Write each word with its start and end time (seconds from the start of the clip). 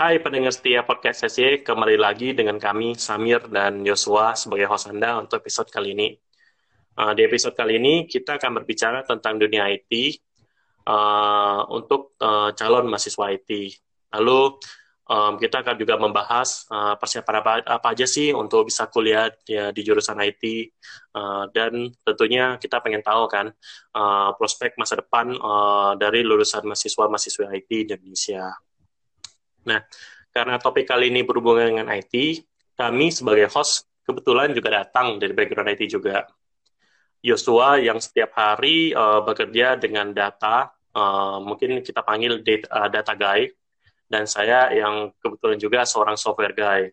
Hai 0.00 0.16
pendengar 0.16 0.48
setia 0.48 0.80
podcast 0.80 1.28
SC, 1.28 1.60
kembali 1.60 2.00
lagi 2.00 2.32
dengan 2.32 2.56
kami 2.56 2.96
Samir 2.96 3.44
dan 3.52 3.84
Yosua 3.84 4.32
sebagai 4.32 4.64
host 4.64 4.88
Anda 4.88 5.20
untuk 5.20 5.44
episode 5.44 5.68
kali 5.68 5.92
ini. 5.92 6.16
Uh, 6.96 7.12
di 7.12 7.28
episode 7.28 7.52
kali 7.52 7.76
ini 7.76 8.08
kita 8.08 8.40
akan 8.40 8.64
berbicara 8.64 9.04
tentang 9.04 9.36
dunia 9.36 9.68
IT 9.68 9.92
uh, 10.88 11.68
untuk 11.68 12.16
uh, 12.16 12.48
calon 12.56 12.88
mahasiswa 12.88 13.28
IT. 13.28 13.76
Lalu 14.16 14.56
um, 15.04 15.36
kita 15.36 15.60
akan 15.60 15.76
juga 15.76 16.00
membahas 16.00 16.64
uh, 16.72 16.96
persiapan 16.96 17.34
apa, 17.44 17.52
apa 17.68 17.92
aja 17.92 18.08
sih 18.08 18.32
untuk 18.32 18.72
bisa 18.72 18.88
kuliah 18.88 19.28
ya, 19.44 19.68
di 19.68 19.84
jurusan 19.84 20.16
IT 20.16 20.72
uh, 21.12 21.44
dan 21.52 21.92
tentunya 22.08 22.56
kita 22.56 22.80
pengen 22.80 23.04
tahu 23.04 23.28
kan 23.28 23.52
uh, 23.92 24.32
prospek 24.32 24.80
masa 24.80 24.96
depan 24.96 25.36
uh, 25.36 25.92
dari 26.00 26.24
lulusan 26.24 26.64
mahasiswa-mahasiswa 26.64 27.52
IT 27.52 27.68
di 27.68 27.92
Indonesia. 28.00 28.48
Nah, 29.66 29.80
karena 30.30 30.56
topik 30.56 30.86
kali 30.86 31.10
ini 31.10 31.26
berhubungan 31.26 31.74
dengan 31.74 31.88
IT, 31.90 32.44
kami 32.78 33.12
sebagai 33.12 33.50
host 33.50 33.90
kebetulan 34.06 34.54
juga 34.56 34.82
datang 34.82 35.20
dari 35.20 35.36
background 35.36 35.74
IT 35.76 35.82
juga. 35.90 36.24
Yosua 37.20 37.76
yang 37.76 38.00
setiap 38.00 38.32
hari 38.32 38.96
uh, 38.96 39.20
bekerja 39.20 39.76
dengan 39.76 40.08
data, 40.16 40.72
uh, 40.96 41.36
mungkin 41.44 41.84
kita 41.84 42.00
panggil 42.00 42.40
data, 42.40 42.66
uh, 42.72 42.88
data 42.88 43.12
guy, 43.12 43.44
dan 44.08 44.24
saya 44.24 44.72
yang 44.72 45.12
kebetulan 45.20 45.60
juga 45.60 45.84
seorang 45.84 46.16
software 46.16 46.56
guy. 46.56 46.88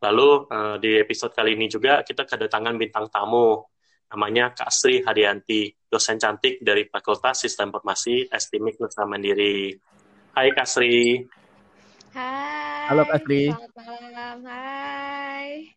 Lalu 0.00 0.28
uh, 0.48 0.76
di 0.76 1.00
episode 1.00 1.32
kali 1.32 1.56
ini 1.56 1.72
juga 1.72 2.04
kita 2.04 2.28
kedatangan 2.28 2.76
bintang 2.76 3.08
tamu, 3.08 3.64
namanya 4.12 4.52
Kak 4.52 4.68
Sri 4.68 5.00
Hadianti, 5.00 5.72
dosen 5.88 6.20
cantik 6.20 6.60
dari 6.60 6.84
Fakultas 6.88 7.40
Sistem 7.40 7.72
Informasi 7.72 8.28
Estimik 8.28 8.76
Nusa 8.76 9.08
Mandiri. 9.08 9.72
Hai 10.36 10.52
Kak 10.52 10.68
Sri. 10.68 11.20
Hai. 12.10 12.90
Halo 12.90 13.06
Kak 13.06 13.22
Sri. 13.22 13.54
Selamat 13.54 13.72
malam. 13.86 14.36
Hai. 14.42 15.70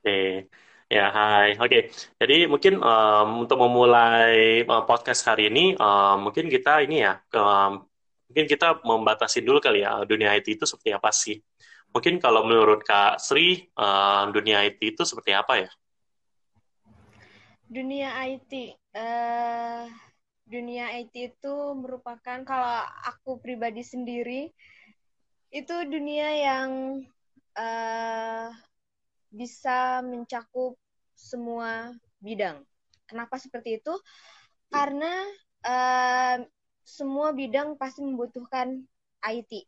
Oke. 0.00 0.48
Ya, 0.88 1.12
hai. 1.12 1.60
Oke. 1.60 1.92
Jadi 2.16 2.48
mungkin 2.48 2.80
um, 2.80 3.44
untuk 3.44 3.60
memulai 3.60 4.64
uh, 4.64 4.88
podcast 4.88 5.28
hari 5.28 5.52
ini, 5.52 5.76
um, 5.76 6.24
mungkin 6.24 6.48
kita 6.48 6.80
ini 6.88 7.04
ya, 7.04 7.20
um, 7.36 7.84
mungkin 8.32 8.48
kita 8.48 8.80
membatasi 8.80 9.44
dulu 9.44 9.60
kali 9.60 9.84
ya 9.84 10.08
dunia 10.08 10.32
IT 10.40 10.56
itu 10.56 10.64
seperti 10.64 10.96
apa 10.96 11.12
sih? 11.12 11.36
Mungkin 11.92 12.16
kalau 12.16 12.48
menurut 12.48 12.80
Kak 12.80 13.20
Sri, 13.20 13.68
dunia 14.32 14.64
IT 14.64 14.80
itu 14.80 15.04
seperti 15.04 15.36
apa 15.36 15.68
ya? 15.68 15.70
Dunia 17.68 18.24
IT, 18.24 18.72
uh, 18.96 19.84
dunia 20.48 20.96
IT 20.96 21.12
itu 21.36 21.54
merupakan 21.76 22.40
kalau 22.44 22.84
aku 23.04 23.36
pribadi 23.36 23.84
sendiri 23.84 24.48
itu 25.50 25.76
dunia 25.86 26.28
yang 26.36 26.70
uh, 27.56 28.48
bisa 29.32 30.00
mencakup 30.02 30.76
semua 31.16 31.94
bidang. 32.20 32.62
Kenapa 33.06 33.38
seperti 33.38 33.78
itu? 33.78 33.94
Karena 34.68 35.12
uh, 35.64 36.36
semua 36.86 37.34
bidang 37.34 37.74
pasti 37.78 38.02
membutuhkan 38.02 38.82
IT. 39.26 39.66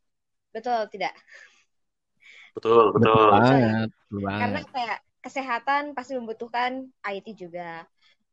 Betul 0.55 0.87
tidak? 0.91 1.15
Betul, 2.55 2.95
betul. 2.95 3.31
Betul 3.35 3.59
Betul. 4.09 4.25
banget. 4.25 4.41
Karena 4.41 4.61
kayak 4.73 4.99
kesehatan 5.23 5.83
pasti 5.93 6.17
membutuhkan 6.17 6.89
IT 7.05 7.37
juga. 7.37 7.85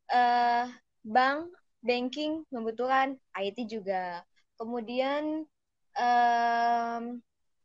Eh, 0.10 0.66
bank, 1.04 1.50
banking 1.82 2.46
membutuhkan 2.54 3.18
IT 3.36 3.66
juga. 3.68 4.22
Kemudian 4.56 5.44
em, 5.98 7.04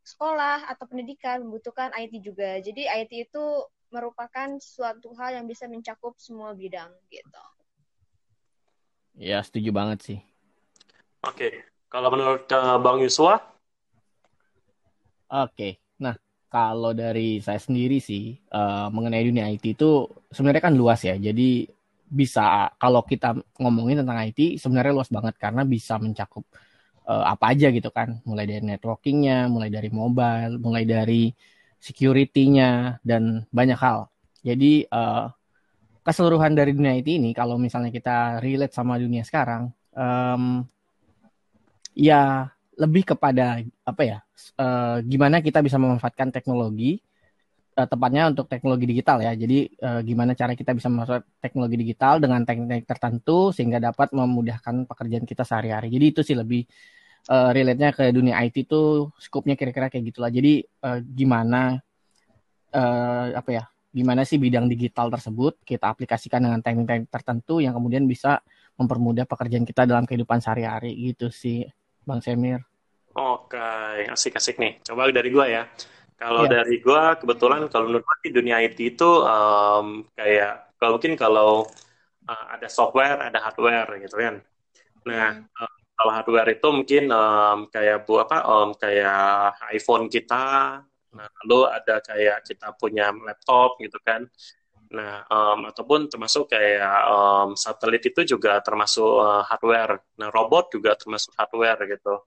sekolah 0.05 0.69
atau 0.71 0.85
pendidikan 0.89 1.45
membutuhkan 1.45 1.93
IT 1.97 2.21
juga. 2.25 2.59
Jadi 2.61 2.87
IT 2.87 3.31
itu 3.31 3.45
merupakan 3.91 4.57
suatu 4.63 5.11
hal 5.19 5.43
yang 5.43 5.47
bisa 5.51 5.67
mencakup 5.67 6.15
semua 6.17 6.55
bidang 6.55 6.91
gitu. 7.11 7.45
Ya, 9.19 9.43
setuju 9.43 9.75
banget 9.75 9.99
sih. 10.01 10.19
Oke. 11.27 11.67
Kalau 11.91 12.09
menurut 12.15 12.47
uh, 12.55 12.79
Bang 12.79 13.03
Yuswa, 13.03 13.51
Oke. 15.31 15.79
Nah, 16.03 16.19
kalau 16.51 16.91
dari 16.91 17.39
saya 17.39 17.63
sendiri 17.63 18.03
sih 18.03 18.35
eh, 18.35 18.87
mengenai 18.91 19.23
dunia 19.23 19.47
IT 19.55 19.79
itu 19.79 20.11
sebenarnya 20.35 20.63
kan 20.67 20.75
luas 20.75 21.07
ya. 21.07 21.15
Jadi 21.15 21.71
bisa 22.11 22.75
kalau 22.75 23.07
kita 23.07 23.39
ngomongin 23.63 24.03
tentang 24.03 24.19
IT 24.27 24.59
sebenarnya 24.59 24.91
luas 24.91 25.07
banget 25.07 25.39
karena 25.39 25.63
bisa 25.63 25.95
mencakup 26.03 26.43
eh, 27.11 27.25
apa 27.33 27.45
aja 27.53 27.67
gitu 27.75 27.91
kan. 27.91 28.23
Mulai 28.29 28.45
dari 28.51 28.65
networkingnya, 28.71 29.51
mulai 29.51 29.71
dari 29.75 29.91
mobile, 29.91 30.55
mulai 30.63 30.85
dari 30.87 31.35
security-nya 31.83 33.03
dan 33.03 33.45
banyak 33.51 33.79
hal. 33.81 34.07
Jadi 34.47 34.87
eh, 34.87 35.25
keseluruhan 36.07 36.53
dari 36.57 36.73
dunia 36.77 36.97
IT 36.97 37.09
ini 37.21 37.31
kalau 37.37 37.57
misalnya 37.61 37.91
kita 37.93 38.41
relate 38.41 38.73
sama 38.73 38.97
dunia 38.97 39.23
sekarang, 39.27 39.69
em, 39.95 40.65
ya 41.95 42.49
lebih 42.81 43.03
kepada 43.15 43.61
apa 43.85 44.03
ya? 44.03 44.19
eh, 44.57 44.97
gimana 45.05 45.45
kita 45.45 45.61
bisa 45.61 45.77
memanfaatkan 45.77 46.33
teknologi 46.33 46.97
eh, 47.79 47.89
tepatnya 47.89 48.23
untuk 48.33 48.47
teknologi 48.49 48.85
digital 48.89 49.21
ya. 49.25 49.33
Jadi 49.37 49.59
eh, 49.69 50.01
gimana 50.09 50.33
cara 50.37 50.53
kita 50.57 50.73
bisa 50.77 50.89
memanfaatkan 50.93 51.29
teknologi 51.45 51.77
digital 51.81 52.15
dengan 52.23 52.41
teknik 52.49 52.85
tertentu 52.89 53.53
sehingga 53.57 53.79
dapat 53.83 54.13
memudahkan 54.17 54.89
pekerjaan 54.89 55.25
kita 55.29 55.45
sehari-hari. 55.45 55.89
Jadi 55.93 56.05
itu 56.13 56.21
sih 56.25 56.37
lebih 56.39 56.65
eh, 57.29 57.51
relate-nya 57.53 57.91
ke 57.93 58.09
dunia 58.11 58.41
IT 58.41 58.65
itu 58.65 59.11
skupnya 59.21 59.55
kira-kira 59.59 59.93
kayak 59.93 60.05
gitulah. 60.15 60.31
Jadi 60.33 60.65
eh, 60.65 60.99
gimana 61.05 61.77
eh, 62.73 63.27
apa 63.37 63.51
ya? 63.51 63.65
Gimana 63.91 64.23
sih 64.23 64.39
bidang 64.39 64.71
digital 64.71 65.11
tersebut 65.11 65.59
kita 65.67 65.91
aplikasikan 65.91 66.39
dengan 66.47 66.63
teknik-teknik 66.63 67.11
tertentu 67.11 67.59
yang 67.59 67.75
kemudian 67.75 68.07
bisa 68.07 68.39
mempermudah 68.79 69.27
pekerjaan 69.27 69.67
kita 69.67 69.83
dalam 69.83 70.07
kehidupan 70.07 70.39
sehari-hari 70.39 70.95
gitu 71.11 71.27
sih, 71.29 71.67
Bang 72.07 72.23
Semir. 72.23 72.63
oke, 73.11 73.59
asik-asik 74.15 74.57
nih. 74.63 74.79
Coba 74.87 75.11
dari 75.11 75.29
gua 75.35 75.51
ya. 75.51 75.67
Kalau 76.15 76.47
Iya. 76.47 76.63
dari 76.63 76.79
gua 76.79 77.19
kebetulan 77.19 77.67
kalau 77.67 77.91
menurut 77.91 78.07
gua 78.07 78.17
di 78.23 78.31
dunia 78.31 78.63
IT 78.63 78.79
itu 78.95 79.11
um, 79.27 80.07
kayak 80.15 80.71
kalau 80.79 80.97
mungkin 80.97 81.15
kalau 81.19 81.67
uh, 82.31 82.47
ada 82.55 82.69
software, 82.71 83.19
ada 83.19 83.43
hardware 83.43 83.91
gitu 84.07 84.17
kan. 84.17 84.35
Nah, 85.05 85.43
Hmm. 85.43 85.49
uh, 85.59 85.80
kalau 86.01 86.17
hardware 86.17 86.57
itu 86.57 86.69
mungkin 86.73 87.05
um, 87.13 87.69
kayak 87.69 88.09
bu 88.09 88.25
apa 88.25 88.41
um, 88.49 88.73
kayak 88.73 89.53
iPhone 89.77 90.09
kita. 90.09 90.81
Nah, 91.13 91.29
lalu 91.45 91.69
ada 91.69 92.01
kayak 92.01 92.41
kita 92.49 92.73
punya 92.81 93.13
laptop 93.13 93.77
gitu 93.85 94.01
kan. 94.01 94.25
Nah, 94.97 95.29
um, 95.29 95.69
ataupun 95.69 96.09
termasuk 96.09 96.49
kayak 96.49 97.05
um, 97.05 97.53
satelit 97.53 98.01
itu 98.01 98.25
juga 98.25 98.65
termasuk 98.65 99.05
uh, 99.05 99.45
hardware. 99.45 100.01
Nah, 100.17 100.33
robot 100.33 100.73
juga 100.73 100.97
termasuk 100.97 101.37
hardware 101.37 101.85
gitu. 101.85 102.25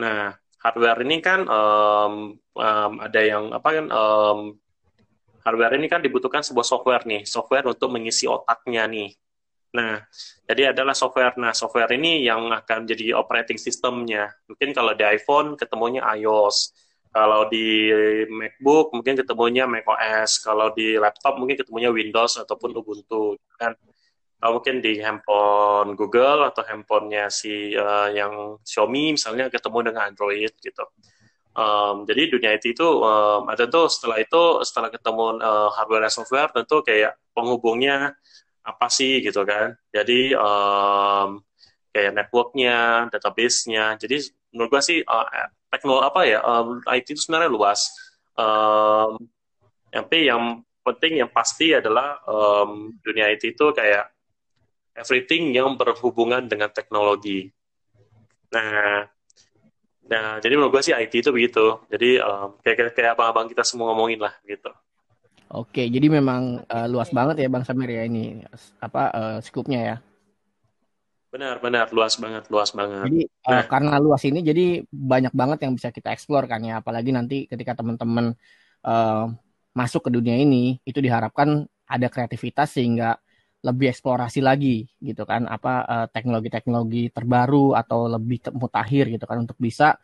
Nah, 0.00 0.32
hardware 0.64 1.04
ini 1.04 1.20
kan 1.20 1.44
um, 1.44 2.40
um, 2.56 2.92
ada 3.04 3.20
yang 3.20 3.52
apa 3.52 3.68
kan 3.68 3.86
um, 3.92 4.56
hardware 5.44 5.76
ini 5.76 5.92
kan 5.92 6.00
dibutuhkan 6.00 6.40
sebuah 6.40 6.64
software 6.64 7.04
nih, 7.04 7.28
software 7.28 7.68
untuk 7.68 7.92
mengisi 7.92 8.24
otaknya 8.24 8.88
nih. 8.88 9.12
Nah, 9.74 9.98
jadi 10.46 10.70
adalah 10.70 10.94
software. 10.94 11.34
Nah, 11.34 11.50
software 11.50 11.90
ini 11.98 12.22
yang 12.22 12.46
akan 12.54 12.86
jadi 12.86 13.18
operating 13.18 13.58
systemnya. 13.58 14.30
Mungkin 14.46 14.70
kalau 14.70 14.94
di 14.94 15.02
iPhone 15.02 15.58
ketemunya 15.58 16.06
iOS. 16.14 16.70
Kalau 17.14 17.46
di 17.46 17.90
MacBook 18.26 18.94
mungkin 18.94 19.18
ketemunya 19.18 19.66
macOS. 19.66 20.42
Kalau 20.46 20.70
di 20.74 20.94
laptop 20.94 21.38
mungkin 21.42 21.58
ketemunya 21.58 21.90
Windows 21.90 22.38
ataupun 22.38 22.70
Ubuntu. 22.74 23.34
Kan? 23.58 23.74
Kalau 24.38 24.60
mungkin 24.60 24.78
di 24.78 25.02
handphone 25.02 25.98
Google 25.98 26.46
atau 26.46 26.62
handphonenya 26.62 27.30
si 27.30 27.74
uh, 27.74 28.10
yang 28.14 28.60
Xiaomi 28.62 29.18
misalnya 29.18 29.50
ketemu 29.50 29.90
dengan 29.90 30.10
Android 30.10 30.52
gitu. 30.62 30.84
Um, 31.54 32.02
jadi 32.02 32.34
dunia 32.34 32.50
IT 32.58 32.74
itu 32.74 32.82
um, 32.82 33.46
ada 33.46 33.70
tuh 33.70 33.86
setelah 33.86 34.18
itu 34.18 34.58
setelah 34.66 34.90
ketemu 34.90 35.38
uh, 35.38 35.70
hardware 35.70 36.02
dan 36.02 36.12
software 36.12 36.50
tentu 36.50 36.82
kayak 36.82 37.14
penghubungnya 37.30 38.18
apa 38.64 38.86
sih 38.88 39.20
gitu 39.20 39.44
kan. 39.44 39.76
Jadi 39.92 40.32
um, 40.34 41.38
kayak 41.92 42.12
networknya, 42.16 43.06
database-nya. 43.12 44.00
Jadi 44.00 44.32
menurut 44.50 44.72
gua 44.72 44.82
sih 44.82 45.04
uh, 45.04 45.26
teknologi 45.68 46.04
apa 46.08 46.20
ya 46.24 46.38
um, 46.42 46.80
IT 46.88 47.06
itu 47.14 47.20
sebenarnya 47.28 47.50
luas. 47.52 47.80
Um, 48.34 49.30
tapi 49.92 50.26
yang 50.26 50.64
penting 50.82 51.22
yang 51.22 51.30
pasti 51.30 51.70
adalah 51.76 52.18
um, 52.26 52.92
dunia 53.00 53.30
IT 53.30 53.54
itu 53.54 53.66
kayak 53.70 54.10
everything 54.94 55.54
yang 55.54 55.74
berhubungan 55.74 56.46
dengan 56.46 56.70
teknologi. 56.70 57.50
Nah, 58.54 59.06
nah 60.06 60.38
jadi 60.38 60.54
menurut 60.54 60.78
gue 60.78 60.82
sih 60.90 60.94
IT 60.94 61.14
itu 61.24 61.30
begitu. 61.34 61.82
Jadi 61.90 62.18
um, 62.22 62.58
kayak 62.62 62.94
kayak 62.94 63.18
abang-abang 63.18 63.50
kita 63.50 63.66
semua 63.66 63.90
ngomongin 63.90 64.22
lah 64.22 64.34
gitu. 64.46 64.70
Oke, 65.54 65.86
jadi 65.86 66.10
memang 66.10 66.66
eh, 66.66 66.86
luas 66.90 67.14
banget 67.14 67.46
ya 67.46 67.48
Bang 67.48 67.62
Samir 67.62 67.86
ya 67.94 68.02
ini 68.02 68.42
apa 68.82 69.02
eh, 69.14 69.38
skupnya 69.38 69.80
ya. 69.80 69.96
Benar, 71.30 71.58
benar, 71.62 71.86
luas 71.94 72.14
banget, 72.18 72.46
luas 72.46 72.70
banget. 72.70 73.10
Jadi 73.10 73.20
uh, 73.26 73.50
nah. 73.58 73.64
karena 73.66 73.98
luas 73.98 74.22
ini 74.22 74.38
jadi 74.38 74.86
banyak 74.86 75.34
banget 75.34 75.66
yang 75.66 75.74
bisa 75.74 75.90
kita 75.90 76.14
eksplor 76.14 76.46
kan 76.46 76.62
ya, 76.62 76.78
apalagi 76.78 77.10
nanti 77.10 77.50
ketika 77.50 77.74
teman-teman 77.74 78.38
uh, 78.86 79.26
masuk 79.74 80.06
ke 80.06 80.10
dunia 80.14 80.38
ini 80.38 80.78
itu 80.86 81.02
diharapkan 81.02 81.66
ada 81.90 82.06
kreativitas 82.06 82.78
sehingga 82.78 83.18
lebih 83.66 83.90
eksplorasi 83.90 84.46
lagi 84.46 84.86
gitu 85.02 85.26
kan 85.26 85.50
apa 85.50 86.06
teknologi-teknologi 86.12 87.10
terbaru 87.10 87.74
atau 87.74 88.06
lebih 88.06 88.54
mutakhir 88.54 89.10
gitu 89.10 89.24
kan 89.26 89.42
untuk 89.42 89.58
bisa 89.58 89.98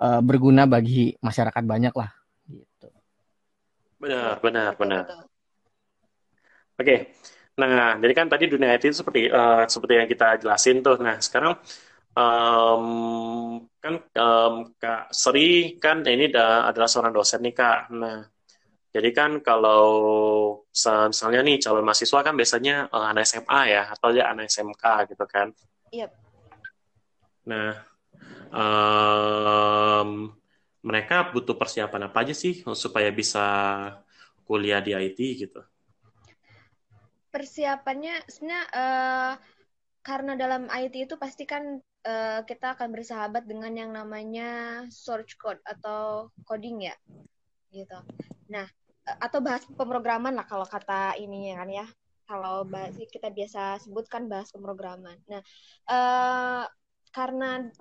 uh, 0.00 0.24
berguna 0.24 0.64
bagi 0.64 1.12
masyarakat 1.20 1.64
banyak 1.68 1.92
lah. 1.92 2.21
Benar, 4.02 4.42
benar, 4.42 4.74
benar. 4.74 5.04
Oke. 6.74 6.82
Okay. 6.82 6.98
Nah, 7.52 8.00
jadi 8.02 8.12
kan 8.16 8.26
tadi 8.26 8.50
dunia 8.50 8.74
IT 8.74 8.90
itu 8.90 8.96
seperti 9.04 9.30
uh, 9.30 9.62
seperti 9.68 9.94
yang 10.02 10.08
kita 10.10 10.42
jelasin 10.42 10.82
tuh. 10.82 10.98
Nah, 10.98 11.22
sekarang 11.22 11.54
um, 12.18 12.84
kan 13.78 13.94
um, 14.18 14.54
Kak 14.74 15.14
Sri 15.14 15.78
kan 15.78 16.02
ini 16.02 16.32
da, 16.32 16.66
adalah 16.66 16.88
seorang 16.90 17.14
dosen 17.14 17.44
nih 17.46 17.54
Kak. 17.54 17.94
Nah, 17.94 18.26
jadi 18.90 19.08
kan 19.14 19.30
kalau 19.44 19.84
misalnya 20.72 21.40
nih 21.44 21.62
calon 21.62 21.86
mahasiswa 21.86 22.20
kan 22.24 22.34
biasanya 22.34 22.90
uh, 22.90 23.06
anak 23.06 23.28
SMA 23.28 23.60
ya 23.70 23.82
atau 23.94 24.10
ya 24.10 24.32
anak 24.34 24.50
SMK 24.50 25.14
gitu 25.14 25.24
kan. 25.30 25.54
Iya. 25.94 26.08
Yep. 26.08 26.10
Nah, 27.52 27.72
um, 28.50 30.41
mereka 30.82 31.30
butuh 31.30 31.54
persiapan 31.54 32.10
apa 32.10 32.18
aja 32.26 32.34
sih 32.34 32.66
supaya 32.74 33.08
bisa 33.14 33.42
kuliah 34.46 34.82
di 34.82 34.92
IT 34.92 35.18
gitu? 35.46 35.62
persiapannya 37.32 38.28
sebenarnya 38.28 38.62
uh, 38.76 39.32
karena 40.04 40.32
dalam 40.36 40.68
IT 40.68 41.08
itu 41.08 41.16
pasti 41.16 41.48
kan 41.48 41.80
uh, 42.04 42.40
kita 42.44 42.76
akan 42.76 42.92
bersahabat 42.92 43.48
dengan 43.48 43.72
yang 43.72 43.90
namanya 43.90 44.84
source 44.92 45.32
code 45.40 45.58
atau 45.64 46.28
coding 46.44 46.92
ya 46.92 46.96
gitu. 47.72 47.96
Nah 48.52 48.68
atau 49.02 49.42
bahas 49.42 49.64
pemrograman 49.64 50.36
lah 50.36 50.46
kalau 50.46 50.68
kata 50.68 51.16
ininya 51.16 51.64
kan 51.64 51.70
ya. 51.72 51.86
Kalau 52.28 52.68
bahas 52.68 52.94
kita 53.08 53.32
biasa 53.32 53.80
sebutkan 53.82 54.28
bahas 54.28 54.52
pemrograman. 54.52 55.16
Nah 55.26 55.40
uh, 55.88 56.64
karena 57.16 57.72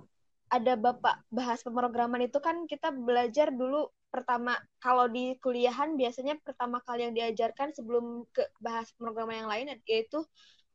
ada 0.52 0.76
bapak 0.76 1.24
bahas 1.32 1.64
pemrograman 1.64 2.28
itu 2.28 2.38
kan 2.44 2.68
kita 2.68 2.92
belajar 2.92 3.56
dulu 3.56 3.88
pertama 4.12 4.60
kalau 4.84 5.08
di 5.08 5.40
kuliahan 5.40 5.96
biasanya 5.96 6.36
pertama 6.44 6.84
kali 6.84 7.08
yang 7.08 7.16
diajarkan 7.16 7.72
sebelum 7.72 8.28
ke 8.36 8.44
bahas 8.60 8.92
pemrograman 9.00 9.48
yang 9.48 9.50
lain 9.50 9.68
yaitu 9.88 10.20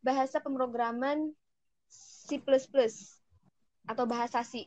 bahasa 0.00 0.40
pemrograman 0.40 1.37
C++ 1.93 2.40
atau 3.87 4.05
bahasa 4.08 4.40
C. 4.40 4.64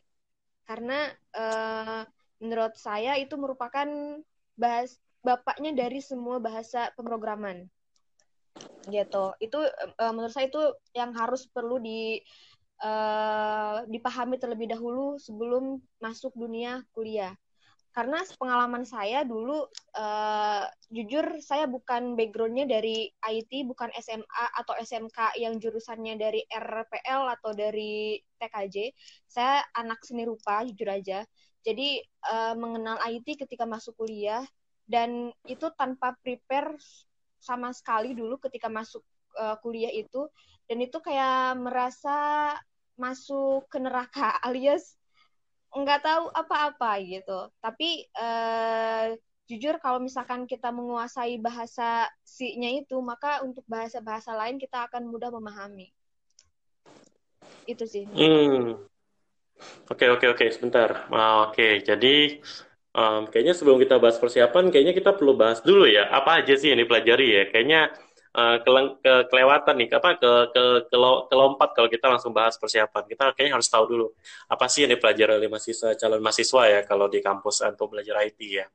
Karena 0.70 1.10
uh, 1.34 2.06
menurut 2.38 2.78
saya 2.78 3.18
itu 3.18 3.34
merupakan 3.36 3.90
bahas 4.54 5.02
bapaknya 5.26 5.74
dari 5.74 6.00
semua 6.00 6.38
bahasa 6.38 6.94
pemrograman. 6.94 7.68
Gitu. 8.86 9.26
Itu 9.42 9.60
uh, 9.66 10.14
menurut 10.14 10.32
saya 10.32 10.48
itu 10.48 10.62
yang 10.94 11.12
harus 11.18 11.50
perlu 11.50 11.82
di 11.82 12.22
uh, 12.84 13.84
dipahami 13.88 14.40
terlebih 14.40 14.72
dahulu 14.72 15.20
sebelum 15.20 15.80
masuk 16.00 16.34
dunia 16.36 16.84
kuliah. 16.96 17.36
Karena 17.90 18.22
pengalaman 18.38 18.86
saya 18.86 19.26
dulu 19.26 19.66
uh, 19.98 20.64
jujur 20.94 21.42
saya 21.42 21.66
bukan 21.66 22.14
backgroundnya 22.14 22.70
dari 22.70 23.10
IT 23.10 23.66
bukan 23.66 23.90
SMA 23.98 24.46
atau 24.62 24.78
SMK 24.78 25.42
yang 25.42 25.58
jurusannya 25.58 26.16
dari 26.16 26.46
RPL 26.48 27.34
atau 27.34 27.52
dari 27.52 28.22
TKJ 28.38 28.94
saya 29.26 29.66
anak 29.74 30.06
seni 30.06 30.24
rupa 30.24 30.62
jujur 30.64 30.86
aja. 30.86 31.26
Jadi 31.66 32.00
uh, 32.30 32.54
mengenal 32.56 33.02
IT 33.10 33.42
ketika 33.42 33.66
masuk 33.66 33.98
kuliah 33.98 34.46
dan 34.86 35.34
itu 35.50 35.68
tanpa 35.74 36.14
prepare 36.22 36.78
sama 37.42 37.74
sekali 37.74 38.14
dulu 38.14 38.38
ketika 38.38 38.70
masuk 38.70 39.02
uh, 39.36 39.58
kuliah 39.66 39.92
itu. 39.92 40.30
Dan 40.70 40.86
itu 40.86 41.02
kayak 41.02 41.58
merasa 41.58 42.54
masuk 43.00 43.66
ke 43.72 43.80
neraka 43.80 44.36
alias 44.48 45.00
nggak 45.70 46.02
tahu 46.02 46.26
apa-apa 46.34 46.98
gitu. 47.06 47.40
Tapi 47.62 48.10
uh, 48.18 49.14
jujur 49.46 49.78
kalau 49.82 50.02
misalkan 50.02 50.50
kita 50.50 50.74
menguasai 50.74 51.38
bahasa 51.42 52.10
si-nya 52.26 52.74
itu, 52.74 52.98
maka 53.02 53.46
untuk 53.46 53.62
bahasa-bahasa 53.70 54.34
lain 54.34 54.58
kita 54.58 54.90
akan 54.90 55.10
mudah 55.10 55.30
memahami. 55.30 55.94
Itu 57.70 57.86
sih. 57.86 58.10
Hmm. 58.10 58.82
Oke, 59.90 60.10
oke, 60.10 60.26
oke. 60.34 60.46
Sebentar. 60.50 61.10
Ah, 61.14 61.50
oke, 61.50 61.86
jadi 61.86 62.42
um, 62.98 63.30
kayaknya 63.30 63.54
sebelum 63.54 63.78
kita 63.78 64.02
bahas 64.02 64.18
persiapan, 64.18 64.74
kayaknya 64.74 64.94
kita 64.98 65.14
perlu 65.14 65.38
bahas 65.38 65.62
dulu 65.62 65.86
ya. 65.86 66.10
Apa 66.10 66.42
aja 66.42 66.54
sih 66.58 66.74
yang 66.74 66.82
dipelajari 66.82 67.28
ya? 67.30 67.44
Kayaknya 67.52 67.82
uh, 68.40 68.58
ke, 69.04 69.14
kelewatan 69.28 69.76
nih 69.76 69.90
apa 69.92 70.16
ke 70.16 70.32
ke 70.56 70.64
ke 70.88 70.98
kelompat 71.28 71.70
kalau 71.76 71.90
kita 71.92 72.06
langsung 72.08 72.32
bahas 72.32 72.56
persiapan 72.56 73.04
kita 73.06 73.36
kayaknya 73.36 73.60
harus 73.60 73.68
tahu 73.68 73.86
dulu 73.86 74.08
apa 74.48 74.66
sih 74.72 74.88
yang 74.88 74.96
dipelajari 74.96 75.36
oleh 75.36 75.50
mahasiswa 75.52 75.96
calon 76.00 76.22
mahasiswa 76.24 76.62
ya 76.72 76.80
kalau 76.88 77.12
di 77.12 77.20
kampus 77.20 77.66
untuk 77.68 77.92
belajar 77.92 78.24
IT 78.24 78.40
ya 78.40 78.66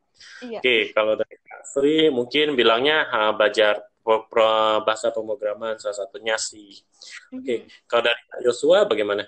iya. 0.45 0.59
oke 0.61 0.77
kalau 0.93 1.17
dari 1.17 1.37
Kak 1.41 1.63
Sri 1.65 2.13
mungkin 2.13 2.53
bilangnya 2.53 3.09
uh, 3.09 3.33
belajar 3.33 3.81
pro, 4.05 4.29
pro, 4.29 4.85
bahasa 4.85 5.09
pemrograman 5.11 5.81
salah 5.81 6.05
satunya 6.05 6.37
sih 6.37 6.77
oke 7.33 7.41
okay. 7.41 7.59
mm-hmm. 7.65 7.89
kalau 7.89 8.03
dari 8.05 8.21
Joshua 8.45 8.85
bagaimana 8.85 9.25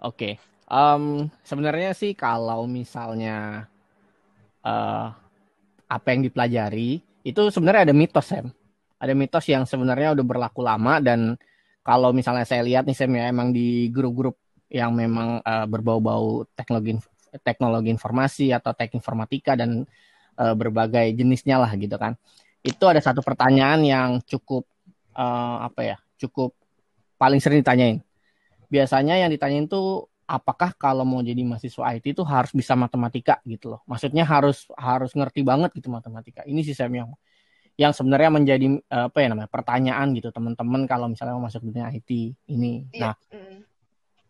oke 0.00 0.16
okay. 0.16 0.32
um, 0.72 1.28
sebenarnya 1.44 1.92
sih 1.92 2.16
kalau 2.16 2.64
misalnya 2.64 3.68
uh, 4.64 5.12
apa 5.90 6.06
yang 6.14 6.22
dipelajari 6.22 7.02
itu 7.20 7.42
sebenarnya 7.52 7.90
ada 7.90 7.94
mitos 7.94 8.24
Sam 8.24 8.48
ada 9.00 9.12
mitos 9.16 9.48
yang 9.48 9.64
sebenarnya 9.64 10.12
udah 10.12 10.24
berlaku 10.24 10.60
lama 10.60 11.00
dan 11.00 11.40
kalau 11.80 12.12
misalnya 12.12 12.44
saya 12.44 12.60
lihat 12.60 12.84
nih 12.84 12.94
Sam 12.94 13.16
ya 13.16 13.32
emang 13.32 13.56
di 13.56 13.88
grup-grup 13.88 14.36
yang 14.68 14.92
memang 14.92 15.40
uh, 15.40 15.66
berbau-bau 15.66 16.44
teknologi 16.52 17.00
teknologi 17.42 17.88
informasi 17.88 18.52
atau 18.52 18.76
teknik 18.76 19.00
informatika 19.00 19.56
dan 19.56 19.88
uh, 20.36 20.54
berbagai 20.54 21.16
jenisnya 21.16 21.56
lah 21.58 21.72
gitu 21.74 21.96
kan. 21.96 22.14
Itu 22.60 22.84
ada 22.86 23.00
satu 23.00 23.24
pertanyaan 23.24 23.80
yang 23.82 24.08
cukup 24.22 24.68
uh, 25.16 25.64
apa 25.64 25.82
ya? 25.82 25.98
cukup 26.20 26.52
paling 27.16 27.40
sering 27.40 27.64
ditanyain. 27.64 28.04
Biasanya 28.68 29.16
yang 29.16 29.32
ditanyain 29.32 29.64
tuh 29.64 30.04
apakah 30.28 30.76
kalau 30.76 31.02
mau 31.02 31.24
jadi 31.24 31.40
mahasiswa 31.42 31.96
IT 31.96 32.12
itu 32.12 32.22
harus 32.28 32.52
bisa 32.52 32.76
matematika 32.76 33.40
gitu 33.48 33.72
loh. 33.72 33.80
Maksudnya 33.88 34.22
harus 34.28 34.68
harus 34.76 35.16
ngerti 35.16 35.40
banget 35.40 35.72
gitu 35.72 35.88
matematika. 35.88 36.44
Ini 36.44 36.60
sih 36.60 36.76
Sam 36.76 36.92
yang 36.92 37.08
yang 37.80 37.96
sebenarnya 37.96 38.28
menjadi 38.28 38.66
uh, 38.92 39.08
apa 39.08 39.24
ya 39.24 39.32
namanya 39.32 39.48
pertanyaan 39.48 40.12
gitu 40.12 40.28
teman-teman 40.28 40.84
kalau 40.84 41.08
misalnya 41.08 41.32
mau 41.40 41.48
masuk 41.48 41.64
dunia 41.64 41.88
IT 41.88 42.36
ini. 42.52 42.84
Iya. 42.92 43.00
Nah, 43.00 43.14
mm. 43.32 43.58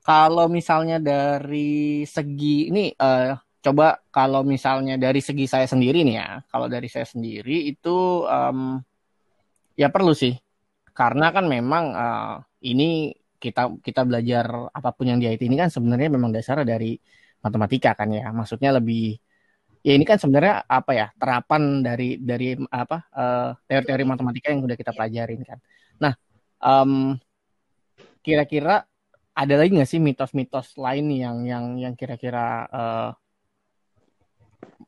kalau 0.06 0.46
misalnya 0.46 1.02
dari 1.02 2.06
segi 2.06 2.70
ini 2.70 2.94
uh, 2.94 3.34
coba 3.58 3.98
kalau 4.14 4.46
misalnya 4.46 4.94
dari 4.94 5.18
segi 5.18 5.50
saya 5.50 5.66
sendiri 5.66 6.06
nih 6.06 6.16
ya, 6.22 6.46
kalau 6.46 6.70
dari 6.70 6.86
saya 6.86 7.02
sendiri 7.02 7.74
itu 7.74 8.22
um, 8.22 8.78
ya 9.74 9.90
perlu 9.90 10.14
sih 10.14 10.38
karena 10.94 11.34
kan 11.34 11.50
memang 11.50 11.84
uh, 11.90 12.34
ini 12.62 13.10
kita 13.34 13.82
kita 13.82 14.06
belajar 14.06 14.70
apa 14.70 14.94
pun 14.94 15.10
yang 15.10 15.18
di 15.18 15.26
IT 15.26 15.42
ini 15.42 15.58
kan 15.58 15.74
sebenarnya 15.74 16.06
memang 16.06 16.30
dasar 16.30 16.62
dari 16.62 16.94
matematika 17.42 17.98
kan 17.98 18.14
ya, 18.14 18.30
maksudnya 18.30 18.78
lebih 18.78 19.18
ya 19.80 19.92
ini 19.96 20.04
kan 20.04 20.20
sebenarnya 20.20 20.68
apa 20.68 20.92
ya 20.92 21.06
terapan 21.16 21.80
dari 21.80 22.20
dari 22.20 22.52
apa 22.68 23.08
uh, 23.16 23.50
teori-teori 23.64 24.04
matematika 24.04 24.52
yang 24.52 24.60
udah 24.64 24.76
kita 24.76 24.92
pelajarin 24.92 25.40
kan. 25.40 25.58
Nah, 26.00 26.12
um, 26.60 27.16
kira-kira 28.20 28.84
ada 29.32 29.54
lagi 29.56 29.72
nggak 29.72 29.88
sih 29.88 30.00
mitos-mitos 30.02 30.76
lain 30.76 31.08
yang 31.08 31.36
yang 31.48 31.64
yang 31.80 31.94
kira-kira 31.96 32.68
uh, 32.68 33.10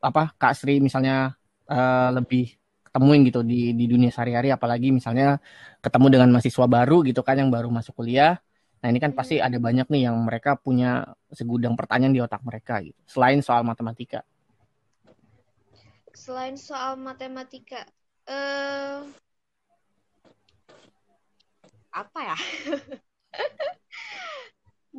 apa 0.03 0.37
Kak 0.37 0.53
Sri 0.53 0.77
misalnya 0.77 1.33
uh, 1.65 2.09
lebih 2.13 2.53
ketemuin 2.85 3.25
gitu 3.25 3.41
di 3.41 3.73
di 3.73 3.89
dunia 3.89 4.13
sehari-hari 4.13 4.53
apalagi 4.53 4.93
misalnya 4.93 5.41
ketemu 5.81 6.07
dengan 6.13 6.29
mahasiswa 6.37 6.67
baru 6.69 7.01
gitu 7.01 7.25
kan 7.25 7.41
yang 7.41 7.49
baru 7.49 7.73
masuk 7.73 7.97
kuliah. 7.97 8.37
Nah, 8.83 8.91
ini 8.91 8.99
kan 8.99 9.15
pasti 9.15 9.39
ada 9.39 9.55
banyak 9.57 9.87
nih 9.87 10.11
yang 10.11 10.17
mereka 10.27 10.59
punya 10.59 11.07
segudang 11.31 11.73
pertanyaan 11.79 12.13
di 12.13 12.19
otak 12.19 12.43
mereka 12.43 12.83
gitu. 12.83 12.99
Selain 13.07 13.39
soal 13.39 13.63
matematika 13.63 14.27
selain 16.13 16.55
soal 16.55 16.95
matematika 16.95 17.83
uh, 18.29 19.03
apa 21.93 22.19
ya? 22.21 22.37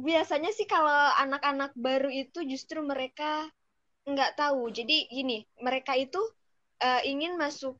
Biasanya 0.07 0.51
sih 0.51 0.67
kalau 0.67 1.11
anak-anak 1.23 1.71
baru 1.79 2.11
itu 2.11 2.43
justru 2.47 2.83
mereka 2.83 3.47
nggak 4.07 4.39
tahu. 4.39 4.71
Jadi 4.75 5.07
gini 5.11 5.47
mereka 5.63 5.95
itu 5.95 6.19
uh, 6.83 7.03
ingin 7.07 7.39
masuk 7.39 7.79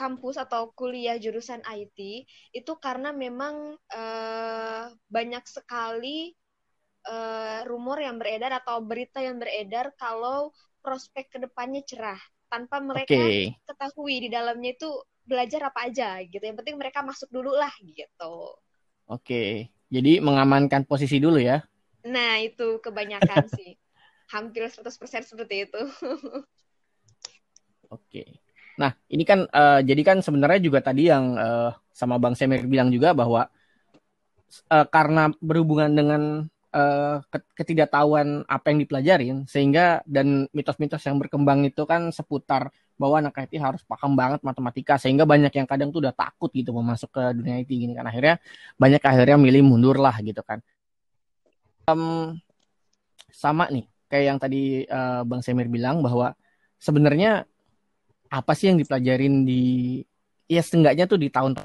kampus 0.00 0.40
atau 0.40 0.72
kuliah 0.72 1.20
jurusan 1.20 1.60
IT 1.60 2.24
itu 2.56 2.72
karena 2.80 3.12
memang 3.12 3.76
uh, 3.92 4.84
banyak 5.12 5.44
sekali 5.44 6.32
uh, 7.04 7.68
rumor 7.68 8.00
yang 8.00 8.16
beredar 8.16 8.64
atau 8.64 8.80
berita 8.80 9.20
yang 9.20 9.36
beredar 9.36 9.92
kalau 10.00 10.56
prospek 10.80 11.30
ke 11.32 11.38
depannya 11.40 11.84
cerah 11.84 12.18
tanpa 12.50 12.82
mereka 12.82 13.14
okay. 13.14 13.54
ketahui 13.62 14.26
di 14.26 14.28
dalamnya 14.28 14.74
itu 14.74 14.90
belajar 15.22 15.70
apa 15.70 15.86
aja 15.86 16.18
gitu. 16.26 16.42
Yang 16.42 16.58
penting 16.64 16.76
mereka 16.76 17.06
masuk 17.06 17.30
dulu 17.30 17.54
lah 17.54 17.70
gitu. 17.84 18.56
Oke, 19.06 19.22
okay. 19.22 19.50
jadi 19.86 20.18
mengamankan 20.18 20.82
posisi 20.86 21.22
dulu 21.22 21.38
ya? 21.38 21.62
Nah 22.06 22.42
itu 22.42 22.82
kebanyakan 22.82 23.46
sih, 23.58 23.78
hampir 24.34 24.66
100% 24.66 24.90
seperti 25.22 25.70
itu. 25.70 25.82
Oke. 27.90 28.06
Okay. 28.10 28.28
Nah, 28.80 28.96
ini 29.12 29.28
kan 29.28 29.44
uh, 29.44 29.84
jadi 29.84 30.00
kan 30.00 30.24
sebenarnya 30.24 30.60
juga 30.64 30.80
tadi 30.80 31.12
yang 31.12 31.36
uh, 31.36 31.74
sama 31.92 32.16
Bang 32.16 32.32
Semir 32.32 32.64
bilang 32.64 32.88
juga 32.88 33.12
bahwa 33.12 33.44
uh, 34.72 34.86
karena 34.88 35.28
berhubungan 35.42 35.92
dengan 35.92 36.48
uh, 36.74 37.18
ketidaktahuan 37.54 38.46
apa 38.46 38.66
yang 38.70 38.78
dipelajarin 38.82 39.36
sehingga 39.46 40.02
dan 40.06 40.46
mitos-mitos 40.54 41.02
yang 41.06 41.18
berkembang 41.18 41.66
itu 41.66 41.82
kan 41.86 42.10
seputar 42.14 42.70
bahwa 43.00 43.24
anak 43.24 43.48
IT 43.48 43.56
harus 43.56 43.82
paham 43.88 44.12
banget 44.12 44.44
matematika 44.44 45.00
sehingga 45.00 45.24
banyak 45.24 45.50
yang 45.56 45.64
kadang 45.64 45.88
tuh 45.88 46.04
udah 46.04 46.12
takut 46.12 46.52
gitu 46.52 46.70
mau 46.76 46.84
masuk 46.84 47.08
ke 47.08 47.22
dunia 47.32 47.64
IT 47.64 47.70
gini 47.72 47.96
kan 47.96 48.04
akhirnya 48.04 48.36
banyak 48.76 49.00
akhirnya 49.00 49.38
milih 49.40 49.62
mundur 49.64 49.96
lah 49.96 50.14
gitu 50.20 50.44
kan. 50.44 50.60
Um, 51.88 52.36
sama 53.32 53.66
nih 53.72 53.88
kayak 54.12 54.24
yang 54.26 54.38
tadi 54.38 54.84
uh, 54.84 55.24
Bang 55.24 55.40
Semir 55.40 55.66
bilang 55.66 56.04
bahwa 56.04 56.36
sebenarnya 56.76 57.48
apa 58.30 58.52
sih 58.54 58.70
yang 58.70 58.78
dipelajarin 58.78 59.42
di 59.48 59.62
ya 60.46 60.60
setengahnya 60.62 61.08
tuh 61.08 61.18
di 61.18 61.32
tahun 61.32 61.58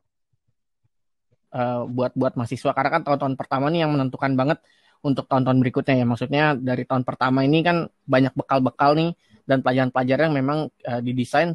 uh, 1.51 1.83
buat 1.89 2.15
buat 2.15 2.33
mahasiswa 2.39 2.71
karena 2.71 2.89
kan 2.89 3.01
tahun-tahun 3.03 3.35
pertama 3.35 3.67
nih 3.69 3.85
yang 3.85 3.91
menentukan 3.93 4.33
banget 4.33 4.63
untuk 5.05 5.29
tahun-tahun 5.29 5.61
berikutnya 5.61 6.01
ya. 6.01 6.05
Maksudnya 6.09 6.43
dari 6.57 6.83
tahun 6.89 7.05
pertama 7.05 7.45
ini 7.45 7.61
kan 7.61 7.85
banyak 8.09 8.33
bekal-bekal 8.33 8.97
nih 8.97 9.13
dan 9.45 9.61
pelajaran-pelajaran 9.61 10.33
yang 10.33 10.37
memang 10.41 10.59
uh, 10.89 11.01
didesain. 11.05 11.53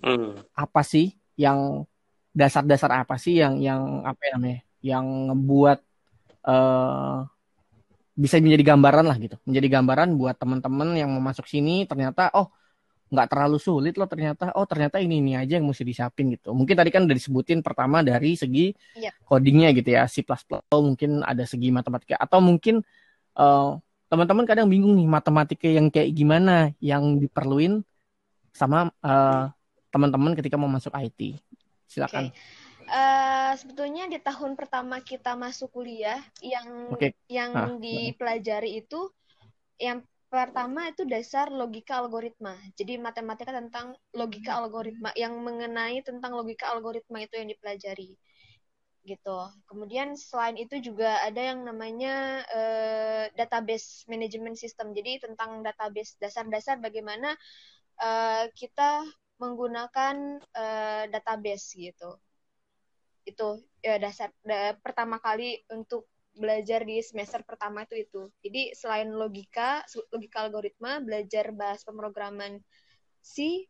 Hmm. 0.00 0.32
apa 0.56 0.80
sih 0.80 1.12
yang 1.36 1.84
dasar-dasar 2.32 3.04
apa 3.04 3.20
sih 3.20 3.36
yang 3.36 3.60
yang 3.60 4.00
apa 4.00 4.16
ya 4.16 4.30
namanya 4.40 4.60
yang 4.80 5.04
ngebuat 5.28 5.78
uh, 6.48 7.28
bisa 8.16 8.36
menjadi 8.40 8.76
gambaran 8.76 9.04
lah 9.04 9.16
gitu. 9.16 9.36
Menjadi 9.48 9.80
gambaran 9.80 10.08
buat 10.16 10.36
teman-teman 10.36 10.96
yang 10.96 11.08
mau 11.12 11.20
masuk 11.20 11.48
sini 11.48 11.84
ternyata 11.84 12.32
oh 12.36 12.52
nggak 13.10 13.26
terlalu 13.26 13.58
sulit 13.58 13.98
loh 13.98 14.06
ternyata 14.06 14.54
oh 14.54 14.64
ternyata 14.64 15.02
ini 15.02 15.18
ini 15.18 15.32
aja 15.34 15.58
yang 15.58 15.66
mesti 15.66 15.82
disiapin 15.82 16.30
gitu 16.30 16.54
mungkin 16.54 16.78
tadi 16.78 16.94
kan 16.94 17.04
udah 17.04 17.16
disebutin 17.18 17.58
pertama 17.60 18.06
dari 18.06 18.38
segi 18.38 18.70
yeah. 18.94 19.10
codingnya 19.26 19.74
gitu 19.74 19.98
ya 19.98 20.06
C++ 20.06 20.22
atau 20.22 20.80
mungkin 20.80 21.26
ada 21.26 21.42
segi 21.42 21.74
matematika 21.74 22.14
atau 22.16 22.38
mungkin 22.38 22.86
uh, 23.34 23.76
teman-teman 24.06 24.46
kadang 24.46 24.70
bingung 24.70 24.94
nih 24.94 25.10
matematika 25.10 25.66
yang 25.66 25.90
kayak 25.90 26.14
gimana 26.14 26.70
yang 26.78 27.18
diperluin 27.18 27.82
sama 28.54 28.94
uh, 29.02 29.50
teman-teman 29.90 30.38
ketika 30.38 30.54
mau 30.54 30.70
masuk 30.70 30.94
IT 30.94 31.38
silakan 31.90 32.30
okay 32.30 32.70
uh, 32.90 33.52
sebetulnya 33.54 34.10
di 34.10 34.18
tahun 34.18 34.58
pertama 34.58 35.00
kita 35.00 35.38
masuk 35.38 35.70
kuliah 35.70 36.18
yang 36.42 36.90
okay. 36.90 37.14
yang 37.30 37.50
ah. 37.54 37.70
dipelajari 37.78 38.82
itu 38.82 39.08
yang 39.80 40.04
pertama 40.30 40.88
itu 40.88 41.02
dasar 41.04 41.50
logika 41.50 41.98
algoritma. 41.98 42.54
Jadi 42.78 42.96
matematika 42.96 43.50
tentang 43.50 43.98
logika 44.14 44.56
algoritma 44.62 45.10
yang 45.18 45.34
mengenai 45.42 46.00
tentang 46.06 46.38
logika 46.38 46.70
algoritma 46.70 47.20
itu 47.26 47.34
yang 47.36 47.50
dipelajari. 47.50 48.14
Gitu. 49.02 49.38
Kemudian 49.66 50.14
selain 50.14 50.54
itu 50.54 50.78
juga 50.78 51.18
ada 51.26 51.40
yang 51.42 51.66
namanya 51.66 52.46
uh, 52.46 53.24
database 53.34 54.06
management 54.06 54.54
system. 54.54 54.94
Jadi 54.94 55.20
tentang 55.26 55.66
database 55.66 56.14
dasar-dasar 56.22 56.78
bagaimana 56.78 57.34
uh, 57.98 58.46
kita 58.54 59.04
menggunakan 59.42 60.38
uh, 60.54 61.04
database 61.10 61.74
gitu 61.74 62.20
itu 63.24 63.48
ya 63.84 64.00
dasar 64.00 64.32
da, 64.40 64.76
pertama 64.80 65.20
kali 65.20 65.60
untuk 65.70 66.08
belajar 66.40 66.80
di 66.88 67.04
semester 67.04 67.44
pertama 67.44 67.84
itu 67.84 68.00
itu. 68.00 68.22
Jadi 68.40 68.72
selain 68.72 69.12
logika, 69.12 69.84
logika 70.08 70.48
algoritma, 70.48 71.04
belajar 71.04 71.52
bahas 71.52 71.84
pemrograman 71.84 72.64
C, 73.20 73.68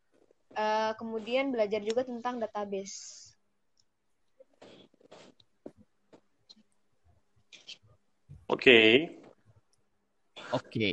uh, 0.54 0.94
kemudian 0.94 1.50
belajar 1.50 1.82
juga 1.82 2.06
tentang 2.06 2.38
database. 2.38 3.34
Oke. 8.46 8.62
Okay. 8.62 8.90
Oke. 10.54 10.66
Okay. 10.70 10.92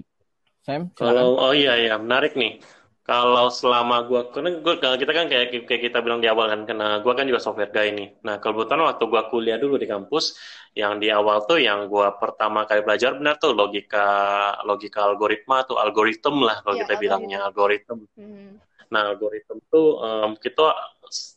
Sam, 0.68 0.92
kalau 0.92 1.40
oh 1.40 1.56
iya 1.56 1.80
ya 1.80 1.96
menarik 1.96 2.36
nih 2.36 2.60
kalau 3.08 3.48
selama 3.48 4.04
gue 4.04 4.22
karena 4.36 4.60
gue 4.60 4.74
kita 4.84 5.12
kan 5.16 5.32
kayak 5.32 5.64
kayak 5.64 5.82
kita 5.88 6.04
bilang 6.04 6.20
di 6.20 6.28
awal 6.28 6.52
kan 6.52 6.68
karena 6.68 7.00
gue 7.00 7.14
kan 7.16 7.24
juga 7.24 7.40
software 7.40 7.72
guy 7.72 7.96
nih 7.96 8.20
nah 8.20 8.36
kebetulan 8.36 8.84
waktu 8.84 9.04
gue 9.08 9.22
kuliah 9.32 9.56
dulu 9.56 9.80
di 9.80 9.88
kampus 9.88 10.36
yang 10.76 11.00
di 11.00 11.08
awal 11.08 11.48
tuh 11.48 11.56
yang 11.56 11.88
gue 11.88 12.08
pertama 12.20 12.68
kali 12.68 12.84
belajar 12.84 13.16
benar 13.16 13.40
tuh 13.40 13.56
logika 13.56 14.60
logika 14.68 15.08
algoritma 15.08 15.64
tuh 15.64 15.80
algoritma 15.80 16.52
lah 16.52 16.58
kalau 16.60 16.76
ya, 16.76 16.84
kita 16.84 16.94
algoritma. 17.00 17.00
bilangnya 17.00 17.40
algoritma 17.48 17.96
hmm. 17.96 18.50
nah 18.92 19.02
algoritma 19.16 19.56
tuh 19.72 19.88
um, 20.04 20.32
kita 20.36 20.68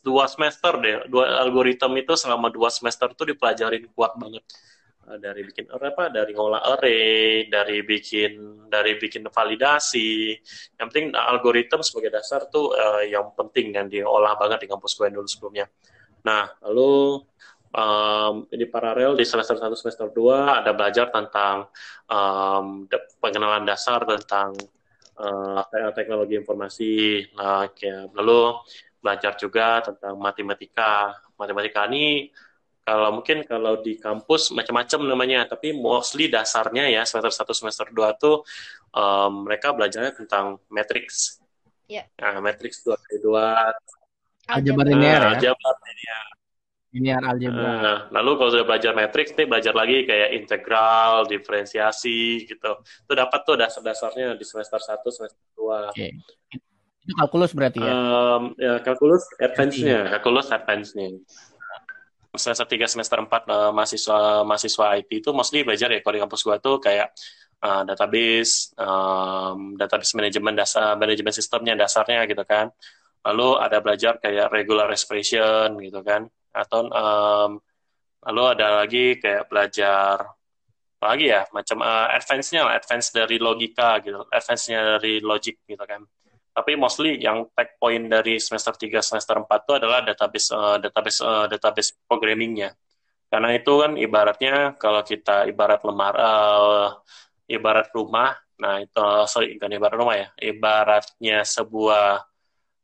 dua 0.03 0.27
semester 0.27 0.75
deh 0.75 1.07
dua 1.07 1.39
algoritma 1.39 1.95
itu 1.95 2.19
selama 2.19 2.51
dua 2.51 2.67
semester 2.67 3.15
tuh 3.15 3.31
dipelajarin 3.31 3.87
kuat 3.95 4.19
banget 4.19 4.43
dari 5.17 5.41
bikin 5.43 5.67
apa? 5.71 6.07
Dari 6.13 6.31
ngolah 6.31 6.61
array 6.77 7.49
dari 7.49 7.81
bikin 7.83 8.63
dari 8.69 8.95
bikin 8.95 9.27
validasi. 9.27 10.37
Yang 10.79 10.87
penting 10.91 11.05
algoritma 11.17 11.83
sebagai 11.83 12.13
dasar 12.15 12.47
tuh 12.47 12.71
uh, 12.71 13.03
yang 13.03 13.33
penting 13.35 13.75
dan 13.75 13.91
diolah 13.91 14.37
banget 14.39 14.63
di 14.63 14.67
kampus 14.69 14.95
gue 14.95 15.09
dulu 15.11 15.27
sebelumnya. 15.27 15.65
Nah 16.23 16.47
lalu 16.63 17.19
um, 17.75 18.45
ini 18.51 18.65
paralel 18.67 19.17
di 19.17 19.25
semester 19.27 19.57
1 19.57 19.67
semester 19.75 20.07
2 20.11 20.63
ada 20.63 20.71
belajar 20.71 21.11
tentang 21.11 21.67
um, 22.07 22.87
pengenalan 23.19 23.65
dasar 23.67 24.03
tentang 24.05 24.55
uh, 25.19 25.63
teknologi 25.95 26.37
informasi. 26.37 27.25
Nah 27.35 27.67
kayak 27.73 28.15
lalu 28.15 28.55
belajar 29.01 29.33
juga 29.35 29.81
tentang 29.81 30.15
matematika. 30.15 31.17
Matematika 31.35 31.89
ini 31.89 32.29
kalau 32.81 33.21
mungkin 33.21 33.45
kalau 33.45 33.77
di 33.77 34.01
kampus 34.01 34.49
macam-macam 34.57 34.99
namanya, 35.05 35.39
tapi 35.45 35.69
mostly 35.69 36.33
dasarnya 36.33 36.89
ya 36.89 37.05
semester 37.05 37.29
1 37.29 37.53
semester 37.53 37.87
2 37.93 38.17
tuh 38.17 38.41
um, 38.97 39.45
mereka 39.45 39.69
belajarnya 39.69 40.17
tentang 40.17 40.57
matrix. 40.65 41.37
Yeah. 41.85 42.09
Nah, 42.17 42.41
matrix 42.41 42.81
2 42.81 42.97
kali 42.97 43.17
2. 43.21 44.49
Aljabar 44.49 44.85
linear 44.89 45.21
ya. 45.21 45.29
Aljabar 45.37 45.75
linear. 45.85 46.25
Linear 46.91 47.21
aljabar. 47.23 47.61
Nah, 47.61 47.99
lalu 48.11 48.31
kalau 48.41 48.49
sudah 48.49 48.67
belajar 48.67 48.91
matrix 48.97 49.31
nih 49.37 49.47
belajar 49.47 49.73
lagi 49.77 49.97
kayak 50.03 50.29
integral, 50.41 51.29
diferensiasi 51.29 52.49
gitu. 52.49 52.71
Itu 52.81 53.13
dapat 53.13 53.39
tuh 53.45 53.55
dasar-dasarnya 53.61 54.33
di 54.33 54.43
semester 54.43 54.81
1 54.81 55.05
semester 55.13 55.45
2. 55.53 55.93
Okay. 55.93 56.17
Itu 57.05 57.13
kalkulus 57.13 57.53
berarti 57.53 57.77
ya? 57.77 57.93
Um, 57.93 58.43
ya 58.57 58.81
kalkulus 58.81 59.23
advance-nya, 59.37 60.17
kalkulus 60.17 60.49
advance-nya 60.49 61.21
semester 62.37 62.63
3 62.63 62.87
semester 62.87 63.17
4 63.19 63.27
uh, 63.27 63.35
eh, 63.43 63.71
mahasiswa 63.75 64.19
mahasiswa 64.47 64.85
IT 65.03 65.11
itu 65.11 65.29
mostly 65.35 65.67
belajar 65.67 65.91
ya. 65.91 65.99
Kalau 65.99 66.15
di 66.15 66.21
kampus 66.23 66.41
gua 66.47 66.57
tuh 66.63 66.79
kayak 66.79 67.11
uh, 67.59 67.83
database 67.83 68.71
um, 68.79 69.75
database 69.75 70.15
manajemen 70.15 70.55
dasar 70.55 70.95
manajemen 70.95 71.33
sistemnya 71.35 71.75
dasarnya 71.75 72.23
gitu 72.31 72.43
kan. 72.47 72.71
Lalu 73.27 73.49
ada 73.59 73.77
belajar 73.83 74.13
kayak 74.23 74.47
regular 74.49 74.87
expression 74.95 75.75
gitu 75.83 75.99
kan. 76.01 76.31
Atau 76.55 76.87
um, 76.87 77.59
lalu 78.23 78.43
ada 78.55 78.67
lagi 78.85 79.19
kayak 79.19 79.51
belajar 79.51 80.23
apa 81.01 81.17
lagi 81.17 81.33
ya 81.33 81.41
macam 81.49 81.81
uh, 81.81 82.13
advance-nya 82.13 82.61
advance 82.77 83.09
dari 83.09 83.41
logika 83.41 83.97
gitu 84.05 84.21
advance-nya 84.29 85.01
dari 85.01 85.17
logic 85.17 85.65
gitu 85.65 85.81
kan 85.81 86.05
tapi 86.51 86.75
mostly 86.75 87.15
yang 87.15 87.47
tag 87.55 87.79
point 87.79 88.11
dari 88.11 88.35
semester 88.35 88.75
3 88.75 88.99
semester 88.99 89.35
4 89.39 89.47
itu 89.47 89.73
adalah 89.79 89.99
database 90.03 90.47
uh, 90.51 90.77
database 90.83 91.19
uh, 91.23 91.45
database 91.47 91.89
programmingnya. 92.03 92.75
Karena 93.31 93.55
itu 93.55 93.71
kan 93.79 93.95
ibaratnya 93.95 94.75
kalau 94.75 94.99
kita 95.07 95.47
ibarat 95.47 95.79
lemar 95.87 96.13
uh, 96.19 96.87
ibarat 97.47 97.87
rumah 97.95 98.35
nah 98.61 98.77
itu 98.77 99.01
sorry 99.25 99.57
kan 99.57 99.73
ibarat 99.73 99.97
rumah 99.97 100.15
ya 100.21 100.27
ibaratnya 100.37 101.41
sebuah 101.41 102.21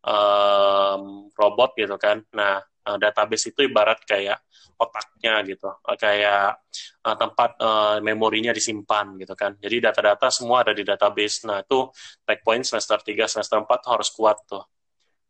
um, 0.01 1.29
robot 1.35 1.75
gitu 1.77 1.95
kan. 1.99 2.23
Nah 2.33 2.63
uh, 2.87 2.97
database 2.97 3.51
itu 3.51 3.67
ibarat 3.67 3.99
kayak 4.07 4.39
otaknya 4.77 5.41
gitu 5.43 5.69
kayak 5.97 6.61
uh, 7.03 7.17
tempat 7.17 7.57
uh, 7.59 7.97
memorinya 7.99 8.53
disimpan 8.53 9.17
gitu 9.17 9.33
kan. 9.33 9.57
Jadi 9.57 9.83
data-data 9.89 10.29
semua 10.29 10.61
ada 10.61 10.71
di 10.75 10.85
database. 10.85 11.47
Nah, 11.49 11.65
itu 11.65 11.89
back 12.23 12.45
point 12.45 12.63
semester 12.63 13.01
3, 13.01 13.25
semester 13.31 13.57
4 13.63 13.91
harus 13.91 14.09
kuat 14.13 14.37
tuh. 14.45 14.63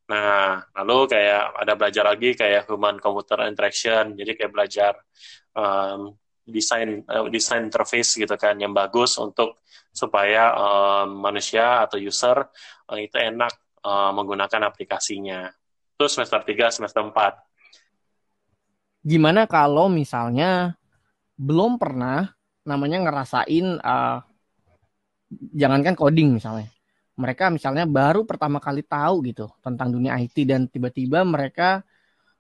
Nah, 0.08 0.64
lalu 0.84 1.12
kayak 1.12 1.44
ada 1.64 1.74
belajar 1.76 2.04
lagi 2.08 2.32
kayak 2.36 2.68
human 2.68 3.00
computer 3.00 3.44
interaction. 3.48 4.16
Jadi 4.16 4.32
kayak 4.36 4.52
belajar 4.52 4.94
um, 5.56 6.16
desain 6.48 7.04
uh, 7.12 7.28
desain 7.28 7.64
interface 7.68 8.16
gitu 8.16 8.36
kan 8.40 8.56
yang 8.56 8.72
bagus 8.72 9.20
untuk 9.20 9.60
supaya 9.92 10.56
um, 10.56 11.20
manusia 11.20 11.84
atau 11.84 12.00
user 12.00 12.40
uh, 12.88 13.00
itu 13.00 13.20
enak 13.20 13.52
uh, 13.84 14.12
menggunakan 14.16 14.72
aplikasinya. 14.72 15.52
Itu 15.98 16.06
semester 16.08 16.40
3, 16.46 16.72
semester 16.72 17.04
4. 17.04 17.47
Gimana 19.08 19.48
kalau 19.48 19.88
misalnya 19.88 20.76
belum 21.40 21.80
pernah 21.80 22.36
namanya 22.68 23.08
ngerasain 23.08 23.80
uh, 23.80 24.20
jangankan 25.56 25.96
coding 25.96 26.36
misalnya. 26.36 26.68
Mereka 27.16 27.48
misalnya 27.50 27.88
baru 27.88 28.28
pertama 28.28 28.60
kali 28.60 28.84
tahu 28.84 29.24
gitu 29.32 29.48
tentang 29.64 29.96
dunia 29.96 30.20
IT 30.20 30.36
dan 30.44 30.68
tiba-tiba 30.68 31.24
mereka 31.24 31.88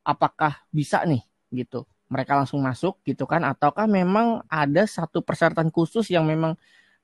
apakah 0.03 0.59
bisa 0.75 1.01
nih? 1.07 1.23
gitu. 1.51 1.87
Mereka 2.07 2.39
langsung 2.39 2.63
masuk 2.63 2.99
gitu 3.03 3.27
kan? 3.27 3.43
Ataukah 3.43 3.83
memang 3.87 4.43
ada 4.47 4.87
satu 4.87 5.19
persyaratan 5.19 5.71
khusus 5.71 6.07
yang 6.07 6.23
memang 6.23 6.55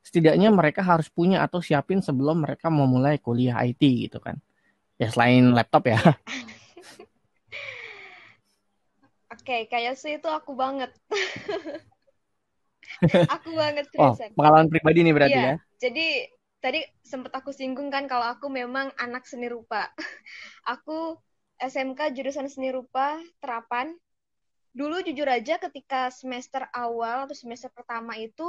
setidaknya 0.03 0.51
mereka 0.51 0.83
harus 0.83 1.07
punya 1.11 1.43
atau 1.43 1.59
siapin 1.63 1.99
sebelum 2.03 2.43
mereka 2.43 2.67
mau 2.71 2.87
mulai 2.87 3.19
kuliah 3.19 3.59
IT 3.63 3.83
gitu 3.83 4.19
kan? 4.23 4.39
Ya 4.99 5.11
selain 5.11 5.51
laptop 5.51 5.91
ya 5.91 5.99
Oke, 9.43 9.67
kayak 9.67 9.99
sih 9.99 10.23
itu 10.23 10.29
aku 10.31 10.55
banget. 10.55 10.87
aku 13.35 13.51
banget 13.51 13.91
Oh, 13.99 14.15
pengalaman 14.39 14.71
pribadi 14.71 15.03
nih 15.03 15.11
berarti 15.11 15.35
iya. 15.35 15.51
ya. 15.51 15.55
Jadi 15.83 16.31
tadi 16.63 16.79
sempat 17.03 17.35
aku 17.35 17.51
singgung 17.51 17.91
kan 17.91 18.07
kalau 18.07 18.23
aku 18.23 18.47
memang 18.47 18.95
anak 18.95 19.27
seni 19.27 19.51
rupa. 19.51 19.91
aku 20.63 21.19
SMK 21.59 22.15
jurusan 22.15 22.47
seni 22.47 22.71
rupa 22.71 23.19
terapan. 23.43 23.91
Dulu 24.71 25.03
jujur 25.03 25.27
aja 25.27 25.59
ketika 25.59 26.07
semester 26.07 26.63
awal 26.71 27.27
atau 27.27 27.35
semester 27.35 27.67
pertama 27.75 28.15
itu 28.15 28.47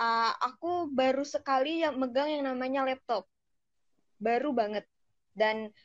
uh, 0.00 0.32
aku 0.40 0.88
baru 0.96 1.28
sekali 1.28 1.84
yang 1.84 2.00
megang 2.00 2.32
yang 2.32 2.48
namanya 2.48 2.88
laptop. 2.88 3.28
Baru 4.16 4.56
banget. 4.56 4.88
Dan 5.36 5.76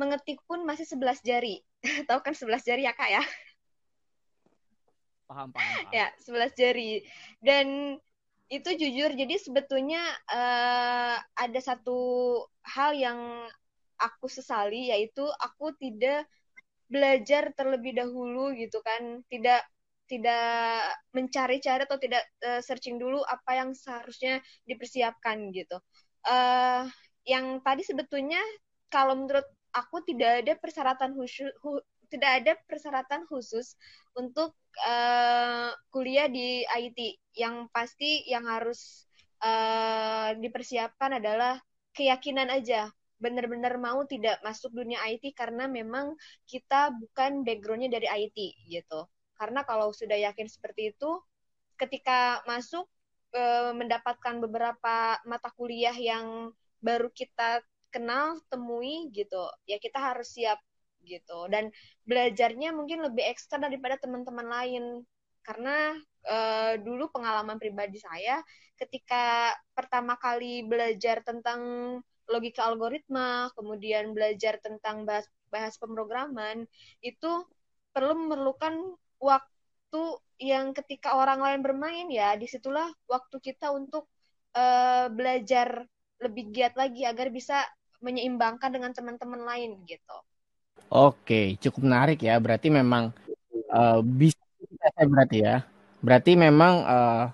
mengetik 0.00 0.40
pun 0.48 0.64
masih 0.64 0.88
11 0.88 1.20
jari. 1.20 1.60
Tahu 2.08 2.24
kan 2.24 2.32
11 2.32 2.64
jari 2.64 2.88
ya, 2.88 2.96
Kak 2.96 3.12
ya? 3.12 3.20
Paham, 5.26 5.50
paham, 5.52 5.66
paham. 5.82 5.94
ya 5.94 6.06
sebelas 6.22 6.52
jari. 6.54 7.02
Dan 7.42 7.98
itu 8.46 8.70
jujur 8.78 9.10
jadi 9.18 9.36
sebetulnya 9.42 10.02
uh, 10.30 11.18
ada 11.34 11.60
satu 11.60 11.98
hal 12.62 12.94
yang 12.94 13.20
aku 13.98 14.30
sesali 14.30 14.94
yaitu 14.94 15.26
aku 15.42 15.74
tidak 15.82 16.30
belajar 16.86 17.50
terlebih 17.58 17.98
dahulu 17.98 18.54
gitu 18.54 18.78
kan. 18.82 19.22
Tidak 19.26 19.62
tidak 20.06 20.94
mencari-cari 21.10 21.82
atau 21.82 21.98
tidak 21.98 22.22
uh, 22.46 22.62
searching 22.62 22.96
dulu 22.96 23.18
apa 23.26 23.58
yang 23.58 23.74
seharusnya 23.74 24.38
dipersiapkan 24.62 25.50
gitu. 25.50 25.82
Uh, 26.22 26.86
yang 27.26 27.58
tadi 27.66 27.82
sebetulnya 27.82 28.38
kalau 28.86 29.18
menurut 29.18 29.46
aku 29.74 30.00
tidak 30.06 30.46
ada 30.46 30.54
persyaratan 30.56 31.18
khusus 31.18 31.50
tidak 32.08 32.30
ada 32.42 32.52
persyaratan 32.66 33.26
khusus 33.26 33.74
untuk 34.14 34.54
uh, 34.82 35.70
kuliah 35.90 36.30
di 36.30 36.62
IT. 36.64 37.20
Yang 37.36 37.68
pasti 37.70 38.24
yang 38.26 38.46
harus 38.46 39.06
uh, 39.42 40.32
dipersiapkan 40.38 41.18
adalah 41.18 41.60
keyakinan 41.92 42.48
aja. 42.52 42.90
Benar-benar 43.16 43.80
mau 43.80 44.04
tidak 44.04 44.38
masuk 44.44 44.76
dunia 44.76 45.00
IT 45.08 45.32
karena 45.32 45.64
memang 45.66 46.16
kita 46.44 46.92
bukan 46.92 47.42
backgroundnya 47.42 48.00
dari 48.00 48.08
IT 48.08 48.38
gitu. 48.68 49.08
Karena 49.36 49.64
kalau 49.64 49.92
sudah 49.92 50.16
yakin 50.16 50.48
seperti 50.48 50.96
itu, 50.96 51.20
ketika 51.76 52.40
masuk 52.48 52.88
uh, 53.36 53.72
mendapatkan 53.76 54.40
beberapa 54.40 55.20
mata 55.28 55.50
kuliah 55.56 55.94
yang 55.96 56.52
baru 56.80 57.08
kita 57.12 57.64
kenal 57.92 58.36
temui 58.52 59.08
gitu 59.16 59.48
ya 59.64 59.80
kita 59.80 59.96
harus 59.96 60.36
siap 60.36 60.60
gitu 61.06 61.46
dan 61.46 61.70
belajarnya 62.04 62.74
mungkin 62.74 63.06
lebih 63.06 63.22
ekstra 63.30 63.62
daripada 63.62 63.96
teman-teman 64.02 64.46
lain 64.50 64.84
karena 65.46 65.94
uh, 66.26 66.74
dulu 66.82 67.06
pengalaman 67.14 67.56
pribadi 67.62 68.02
saya 68.02 68.42
ketika 68.74 69.54
pertama 69.72 70.18
kali 70.18 70.66
belajar 70.66 71.22
tentang 71.22 71.60
logika 72.26 72.66
algoritma 72.66 73.54
kemudian 73.54 74.10
belajar 74.10 74.58
tentang 74.58 75.06
bahas 75.06 75.30
bahas 75.46 75.78
pemrograman 75.78 76.66
itu 77.00 77.46
perlu 77.94 78.18
memerlukan 78.26 78.98
waktu 79.22 80.02
yang 80.42 80.76
ketika 80.76 81.16
orang 81.16 81.40
lain 81.40 81.60
bermain 81.62 82.10
ya 82.10 82.34
di 82.34 82.44
situlah 82.50 82.90
waktu 83.08 83.38
kita 83.40 83.70
untuk 83.72 84.10
uh, 84.52 85.06
belajar 85.08 85.86
lebih 86.20 86.52
giat 86.52 86.74
lagi 86.76 87.04
agar 87.06 87.32
bisa 87.32 87.64
menyeimbangkan 88.04 88.72
dengan 88.72 88.92
teman-teman 88.92 89.40
lain 89.44 89.80
gitu. 89.88 90.18
Oke, 90.86 91.58
cukup 91.58 91.80
menarik 91.86 92.18
ya. 92.22 92.38
Berarti 92.38 92.68
memang 92.70 93.10
uh, 93.72 93.98
bisa 94.02 94.38
ya 94.82 95.04
berarti 95.06 95.36
ya. 95.42 95.56
Berarti 96.00 96.32
memang 96.38 96.74
uh, 96.86 97.24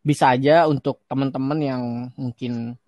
bisa 0.00 0.32
aja 0.32 0.64
untuk 0.70 1.04
teman-teman 1.04 1.58
yang 1.60 1.82
mungkin 2.16 2.78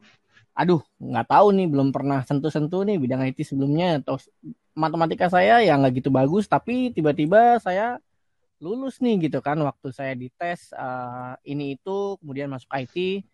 aduh 0.56 0.82
nggak 1.00 1.28
tahu 1.30 1.46
nih 1.56 1.66
belum 1.72 1.88
pernah 1.88 2.20
sentuh-sentuh 2.26 2.84
nih 2.84 3.00
bidang 3.00 3.22
IT 3.28 3.44
sebelumnya 3.48 4.02
atau 4.02 4.20
matematika 4.76 5.28
saya 5.32 5.64
yang 5.64 5.80
nggak 5.80 6.04
gitu 6.04 6.10
bagus 6.12 6.44
tapi 6.50 6.92
tiba-tiba 6.92 7.56
saya 7.64 7.96
lulus 8.60 9.00
nih 9.00 9.28
gitu 9.28 9.40
kan 9.40 9.56
waktu 9.64 9.88
saya 9.88 10.12
dites 10.12 10.72
uh, 10.76 11.32
ini 11.48 11.80
itu 11.80 12.20
kemudian 12.20 12.52
masuk 12.52 12.68
IT 12.76 13.24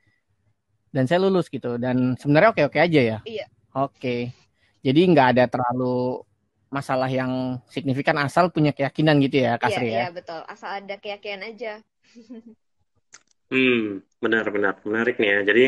dan 0.94 1.10
saya 1.10 1.26
lulus 1.26 1.50
gitu 1.50 1.76
dan 1.82 2.14
sebenarnya 2.14 2.54
oke-oke 2.54 2.78
aja 2.78 3.00
ya. 3.02 3.18
Iya. 3.26 3.46
Oke. 3.74 4.32
Jadi 4.80 5.00
nggak 5.12 5.28
ada 5.36 5.44
terlalu 5.50 6.22
masalah 6.68 7.06
yang 7.06 7.62
signifikan 7.70 8.18
asal 8.18 8.50
punya 8.50 8.74
keyakinan 8.74 9.22
gitu 9.22 9.46
ya 9.46 9.54
Kasri 9.56 9.90
iya, 9.90 9.92
ya. 9.92 10.00
Iya 10.06 10.10
betul, 10.14 10.40
asal 10.50 10.70
ada 10.82 10.96
keyakinan 10.98 11.42
aja. 11.46 11.74
hmm, 13.52 14.02
benar-benar 14.18 14.82
menarik 14.82 15.16
nih 15.22 15.30
ya. 15.30 15.40
Jadi 15.46 15.64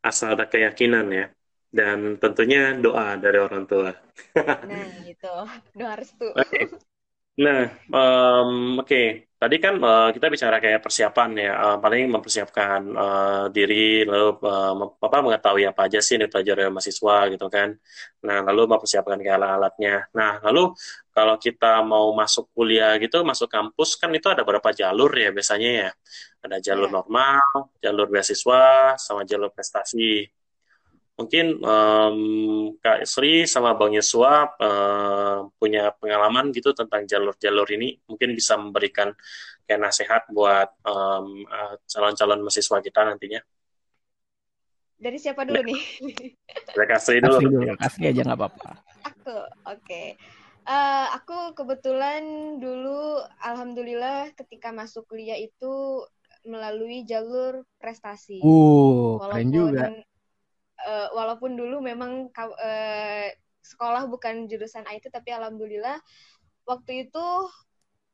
asal 0.00 0.36
ada 0.36 0.46
keyakinan 0.48 1.06
ya. 1.12 1.26
Dan 1.70 2.18
tentunya 2.18 2.74
doa 2.74 3.14
dari 3.14 3.38
orang 3.38 3.64
tua. 3.68 3.94
nah 4.66 4.90
gitu, 5.06 5.34
doa 5.78 5.94
restu. 5.94 6.28
Okay. 6.34 6.89
Nah, 7.38 7.70
um, 7.94 8.82
oke. 8.82 8.86
Okay. 8.86 9.06
Tadi 9.40 9.56
kan 9.56 9.80
uh, 9.80 10.12
kita 10.12 10.28
bicara 10.28 10.60
kayak 10.60 10.84
persiapan 10.84 11.30
ya, 11.32 11.52
uh, 11.56 11.76
paling 11.80 12.12
mempersiapkan 12.12 12.80
uh, 12.92 13.44
diri, 13.48 14.04
lalu 14.04 14.36
uh, 14.44 15.00
apa 15.00 15.16
mengetahui 15.24 15.64
apa 15.64 15.88
aja 15.88 15.96
sih 16.04 16.20
yang 16.20 16.28
dipelajari 16.28 16.68
oleh 16.68 16.74
mahasiswa 16.76 17.16
gitu 17.32 17.46
kan. 17.48 17.72
Nah, 18.20 18.44
lalu 18.44 18.68
mempersiapkan 18.68 19.16
kayak 19.16 19.40
alat-alatnya. 19.40 20.12
Nah, 20.12 20.44
lalu 20.44 20.76
kalau 21.16 21.40
kita 21.40 21.80
mau 21.80 22.12
masuk 22.12 22.52
kuliah 22.52 23.00
gitu, 23.00 23.24
masuk 23.24 23.48
kampus 23.48 23.96
kan 23.96 24.12
itu 24.12 24.28
ada 24.28 24.44
beberapa 24.44 24.76
jalur 24.76 25.08
ya 25.16 25.32
biasanya 25.32 25.70
ya. 25.88 25.90
Ada 26.44 26.56
jalur 26.60 26.88
iya. 26.92 26.96
normal, 27.00 27.44
jalur 27.80 28.06
beasiswa, 28.12 28.64
sama 29.00 29.24
jalur 29.24 29.48
prestasi 29.56 30.28
mungkin 31.18 31.60
um, 31.60 32.18
Kak 32.80 33.04
Sri 33.04 33.44
sama 33.44 33.76
Bang 33.76 33.92
Yosua 33.92 34.56
uh, 34.56 35.38
punya 35.60 35.92
pengalaman 35.96 36.48
gitu 36.54 36.72
tentang 36.72 37.04
jalur-jalur 37.04 37.68
ini, 37.76 37.98
mungkin 38.08 38.32
bisa 38.32 38.56
memberikan 38.56 39.12
kayak 39.68 39.80
nasihat 39.80 40.22
buat 40.32 40.72
um, 40.82 41.44
uh, 41.44 41.74
calon-calon 41.86 42.40
mahasiswa 42.40 42.78
kita 42.80 43.00
nantinya. 43.04 43.40
Dari 45.00 45.16
siapa 45.16 45.48
dulu 45.48 45.60
nih? 45.64 45.80
Dari 46.76 46.86
Kak 46.88 47.00
Sri 47.00 47.24
dulu. 47.24 47.40
Kak 47.76 47.90
Sri 47.96 48.12
aja 48.12 48.20
nggak 48.20 48.36
apa-apa. 48.36 48.70
Aku, 49.08 49.36
oke. 49.64 49.80
Okay. 49.80 50.18
Uh, 50.68 50.76
eh, 50.76 51.06
aku 51.16 51.56
kebetulan 51.56 52.22
dulu, 52.60 53.16
alhamdulillah, 53.40 54.28
ketika 54.36 54.76
masuk 54.76 55.08
kuliah 55.08 55.40
itu 55.40 56.04
melalui 56.44 57.04
jalur 57.08 57.64
prestasi. 57.80 58.44
Uh, 58.44 59.16
Walaupun 59.16 59.32
keren 59.32 59.48
juga 59.48 59.84
uh, 60.86 61.08
walaupun 61.16 61.56
dulu 61.56 61.82
memang 61.84 62.30
uh, 62.32 63.28
sekolah 63.60 64.08
bukan 64.08 64.48
jurusan 64.48 64.88
IT 64.88 65.12
tapi 65.12 65.30
alhamdulillah 65.36 66.00
waktu 66.64 67.08
itu 67.08 67.26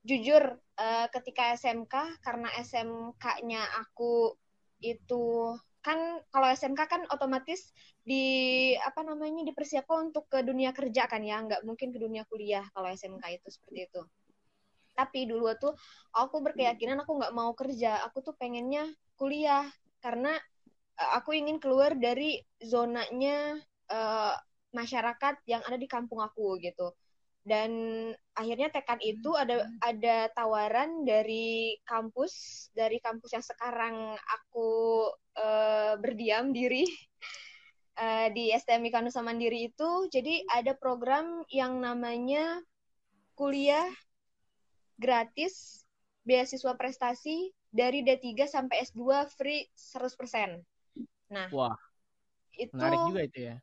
jujur 0.07 0.43
uh, 0.79 1.07
ketika 1.11 1.59
SMK 1.59 2.23
karena 2.23 2.49
SMK-nya 2.63 3.63
aku 3.83 4.39
itu 4.79 5.55
kan 5.83 6.19
kalau 6.35 6.51
SMK 6.51 6.81
kan 6.87 7.03
otomatis 7.15 7.71
di 8.03 8.75
apa 8.79 9.03
namanya 9.03 9.47
dipersiapkan 9.47 10.11
untuk 10.11 10.27
ke 10.27 10.43
dunia 10.43 10.71
kerja 10.75 11.07
kan 11.11 11.23
ya 11.23 11.43
nggak 11.43 11.63
mungkin 11.63 11.91
ke 11.95 11.99
dunia 11.99 12.23
kuliah 12.27 12.67
kalau 12.75 12.91
SMK 12.91 13.23
itu 13.43 13.49
seperti 13.51 13.91
itu. 13.91 14.03
Tapi 14.95 15.31
dulu 15.31 15.51
tuh 15.59 15.75
aku 16.15 16.43
berkeyakinan 16.43 17.03
aku 17.03 17.19
nggak 17.19 17.35
mau 17.35 17.55
kerja 17.55 18.03
aku 18.07 18.23
tuh 18.23 18.35
pengennya 18.35 18.87
kuliah 19.19 19.67
karena 20.03 20.35
aku 20.97 21.37
ingin 21.37 21.61
keluar 21.61 21.93
dari 21.93 22.41
zonanya 22.61 23.61
uh, 23.93 24.35
masyarakat 24.73 25.41
yang 25.49 25.65
ada 25.65 25.77
di 25.77 25.89
kampung 25.89 26.21
aku 26.21 26.57
gitu. 26.61 26.93
Dan 27.47 27.71
akhirnya 28.35 28.75
tekad 28.75 28.99
itu 29.07 29.31
ada 29.39 29.71
ada 29.79 30.27
tawaran 30.35 31.07
dari 31.07 31.79
kampus 31.87 32.67
dari 32.75 32.99
kampus 32.99 33.39
yang 33.39 33.45
sekarang 33.47 34.19
aku 34.19 34.71
uh, 35.39 35.95
berdiam 36.03 36.51
diri 36.51 36.83
uh, 38.03 38.27
di 38.37 38.51
STM 38.51 38.91
Kanusa 38.91 39.23
Mandiri 39.23 39.71
itu. 39.71 40.11
Jadi 40.11 40.43
ada 40.51 40.75
program 40.75 41.47
yang 41.55 41.79
namanya 41.79 42.59
kuliah 43.39 43.87
gratis 44.99 45.87
beasiswa 46.27 46.75
prestasi 46.75 47.55
dari 47.71 48.03
D3 48.03 48.49
sampai 48.51 48.83
S2 48.91 49.31
free 49.39 49.71
100%. 49.79 50.76
Nah, 51.31 51.49
wah. 51.51 51.77
Itu 52.57 52.73
menarik 52.73 53.01
juga 53.09 53.23
itu 53.27 53.39
ya. 53.53 53.57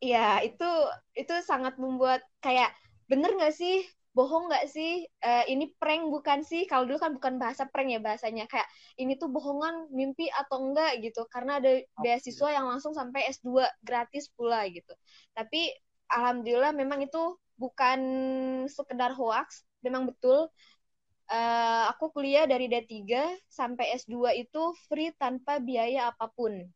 Iya, 0.00 0.28
itu 0.48 0.70
itu 1.12 1.34
sangat 1.44 1.76
membuat 1.76 2.24
kayak 2.40 2.72
bener 3.06 3.36
nggak 3.36 3.52
sih? 3.52 3.84
Bohong 4.16 4.50
nggak 4.50 4.66
sih? 4.66 5.06
Uh, 5.22 5.44
ini 5.46 5.70
prank 5.76 6.08
bukan 6.08 6.40
sih? 6.42 6.64
Kalau 6.66 6.88
dulu 6.88 6.98
kan 6.98 7.12
bukan 7.14 7.36
bahasa 7.36 7.68
prank 7.68 7.92
ya 7.92 8.00
bahasanya. 8.00 8.48
Kayak 8.48 8.66
ini 8.96 9.14
tuh 9.20 9.28
bohongan 9.30 9.92
mimpi 9.92 10.26
atau 10.32 10.72
enggak 10.72 11.04
gitu. 11.04 11.28
Karena 11.28 11.60
ada 11.60 11.78
beasiswa 12.00 12.48
yang 12.50 12.66
langsung 12.66 12.96
sampai 12.96 13.28
S2 13.30 13.68
gratis 13.84 14.32
pula 14.32 14.64
gitu. 14.72 14.90
Tapi 15.36 15.70
alhamdulillah 16.10 16.74
memang 16.74 17.04
itu 17.06 17.38
bukan 17.60 18.00
sekedar 18.66 19.12
hoax. 19.14 19.62
Memang 19.84 20.08
betul 20.08 20.48
uh, 21.30 21.82
aku 21.94 22.10
kuliah 22.10 22.44
dari 22.44 22.66
D3 22.66 23.06
sampai 23.46 23.94
S2 23.96 24.34
itu 24.34 24.74
free 24.90 25.14
tanpa 25.14 25.62
biaya 25.62 26.10
apa 26.10 26.26
pun. 26.28 26.66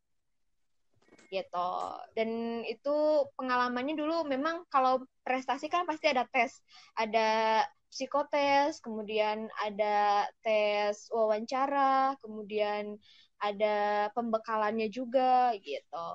Gitu. 1.28 1.70
Dan 2.14 2.62
itu 2.62 3.26
pengalamannya 3.34 3.98
dulu 3.98 4.22
memang 4.24 4.62
kalau 4.70 5.02
prestasi 5.26 5.66
kan 5.66 5.82
pasti 5.84 6.06
ada 6.06 6.24
tes. 6.30 6.62
Ada 6.94 7.60
psikotes 7.90 8.82
kemudian 8.82 9.46
ada 9.62 10.26
tes 10.42 11.06
wawancara 11.14 12.18
kemudian 12.18 12.98
ada 13.42 14.08
pembekalannya 14.14 14.86
juga 14.90 15.54
gitu. 15.58 16.06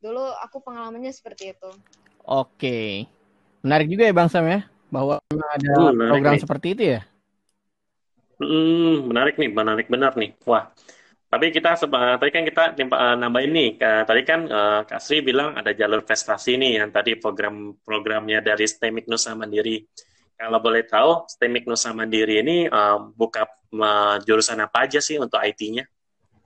Dulu 0.00 0.24
aku 0.44 0.60
pengalamannya 0.60 1.12
seperti 1.12 1.56
itu. 1.56 1.70
Oke. 2.24 3.08
Menarik 3.64 3.90
juga 3.90 4.06
ya 4.06 4.14
Bang 4.14 4.30
Sam 4.30 4.46
ya, 4.46 4.60
bahwa 4.92 5.18
ada 5.32 5.70
uh, 5.76 5.92
program 5.92 6.34
nih. 6.36 6.42
seperti 6.42 6.66
itu 6.74 6.82
ya. 6.98 7.00
Hmm, 8.36 9.08
menarik 9.08 9.40
nih, 9.40 9.48
menarik 9.48 9.86
benar 9.88 10.12
nih. 10.12 10.36
Wah, 10.44 10.68
tapi 11.26 11.48
kita 11.50 11.74
tadi 12.20 12.30
kan 12.30 12.44
kita 12.44 12.62
eh, 12.76 13.16
nambahin 13.16 13.52
nih, 13.52 13.70
tadi 13.80 14.22
kan 14.28 14.40
uh, 14.44 14.80
Kak 14.84 15.00
Sri 15.00 15.24
bilang 15.24 15.56
ada 15.56 15.72
jalur 15.72 16.04
prestasi 16.04 16.60
nih 16.60 16.84
yang 16.84 16.92
tadi 16.92 17.16
program-programnya 17.16 18.44
dari 18.44 18.68
STEMIK 18.68 19.08
Nusa 19.08 19.32
Mandiri. 19.32 19.80
Kalau 20.36 20.60
boleh 20.60 20.84
tahu, 20.84 21.24
STEMIK 21.32 21.64
Nusa 21.64 21.96
Mandiri 21.96 22.44
ini 22.44 22.68
uh, 22.68 23.08
buka 23.08 23.48
uh, 23.72 24.20
jurusan 24.20 24.60
apa 24.60 24.84
aja 24.84 25.00
sih 25.00 25.16
untuk 25.16 25.40
IT-nya? 25.40 25.88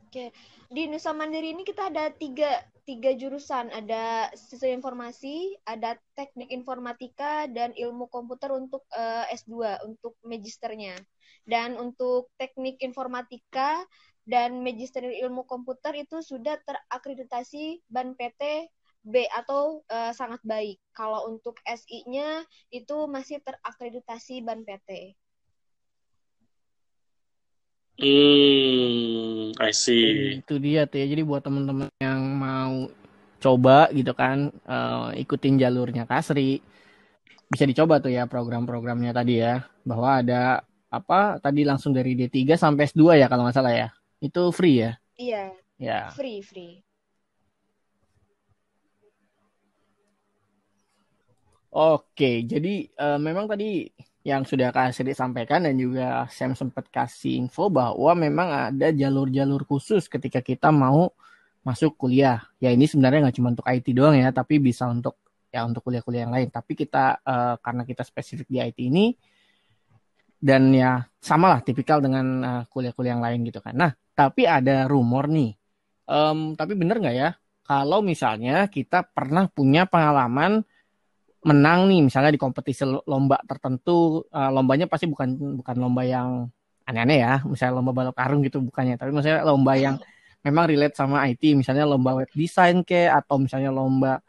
Oke, 0.07 0.31
di 0.71 0.87
Nusa 0.87 1.11
Mandiri 1.11 1.51
ini 1.51 1.67
kita 1.67 1.91
ada 1.91 2.15
tiga 2.15 2.63
tiga 2.87 3.11
jurusan 3.19 3.75
ada 3.75 4.31
siswa 4.39 4.71
informasi 4.71 5.59
ada 5.67 5.99
teknik 6.15 6.47
informatika 6.55 7.51
dan 7.51 7.75
ilmu 7.75 8.07
komputer 8.07 8.55
untuk 8.55 8.87
uh, 8.95 9.27
eh, 9.27 9.35
S2 9.35 9.83
untuk 9.83 10.15
magisternya 10.23 10.95
dan 11.43 11.75
untuk 11.75 12.31
teknik 12.39 12.79
informatika 12.87 13.83
dan 14.23 14.63
magister 14.63 15.03
ilmu 15.03 15.43
komputer 15.43 16.07
itu 16.07 16.23
sudah 16.23 16.55
terakreditasi 16.63 17.83
ban 17.91 18.15
PT 18.15 18.71
B 19.01 19.27
atau 19.33 19.81
uh, 19.89 20.13
sangat 20.13 20.45
baik. 20.45 20.77
Kalau 20.93 21.25
untuk 21.33 21.57
SI-nya 21.65 22.45
itu 22.69 23.09
masih 23.09 23.41
terakreditasi 23.41 24.45
ban 24.45 24.61
PT. 24.61 25.17
Hmm, 28.01 29.53
I 29.61 29.71
see. 29.77 30.41
Itu 30.41 30.57
dia 30.57 30.89
tuh 30.89 31.05
ya. 31.05 31.07
Jadi 31.13 31.21
buat 31.21 31.45
teman-teman 31.45 31.93
yang 32.01 32.21
mau 32.41 32.89
coba 33.41 33.89
gitu 33.93 34.13
kan 34.17 34.53
uh, 34.69 35.13
ikutin 35.17 35.57
jalurnya 35.57 36.05
Kasri 36.05 36.61
bisa 37.49 37.65
dicoba 37.65 37.97
tuh 38.01 38.13
ya 38.13 38.29
program-programnya 38.29 39.17
tadi 39.17 39.41
ya 39.41 39.65
bahwa 39.85 40.21
ada 40.21 40.61
apa 40.93 41.41
tadi 41.41 41.65
langsung 41.65 41.97
dari 41.97 42.13
D3 42.13 42.57
sampai 42.57 42.85
S2 42.89 43.21
ya 43.21 43.27
kalau 43.29 43.45
nggak 43.45 43.57
salah 43.57 43.75
ya. 43.77 43.89
Itu 44.21 44.49
free 44.49 44.81
ya? 44.81 44.93
Iya. 45.21 45.45
Ya. 45.81 46.01
Free, 46.13 46.41
free. 46.41 46.81
Oke, 51.71 52.43
jadi 52.49 52.91
uh, 52.99 53.15
memang 53.23 53.47
tadi 53.47 53.87
yang 54.21 54.45
sudah 54.45 54.69
kasih 54.69 55.09
disampaikan 55.09 55.65
dan 55.65 55.81
juga 55.81 56.29
Sam 56.29 56.53
sempat 56.53 56.93
kasih 56.93 57.41
info 57.41 57.73
bahwa 57.73 58.13
memang 58.13 58.49
ada 58.73 58.93
jalur-jalur 58.93 59.65
khusus 59.65 60.13
ketika 60.13 60.45
kita 60.45 60.69
mau 60.69 61.09
masuk 61.65 61.97
kuliah. 61.97 62.45
Ya 62.61 62.69
ini 62.69 62.85
sebenarnya 62.85 63.29
nggak 63.29 63.37
cuma 63.41 63.49
untuk 63.57 63.65
IT 63.65 63.87
doang 63.97 64.17
ya, 64.21 64.29
tapi 64.29 64.61
bisa 64.61 64.85
untuk 64.93 65.17
ya 65.49 65.65
untuk 65.65 65.81
kuliah-kuliah 65.89 66.29
yang 66.29 66.35
lain. 66.37 66.49
Tapi 66.53 66.73
kita 66.77 67.25
uh, 67.25 67.57
karena 67.65 67.83
kita 67.89 68.05
spesifik 68.05 68.47
di 68.49 68.59
IT 68.61 68.79
ini 68.81 69.07
dan 70.41 70.73
ya 70.73 71.05
sama 71.21 71.57
lah 71.57 71.61
tipikal 71.65 72.01
dengan 72.05 72.27
uh, 72.45 72.63
kuliah-kuliah 72.69 73.17
yang 73.17 73.25
lain 73.25 73.41
gitu 73.49 73.65
kan. 73.65 73.73
Nah 73.73 73.93
tapi 74.13 74.45
ada 74.45 74.85
rumor 74.85 75.33
nih, 75.33 75.57
um, 76.13 76.53
tapi 76.53 76.77
bener 76.77 77.01
nggak 77.01 77.17
ya 77.17 77.41
kalau 77.71 78.03
misalnya 78.03 78.67
kita 78.67 79.07
pernah 79.07 79.47
punya 79.47 79.87
pengalaman 79.87 80.67
menang 81.41 81.89
nih 81.89 82.05
misalnya 82.05 82.37
di 82.37 82.41
kompetisi 82.41 82.85
lomba 82.85 83.41
tertentu 83.49 84.29
uh, 84.29 84.51
lombanya 84.53 84.85
pasti 84.85 85.09
bukan 85.09 85.57
bukan 85.65 85.77
lomba 85.81 86.05
yang 86.05 86.53
aneh-aneh 86.85 87.19
ya 87.25 87.35
misalnya 87.49 87.81
lomba 87.81 87.93
balap 87.97 88.15
karung 88.17 88.45
gitu 88.45 88.61
bukannya 88.61 89.01
tapi 89.01 89.09
misalnya 89.17 89.49
lomba 89.49 89.73
yang 89.81 89.97
memang 90.47 90.69
relate 90.69 90.97
sama 90.97 91.25
IT 91.33 91.57
misalnya 91.57 91.89
lomba 91.89 92.21
web 92.21 92.31
design 92.37 92.85
ke 92.85 93.09
atau 93.09 93.41
misalnya 93.41 93.73
lomba 93.73 94.21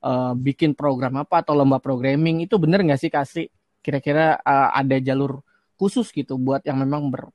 uh, 0.00 0.32
bikin 0.32 0.72
program 0.72 1.20
apa 1.20 1.44
atau 1.44 1.52
lomba 1.52 1.76
programming 1.84 2.48
itu 2.48 2.56
bener 2.56 2.80
nggak 2.80 3.00
sih 3.00 3.12
kasih 3.12 3.46
kira-kira 3.84 4.40
uh, 4.40 4.72
ada 4.72 4.96
jalur 5.04 5.44
khusus 5.76 6.08
gitu 6.16 6.40
buat 6.40 6.64
yang 6.64 6.80
memang 6.80 7.12
ber 7.12 7.28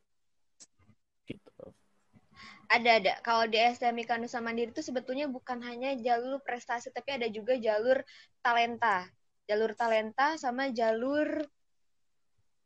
ada 2.70 3.02
ada. 3.02 3.14
Kalau 3.26 3.50
di 3.50 3.58
STMIK 3.58 4.22
Nusa 4.22 4.38
Mandiri 4.46 4.70
itu 4.70 4.86
sebetulnya 4.86 5.26
bukan 5.26 5.58
hanya 5.66 5.98
jalur 5.98 6.38
prestasi 6.46 6.94
tapi 6.94 7.18
ada 7.18 7.26
juga 7.26 7.58
jalur 7.58 8.06
talenta 8.46 9.10
jalur 9.50 9.74
talenta 9.74 10.38
sama 10.38 10.70
jalur 10.70 11.42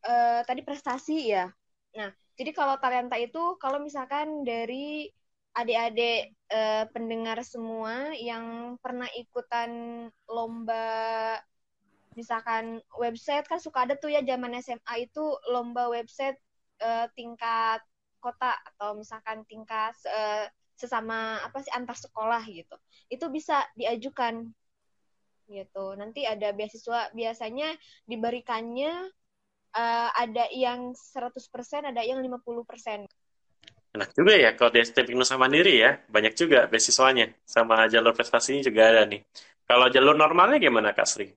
uh, 0.03 0.41
tadi 0.43 0.61
prestasi 0.67 1.31
ya. 1.31 1.47
Nah, 1.95 2.11
jadi 2.35 2.51
kalau 2.51 2.75
talenta 2.83 3.15
itu 3.15 3.55
kalau 3.55 3.79
misalkan 3.79 4.43
dari 4.43 5.07
adik-adik 5.55 6.35
uh, 6.51 6.89
pendengar 6.91 7.39
semua 7.45 8.11
yang 8.19 8.75
pernah 8.83 9.07
ikutan 9.15 9.71
lomba 10.27 11.39
misalkan 12.17 12.81
website 12.97 13.45
kan 13.49 13.57
suka 13.57 13.85
ada 13.85 13.97
tuh 13.97 14.13
ya 14.13 14.21
zaman 14.25 14.53
SMA 14.61 15.09
itu 15.09 15.23
lomba 15.49 15.89
website 15.89 16.37
uh, 16.81 17.09
tingkat 17.17 17.81
kota 18.21 18.53
atau 18.73 18.97
misalkan 18.97 19.45
tingkat 19.45 19.93
uh, 20.09 20.45
sesama 20.73 21.41
apa 21.45 21.61
sih 21.61 21.73
antar 21.73 21.97
sekolah 21.97 22.41
gitu. 22.49 22.75
Itu 23.07 23.29
bisa 23.29 23.61
diajukan 23.77 24.49
gitu. 25.53 25.93
Nanti 25.93 26.25
ada 26.25 26.49
beasiswa 26.49 27.13
biasanya 27.13 27.69
diberikannya 28.09 29.13
uh, 29.77 30.09
ada 30.17 30.49
yang 30.49 30.97
100%, 30.97 31.93
ada 31.93 32.01
yang 32.01 32.17
50%. 32.25 33.05
Enak 33.93 34.09
juga 34.17 34.33
ya 34.33 34.57
kalau 34.57 34.73
di 34.73 34.81
STP 34.81 35.13
Nusa 35.13 35.37
Mandiri 35.37 35.77
ya, 35.77 36.01
banyak 36.09 36.33
juga 36.33 36.65
beasiswanya. 36.65 37.29
Sama 37.45 37.85
jalur 37.85 38.17
prestasinya 38.17 38.65
juga 38.65 38.89
ada 38.89 39.05
nih. 39.05 39.21
Kalau 39.69 39.87
jalur 39.93 40.17
normalnya 40.17 40.57
gimana 40.57 40.97
Kak 40.97 41.05
Sri? 41.05 41.29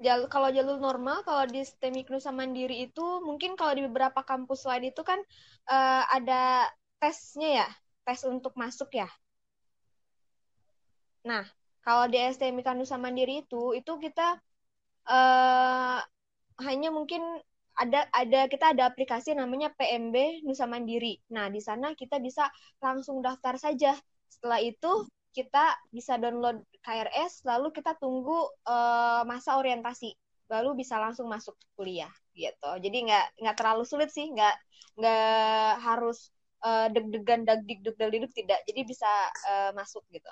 Jal 0.00 0.28
kalau 0.32 0.48
jalur 0.48 0.80
normal, 0.80 1.20
kalau 1.28 1.44
di 1.44 1.60
STEMIK 1.60 2.08
Nusa 2.08 2.32
Mandiri 2.32 2.88
itu 2.88 3.20
mungkin 3.20 3.52
kalau 3.52 3.76
di 3.76 3.84
beberapa 3.84 4.24
kampus 4.24 4.64
lain 4.64 4.88
itu 4.88 5.04
kan 5.04 5.20
uh, 5.68 6.04
ada 6.08 6.68
tesnya 6.96 7.64
ya, 7.64 7.68
tes 8.08 8.24
untuk 8.24 8.56
masuk 8.56 8.88
ya. 8.96 9.08
Nah, 11.24 11.44
kalau 11.84 12.04
di 12.12 12.18
STMIK 12.20 12.76
Nusa 12.76 12.96
Mandiri 13.00 13.44
itu 13.44 13.72
itu 13.76 13.92
kita 13.96 14.36
uh, 15.08 15.98
hanya 16.60 16.88
mungkin 16.92 17.22
ada 17.80 18.04
ada 18.12 18.44
kita 18.52 18.76
ada 18.76 18.92
aplikasi 18.92 19.32
namanya 19.32 19.72
PMB 19.72 20.44
Nusa 20.44 20.68
Mandiri. 20.68 21.16
Nah, 21.32 21.48
di 21.48 21.64
sana 21.64 21.96
kita 21.96 22.20
bisa 22.20 22.52
langsung 22.84 23.24
daftar 23.24 23.56
saja. 23.56 23.96
Setelah 24.28 24.60
itu 24.60 25.08
kita 25.32 25.78
bisa 25.94 26.18
download 26.20 26.60
KRS 26.84 27.46
lalu 27.48 27.72
kita 27.72 27.96
tunggu 27.96 28.36
uh, 28.68 29.22
masa 29.24 29.56
orientasi. 29.56 30.12
Lalu 30.50 30.84
bisa 30.84 31.00
langsung 31.00 31.30
masuk 31.30 31.56
kuliah. 31.78 32.10
gitu 32.30 32.70
jadi 32.80 32.96
nggak 33.04 33.26
nggak 33.42 33.56
terlalu 33.58 33.84
sulit 33.84 34.08
sih 34.08 34.30
nggak 34.32 34.54
nggak 34.96 35.82
harus 35.82 36.30
uh, 36.64 36.86
deg-degan 36.88 37.44
dag-dig 37.44 37.84
deg 37.84 37.96
tidak 38.32 38.60
jadi 38.64 38.80
bisa 38.86 39.10
uh, 39.50 39.70
masuk 39.76 40.04
gitu 40.14 40.30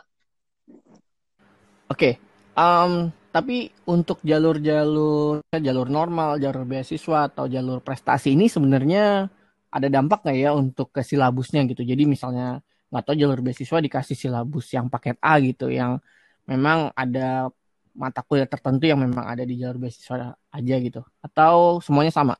oke 1.88 1.98
okay. 1.98 2.12
um, 2.55 3.12
tapi 3.29 3.68
untuk 3.85 4.24
jalur-jalur 4.24 5.44
jalur 5.53 5.88
normal 5.88 6.40
jalur 6.40 6.64
beasiswa 6.64 7.29
atau 7.29 7.44
jalur 7.44 7.85
prestasi 7.85 8.33
ini 8.33 8.48
sebenarnya 8.48 9.29
ada 9.68 9.88
dampak 9.92 10.24
nggak 10.24 10.38
ya 10.38 10.51
untuk 10.57 10.88
ke 10.92 11.05
silabusnya 11.05 11.68
gitu 11.68 11.85
jadi 11.85 12.09
misalnya 12.09 12.64
nggak 12.88 13.05
tahu 13.05 13.16
jalur 13.20 13.40
beasiswa 13.44 13.79
dikasih 13.85 14.16
silabus 14.16 14.72
yang 14.72 14.88
paket 14.88 15.20
A 15.20 15.37
gitu 15.44 15.68
yang 15.68 16.01
memang 16.48 16.88
ada 16.96 17.53
mata 17.92 18.22
kuliah 18.24 18.48
tertentu 18.48 18.88
yang 18.88 19.03
memang 19.03 19.27
ada 19.27 19.44
di 19.44 19.61
jalur 19.61 19.83
beasiswa 19.83 20.38
aja 20.38 20.77
gitu 20.81 21.05
atau 21.20 21.83
semuanya 21.85 22.14
sama? 22.14 22.35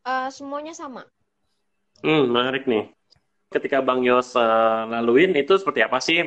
Uh, 0.00 0.32
semuanya 0.32 0.72
sama. 0.72 1.04
Hmm, 2.00 2.32
menarik 2.32 2.64
nih. 2.64 2.88
Ketika 3.52 3.84
Bang 3.84 4.00
Yos 4.00 4.32
uh, 4.32 4.88
laluin 4.88 5.36
itu 5.36 5.54
seperti 5.60 5.84
apa 5.84 6.00
sih? 6.00 6.24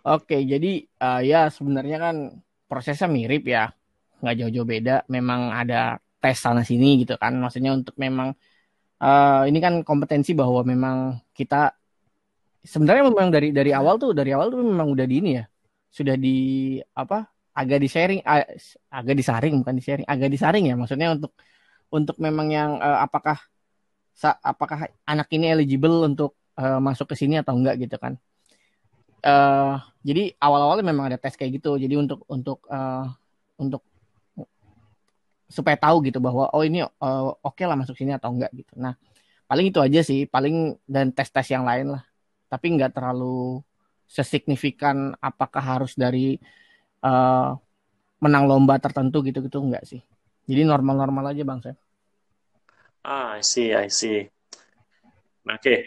Oke, 0.00 0.36
jadi 0.48 0.84
uh, 1.04 1.20
ya 1.20 1.52
sebenarnya 1.52 1.96
kan 2.00 2.16
prosesnya 2.64 3.08
mirip 3.10 3.44
ya, 3.44 3.68
nggak 4.24 4.34
jauh-jauh 4.40 4.68
beda. 4.68 5.04
Memang 5.12 5.52
ada 5.52 6.00
tes 6.22 6.36
sana 6.40 6.64
sini 6.64 7.04
gitu 7.04 7.20
kan. 7.20 7.36
Maksudnya 7.36 7.76
untuk 7.76 7.96
memang 8.00 8.32
uh, 9.00 9.42
ini 9.48 9.58
kan 9.60 9.74
kompetensi 9.84 10.32
bahwa 10.36 10.60
memang 10.64 11.20
kita 11.36 11.72
sebenarnya 12.64 13.04
memang 13.08 13.28
dari 13.32 13.48
dari 13.56 13.72
awal 13.72 13.96
tuh 13.96 14.12
dari 14.12 14.30
awal 14.36 14.52
tuh 14.52 14.60
memang 14.60 14.88
udah 14.92 15.06
di 15.08 15.14
ini 15.20 15.30
ya 15.40 15.44
sudah 15.90 16.14
di 16.14 16.76
apa 16.92 17.26
agak 17.56 17.78
di 17.82 17.88
sharing 17.88 18.20
agak 18.92 19.14
disaring 19.16 19.54
bukan 19.64 19.74
di 19.74 19.82
sharing 19.82 20.06
agak 20.06 20.28
disaring 20.30 20.64
ya 20.70 20.74
maksudnya 20.76 21.08
untuk 21.16 21.32
untuk 21.90 22.16
memang 22.22 22.48
yang 22.52 22.70
uh, 22.78 23.02
apakah 23.02 23.40
apakah 24.44 24.92
anak 25.08 25.28
ini 25.32 25.50
eligible 25.50 26.04
untuk 26.04 26.36
uh, 26.60 26.78
masuk 26.78 27.10
ke 27.10 27.16
sini 27.16 27.40
atau 27.40 27.56
enggak 27.56 27.80
gitu 27.80 27.96
kan 27.96 28.20
uh, 29.24 29.80
jadi 30.00 30.34
awal-awalnya 30.40 30.86
memang 30.86 31.12
ada 31.12 31.18
tes 31.20 31.36
kayak 31.36 31.60
gitu 31.60 31.76
jadi 31.76 31.94
untuk 31.96 32.24
untuk 32.28 32.64
uh, 32.68 33.08
untuk 33.60 33.84
supaya 35.50 35.74
tahu 35.74 36.06
gitu 36.06 36.22
bahwa 36.22 36.46
oh 36.54 36.62
ini 36.62 36.86
uh, 36.86 36.90
oke 36.98 37.58
okay 37.58 37.66
lah 37.66 37.74
masuk 37.74 37.98
sini 37.98 38.14
atau 38.14 38.30
enggak 38.30 38.54
gitu 38.54 38.76
nah 38.78 38.94
paling 39.50 39.72
itu 39.72 39.82
aja 39.82 40.00
sih 40.06 40.30
paling 40.30 40.78
dan 40.86 41.10
tes 41.10 41.26
tes 41.26 41.46
yang 41.50 41.66
lain 41.66 41.98
lah 41.98 42.02
tapi 42.46 42.74
nggak 42.74 42.94
terlalu 42.94 43.62
sesignifikan 44.10 45.14
apakah 45.22 45.62
harus 45.62 45.94
dari 45.94 46.34
uh, 47.06 47.54
menang 48.18 48.44
lomba 48.50 48.76
tertentu 48.82 49.22
gitu-gitu 49.22 49.62
enggak 49.62 49.86
sih. 49.86 50.02
Jadi 50.50 50.66
normal-normal 50.66 51.30
aja 51.30 51.46
Bang 51.46 51.62
Sam. 51.62 51.78
Ah, 53.06 53.38
I 53.38 53.42
see, 53.46 53.72
I 53.72 53.88
see. 53.88 54.28
Nah, 55.46 55.56
Oke. 55.56 55.64
Okay. 55.64 55.80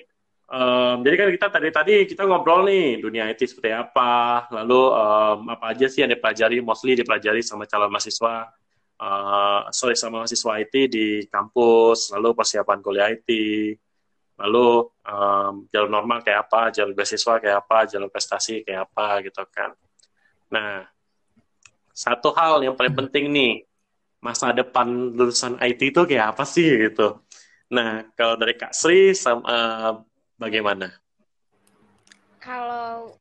Um, 0.54 1.02
jadi 1.02 1.16
kan 1.18 1.28
kita 1.34 1.48
tadi 1.50 1.70
tadi 1.74 1.96
kita 2.06 2.30
ngobrol 2.30 2.70
nih 2.70 3.02
dunia 3.02 3.26
IT 3.26 3.42
seperti 3.42 3.74
apa, 3.74 4.46
lalu 4.54 4.82
um, 4.94 5.50
apa 5.50 5.74
aja 5.74 5.90
sih 5.90 6.06
yang 6.06 6.14
dipelajari, 6.14 6.62
mostly 6.62 6.94
dipelajari 6.94 7.42
sama 7.42 7.66
calon 7.66 7.90
mahasiswa, 7.90 8.54
uh, 9.02 9.66
sorry 9.74 9.98
sama 9.98 10.22
mahasiswa 10.22 10.62
IT 10.62 10.76
di 10.94 11.26
kampus, 11.26 12.14
lalu 12.14 12.38
persiapan 12.38 12.78
kuliah 12.86 13.10
IT, 13.10 13.30
lalu 14.46 14.94
um, 15.10 15.66
jalur 15.74 15.90
normal 15.90 16.22
kayak 16.22 16.46
apa, 16.46 16.70
jalur 16.70 16.94
beasiswa 16.94 17.42
kayak 17.42 17.58
apa, 17.66 17.78
jalur 17.90 18.14
prestasi 18.14 18.62
kayak 18.62 18.94
apa 18.94 19.26
gitu 19.26 19.42
kan. 19.50 19.74
Nah, 20.54 20.86
satu 21.98 22.30
hal 22.38 22.62
yang 22.62 22.78
paling 22.78 22.94
penting 22.94 23.34
nih, 23.34 23.66
masa 24.22 24.54
depan 24.54 25.18
lulusan 25.18 25.58
IT 25.66 25.82
itu 25.82 26.02
kayak 26.06 26.38
apa 26.38 26.46
sih 26.46 26.78
gitu. 26.78 27.26
Nah, 27.74 28.06
kalau 28.14 28.38
dari 28.38 28.54
Kak 28.54 28.70
Sri, 28.70 29.18
sama, 29.18 29.42
uh, 29.50 30.13
bagaimana? 30.38 30.92
Kalau 32.44 33.16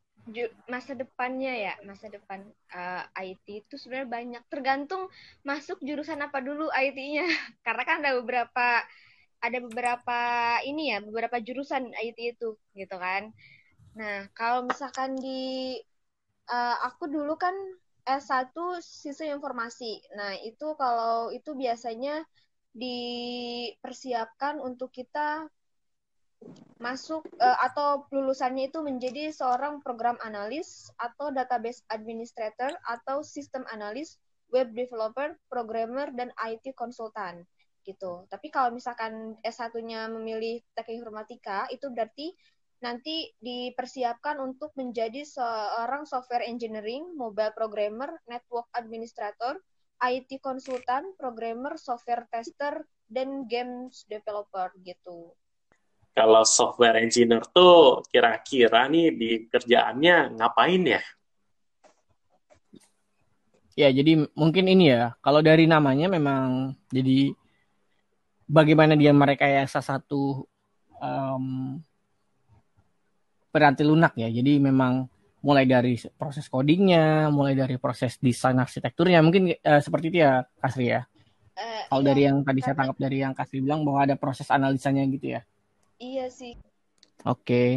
masa 0.70 0.94
depannya 0.94 1.51
ya, 1.51 1.75
masa 1.83 2.07
depan 2.07 2.46
uh, 2.70 3.03
eh, 3.18 3.35
IT 3.35 3.66
itu 3.66 3.75
sebenarnya 3.75 4.11
banyak. 4.11 4.42
Tergantung 4.46 5.11
masuk 5.42 5.83
jurusan 5.83 6.22
apa 6.22 6.38
dulu 6.38 6.70
IT-nya. 6.70 7.27
Karena 7.66 7.83
kan 7.83 7.96
ada 8.03 8.18
beberapa 8.22 8.87
ada 9.42 9.59
beberapa 9.59 10.20
ini 10.62 10.94
ya, 10.94 11.03
beberapa 11.03 11.42
jurusan 11.42 11.90
IT 11.90 12.38
itu 12.38 12.55
gitu 12.79 12.96
kan. 12.98 13.35
Nah, 13.98 14.31
kalau 14.38 14.64
misalkan 14.70 15.18
di 15.18 15.77
uh, 16.46 16.77
aku 16.87 17.11
dulu 17.11 17.35
kan 17.35 17.55
S1 18.07 18.55
sistem 18.83 19.38
informasi. 19.38 20.03
Nah, 20.14 20.38
itu 20.42 20.75
kalau 20.79 21.35
itu 21.35 21.55
biasanya 21.55 22.22
dipersiapkan 22.72 24.59
untuk 24.62 24.90
kita 24.94 25.46
masuk 26.83 27.23
uh, 27.38 27.59
atau 27.62 28.11
lulusannya 28.11 28.75
itu 28.75 28.83
menjadi 28.83 29.31
seorang 29.31 29.79
program 29.87 30.18
analis 30.27 30.90
atau 30.99 31.31
database 31.31 31.87
administrator 31.95 32.75
atau 32.83 33.23
sistem 33.23 33.62
analis, 33.71 34.18
web 34.51 34.75
developer, 34.75 35.38
programmer 35.47 36.11
dan 36.11 36.35
IT 36.42 36.75
konsultan 36.75 37.47
gitu. 37.87 38.27
Tapi 38.27 38.51
kalau 38.51 38.75
misalkan 38.75 39.38
S1-nya 39.42 40.11
memilih 40.11 40.62
teknik 40.75 41.03
informatika, 41.03 41.71
itu 41.71 41.87
berarti 41.90 42.35
nanti 42.83 43.31
dipersiapkan 43.38 44.42
untuk 44.42 44.75
menjadi 44.75 45.23
seorang 45.23 46.03
software 46.03 46.42
engineering, 46.42 47.14
mobile 47.14 47.55
programmer, 47.55 48.11
network 48.27 48.66
administrator, 48.75 49.55
IT 50.03 50.42
konsultan, 50.42 51.14
programmer, 51.14 51.79
software 51.79 52.27
tester, 52.35 52.83
dan 53.07 53.47
games 53.47 54.03
developer 54.11 54.75
gitu. 54.83 55.31
Kalau 56.12 56.44
software 56.44 57.01
engineer 57.01 57.40
tuh 57.57 58.05
kira-kira 58.12 58.85
nih 58.85 59.09
di 59.16 59.31
kerjaannya 59.48 60.37
ngapain 60.37 60.85
ya? 60.85 61.03
Ya, 63.72 63.88
jadi 63.88 64.29
mungkin 64.37 64.68
ini 64.68 64.92
ya. 64.92 65.16
Kalau 65.25 65.40
dari 65.40 65.64
namanya 65.64 66.12
memang 66.12 66.77
jadi 66.92 67.33
bagaimana 68.44 68.92
dia 68.92 69.16
mereka 69.16 69.48
ya 69.48 69.64
salah 69.64 69.96
satu 69.96 70.44
um, 71.01 71.81
berarti 73.48 73.81
lunak 73.81 74.12
ya. 74.20 74.29
Jadi 74.29 74.61
memang 74.61 75.09
mulai 75.40 75.64
dari 75.64 75.96
proses 76.20 76.44
codingnya, 76.46 77.33
mulai 77.33 77.57
dari 77.57 77.81
proses 77.81 78.20
desain 78.20 78.55
arsitekturnya, 78.61 79.25
mungkin 79.25 79.57
uh, 79.57 79.81
seperti 79.81 80.12
itu 80.12 80.18
ya 80.20 80.44
Kasri 80.61 80.92
ya. 80.92 81.03
Uh, 81.57 81.83
Kalau 81.88 82.03
iya, 82.05 82.09
dari 82.12 82.22
yang 82.29 82.37
tadi 82.44 82.61
saya 82.61 82.77
tangkap 82.77 82.96
dari 83.01 83.25
yang 83.25 83.33
Kasri 83.33 83.64
bilang 83.64 83.83
bahwa 83.83 84.05
ada 84.05 84.14
proses 84.20 84.53
analisanya 84.53 85.09
gitu 85.09 85.40
ya. 85.40 85.42
Iya 86.03 86.27
sih. 86.35 86.59
Oke, 87.23 87.47
okay. 87.47 87.71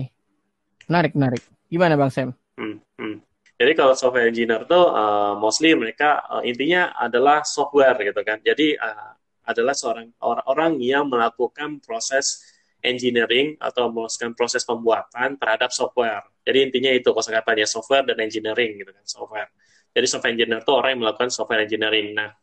menarik 0.90 1.14
menarik. 1.14 1.44
Gimana 1.70 1.94
Bang 1.94 2.10
Sam? 2.10 2.34
Hmm, 2.58 2.82
hmm. 2.98 3.22
Jadi 3.56 3.72
kalau 3.78 3.94
software 3.94 4.34
engineer 4.34 4.66
tuh 4.66 4.90
uh, 4.90 5.38
mostly 5.38 5.78
mereka 5.78 6.26
uh, 6.26 6.42
intinya 6.42 6.90
adalah 6.98 7.46
software 7.46 7.94
gitu 8.02 8.26
kan. 8.26 8.42
Jadi 8.42 8.74
uh, 8.74 9.14
adalah 9.46 9.78
seorang 9.78 10.10
orang-orang 10.26 10.82
yang 10.82 11.06
melakukan 11.06 11.78
proses 11.86 12.42
engineering 12.82 13.54
atau 13.62 13.94
melakukan 13.94 14.34
proses 14.34 14.66
pembuatan 14.66 15.38
terhadap 15.38 15.70
software. 15.70 16.26
Jadi 16.42 16.66
intinya 16.66 16.92
itu 16.92 17.14
kosakatanya 17.14 17.70
software 17.70 18.10
dan 18.10 18.18
engineering 18.26 18.82
gitu 18.82 18.90
kan 18.90 19.06
software. 19.06 19.50
Jadi 19.94 20.06
software 20.10 20.34
engineer 20.34 20.60
itu 20.66 20.74
orang 20.74 20.90
yang 20.98 21.02
melakukan 21.06 21.30
software 21.30 21.62
engineering. 21.64 22.18
Nah, 22.18 22.34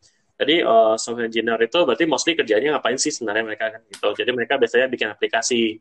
jadi 0.43 0.67
uh, 0.67 0.99
software 0.99 1.31
engineer 1.31 1.57
itu 1.63 1.79
berarti 1.87 2.05
mostly 2.11 2.35
kerjanya 2.35 2.77
ngapain 2.77 2.99
sih 2.99 3.15
sebenarnya 3.15 3.45
mereka 3.47 3.71
kan 3.71 3.83
gitu. 3.87 4.09
Jadi 4.19 4.31
mereka 4.35 4.59
biasanya 4.59 4.87
bikin 4.91 5.09
aplikasi, 5.15 5.79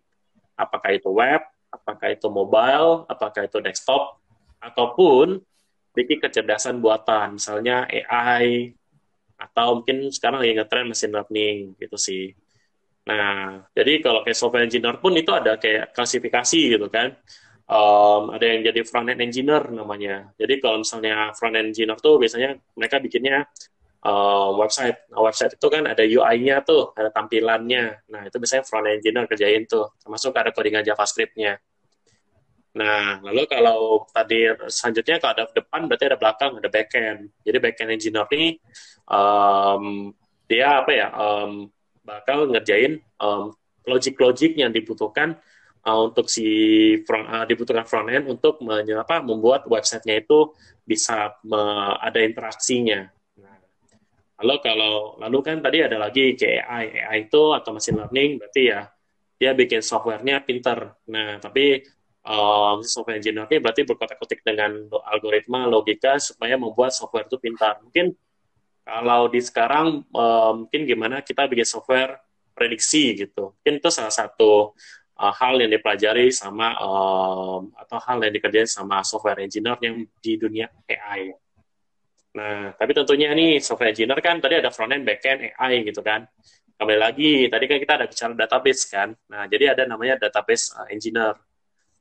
apakah 0.54 0.94
itu 0.94 1.10
web, 1.10 1.42
apakah 1.74 2.08
itu 2.14 2.28
mobile, 2.30 3.10
apakah 3.10 3.50
itu 3.50 3.58
desktop, 3.60 4.22
ataupun 4.62 5.42
bikin 5.98 6.22
kecerdasan 6.22 6.78
buatan, 6.78 7.42
misalnya 7.42 7.90
AI, 7.90 8.72
atau 9.42 9.82
mungkin 9.82 10.14
sekarang 10.14 10.46
lagi 10.46 10.54
ngetren 10.54 10.86
machine 10.86 11.14
learning 11.18 11.58
gitu 11.82 11.98
sih. 11.98 12.30
Nah, 13.10 13.66
jadi 13.74 13.98
kalau 14.06 14.22
kayak 14.22 14.38
software 14.38 14.70
engineer 14.70 15.02
pun 15.02 15.18
itu 15.18 15.34
ada 15.34 15.58
kayak 15.58 15.90
klasifikasi 15.98 16.78
gitu 16.78 16.88
kan. 16.94 17.18
Um, 17.72 18.36
ada 18.36 18.46
yang 18.46 18.62
jadi 18.68 18.84
front 18.84 19.10
end 19.10 19.24
engineer 19.24 19.64
namanya. 19.72 20.30
Jadi 20.38 20.60
kalau 20.62 20.84
misalnya 20.84 21.34
front 21.34 21.56
end 21.58 21.74
engineer 21.74 21.98
tuh 21.98 22.20
biasanya 22.22 22.60
mereka 22.78 23.00
bikinnya 23.02 23.48
uh, 24.06 24.50
website. 24.58 24.98
Nah, 25.14 25.22
website 25.26 25.58
itu 25.58 25.68
kan 25.70 25.84
ada 25.86 26.04
UI-nya 26.04 26.66
tuh, 26.66 26.94
ada 26.98 27.10
tampilannya. 27.14 28.06
Nah, 28.10 28.22
itu 28.28 28.36
biasanya 28.38 28.64
front 28.66 28.88
engineer 28.90 29.26
kerjain 29.30 29.64
tuh, 29.70 29.94
termasuk 30.02 30.34
ada 30.34 30.50
codingan 30.54 30.86
JavaScript-nya. 30.86 31.62
Nah, 32.72 33.20
lalu 33.20 33.44
kalau 33.52 34.08
tadi 34.16 34.48
selanjutnya 34.72 35.20
kalau 35.20 35.34
ada 35.36 35.44
depan 35.52 35.92
berarti 35.92 36.06
ada 36.08 36.18
belakang, 36.18 36.52
ada 36.56 36.70
backend. 36.72 37.28
Jadi 37.44 37.58
backend 37.60 37.90
engineer 37.92 38.28
ini 38.32 38.50
um, 39.12 40.16
dia 40.48 40.80
apa 40.80 40.92
ya 40.96 41.08
um, 41.12 41.68
bakal 42.08 42.48
ngerjain 42.48 43.04
um, 43.20 43.52
logic-logic 43.84 44.56
yang 44.56 44.72
dibutuhkan 44.72 45.36
uh, 45.84 46.00
untuk 46.08 46.32
si 46.32 46.48
front 47.04 47.28
uh, 47.28 47.44
dibutuhkan 47.44 47.84
front 47.84 48.08
end 48.08 48.32
untuk 48.32 48.64
apa 48.64 49.20
membuat 49.20 49.68
websitenya 49.68 50.24
itu 50.24 50.56
bisa 50.88 51.36
ada 52.00 52.20
interaksinya. 52.24 53.12
Lalu 54.42 54.58
kalau 54.66 55.16
lalu 55.22 55.38
kan 55.46 55.58
tadi 55.62 55.78
ada 55.86 55.98
lagi 56.02 56.34
kayak 56.34 56.66
AI, 56.66 56.86
AI 57.06 57.20
itu 57.30 57.44
atau 57.54 57.72
machine 57.78 57.98
learning 58.02 58.42
berarti 58.42 58.62
ya 58.74 58.90
dia 59.38 59.52
bikin 59.58 59.82
softwarenya 59.82 60.46
pinter. 60.46 60.98
Nah, 61.10 61.42
tapi 61.42 61.82
um, 62.26 62.82
software 62.86 63.18
engineer 63.18 63.50
ini 63.50 63.58
berarti 63.58 63.82
berkotak-kotik 63.86 64.46
dengan 64.46 64.86
algoritma 65.10 65.66
logika 65.66 66.22
supaya 66.22 66.58
membuat 66.58 66.94
software 66.94 67.26
itu 67.26 67.38
pintar. 67.42 67.82
Mungkin 67.82 68.14
kalau 68.86 69.30
di 69.30 69.42
sekarang 69.42 70.06
um, 70.10 70.66
mungkin 70.66 70.82
gimana 70.86 71.22
kita 71.22 71.46
bikin 71.50 71.66
software 71.66 72.22
prediksi 72.54 73.18
gitu. 73.18 73.54
Mungkin 73.58 73.82
itu 73.82 73.90
salah 73.90 74.14
satu 74.14 74.78
uh, 75.18 75.34
hal 75.34 75.58
yang 75.62 75.74
dipelajari 75.74 76.30
sama 76.30 76.78
um, 76.82 77.74
atau 77.78 77.98
hal 78.02 78.18
yang 78.22 78.34
dikerjain 78.34 78.70
sama 78.70 79.02
software 79.06 79.42
engineer 79.46 79.78
yang 79.82 80.06
di 80.22 80.38
dunia 80.38 80.70
AI. 80.90 81.34
Nah, 82.32 82.72
tapi 82.80 82.92
tentunya 82.96 83.36
nih 83.36 83.60
software 83.60 83.92
engineer 83.92 84.20
kan 84.24 84.40
tadi 84.40 84.56
ada 84.64 84.72
front 84.72 84.96
end, 84.96 85.04
back 85.04 85.20
end, 85.28 85.52
AI 85.52 85.84
gitu 85.84 86.00
kan. 86.00 86.24
Kembali 86.80 86.98
lagi, 86.98 87.52
tadi 87.52 87.66
kan 87.68 87.78
kita 87.78 87.94
ada 88.00 88.06
bicara 88.08 88.34
database 88.34 88.84
kan. 88.88 89.10
Nah, 89.28 89.46
jadi 89.52 89.76
ada 89.76 89.84
namanya 89.86 90.18
database 90.18 90.72
uh, 90.74 90.88
engineer. 90.88 91.36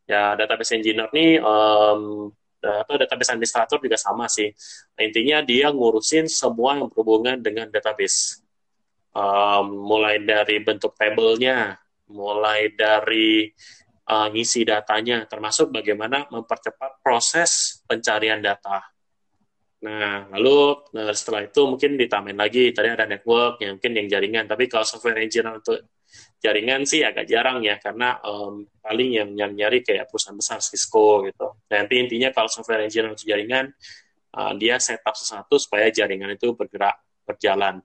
Ya, 0.07 0.35
database 0.39 0.79
engineer 0.79 1.11
nih 1.11 1.43
um, 1.43 2.31
atau 2.63 2.95
database 3.01 3.33
administrator 3.35 3.79
juga 3.83 3.99
sama 3.99 4.31
sih. 4.31 4.53
Intinya 5.01 5.43
dia 5.43 5.73
ngurusin 5.73 6.29
semua 6.31 6.79
yang 6.79 6.89
berhubungan 6.93 7.41
dengan 7.41 7.67
database. 7.73 8.45
Um, 9.11 9.91
mulai 9.91 10.23
dari 10.23 10.63
bentuk 10.63 10.95
tabelnya, 10.95 11.75
mulai 12.07 12.71
dari 12.71 13.51
uh, 14.07 14.31
ngisi 14.31 14.63
datanya, 14.63 15.27
termasuk 15.27 15.75
bagaimana 15.75 16.31
mempercepat 16.31 17.03
proses 17.03 17.83
pencarian 17.91 18.39
data. 18.39 18.87
Nah, 19.81 20.29
lalu 20.37 20.77
nah 20.93 21.09
setelah 21.17 21.49
itu 21.49 21.65
mungkin 21.65 21.97
ditambahin 21.97 22.37
lagi, 22.37 22.69
tadi 22.77 22.93
ada 22.93 23.09
network, 23.09 23.65
yang 23.65 23.81
mungkin 23.81 23.93
yang 23.97 24.07
jaringan, 24.13 24.45
tapi 24.45 24.69
kalau 24.69 24.85
software 24.85 25.17
engineer 25.25 25.57
untuk 25.57 25.97
jaringan 26.37 26.85
sih 26.85 27.01
agak 27.01 27.25
jarang 27.25 27.65
ya, 27.65 27.81
karena 27.81 28.21
um, 28.21 28.69
paling 28.85 29.09
yang 29.17 29.33
nyari-nyari 29.33 29.81
kayak 29.81 30.13
perusahaan 30.13 30.37
besar, 30.37 30.61
Cisco 30.61 31.25
gitu. 31.25 31.65
Dan 31.65 31.89
nanti 31.89 31.97
intinya 31.97 32.29
kalau 32.29 32.53
software 32.53 32.85
engineer 32.85 33.17
untuk 33.17 33.25
jaringan, 33.25 33.73
uh, 34.37 34.53
dia 34.61 34.77
setup 34.77 35.17
sesuatu 35.17 35.57
supaya 35.57 35.89
jaringan 35.89 36.37
itu 36.37 36.53
bergerak, 36.53 37.01
berjalan. 37.25 37.81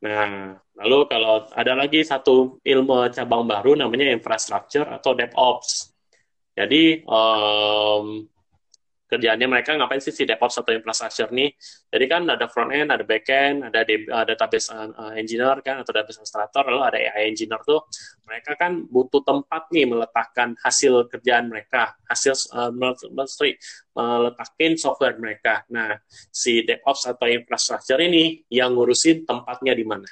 Nah, 0.00 0.56
lalu 0.80 0.98
kalau 1.04 1.44
ada 1.52 1.76
lagi 1.76 2.00
satu 2.00 2.64
ilmu 2.64 3.12
cabang 3.12 3.44
baru 3.44 3.76
namanya 3.76 4.08
infrastructure 4.08 4.88
atau 4.88 5.12
DevOps. 5.12 5.92
Jadi 6.56 7.04
um, 7.04 8.24
kerjaannya 9.10 9.50
mereka 9.50 9.74
ngapain 9.74 9.98
sih 9.98 10.14
si 10.14 10.22
DevOps 10.22 10.62
atau 10.62 10.70
infrastructure 10.70 11.34
nih? 11.34 11.50
Jadi 11.90 12.04
kan 12.06 12.22
ada 12.30 12.46
front 12.46 12.70
end, 12.70 12.94
ada 12.94 13.02
back 13.02 13.26
end, 13.26 13.66
ada 13.66 13.82
database 14.22 14.70
uh, 14.70 15.10
engineer 15.18 15.58
kan 15.66 15.82
atau 15.82 15.90
database 15.90 16.22
administrator, 16.22 16.70
lalu 16.70 16.82
ada 16.86 16.98
AI 17.02 17.34
engineer 17.34 17.58
tuh. 17.66 17.82
Mereka 18.24 18.54
kan 18.54 18.86
butuh 18.86 19.26
tempat 19.26 19.66
nih 19.74 19.90
meletakkan 19.90 20.54
hasil 20.62 21.10
kerjaan 21.10 21.50
mereka, 21.50 21.98
hasil 22.06 22.38
uh, 22.54 22.70
meletakkan 22.70 24.78
software 24.78 25.18
mereka. 25.18 25.66
Nah, 25.74 25.98
si 26.30 26.62
DevOps 26.62 27.10
atau 27.10 27.26
infrastructure 27.26 27.98
ini 27.98 28.46
yang 28.54 28.78
ngurusin 28.78 29.26
tempatnya 29.26 29.74
di 29.74 29.82
mana. 29.82 30.06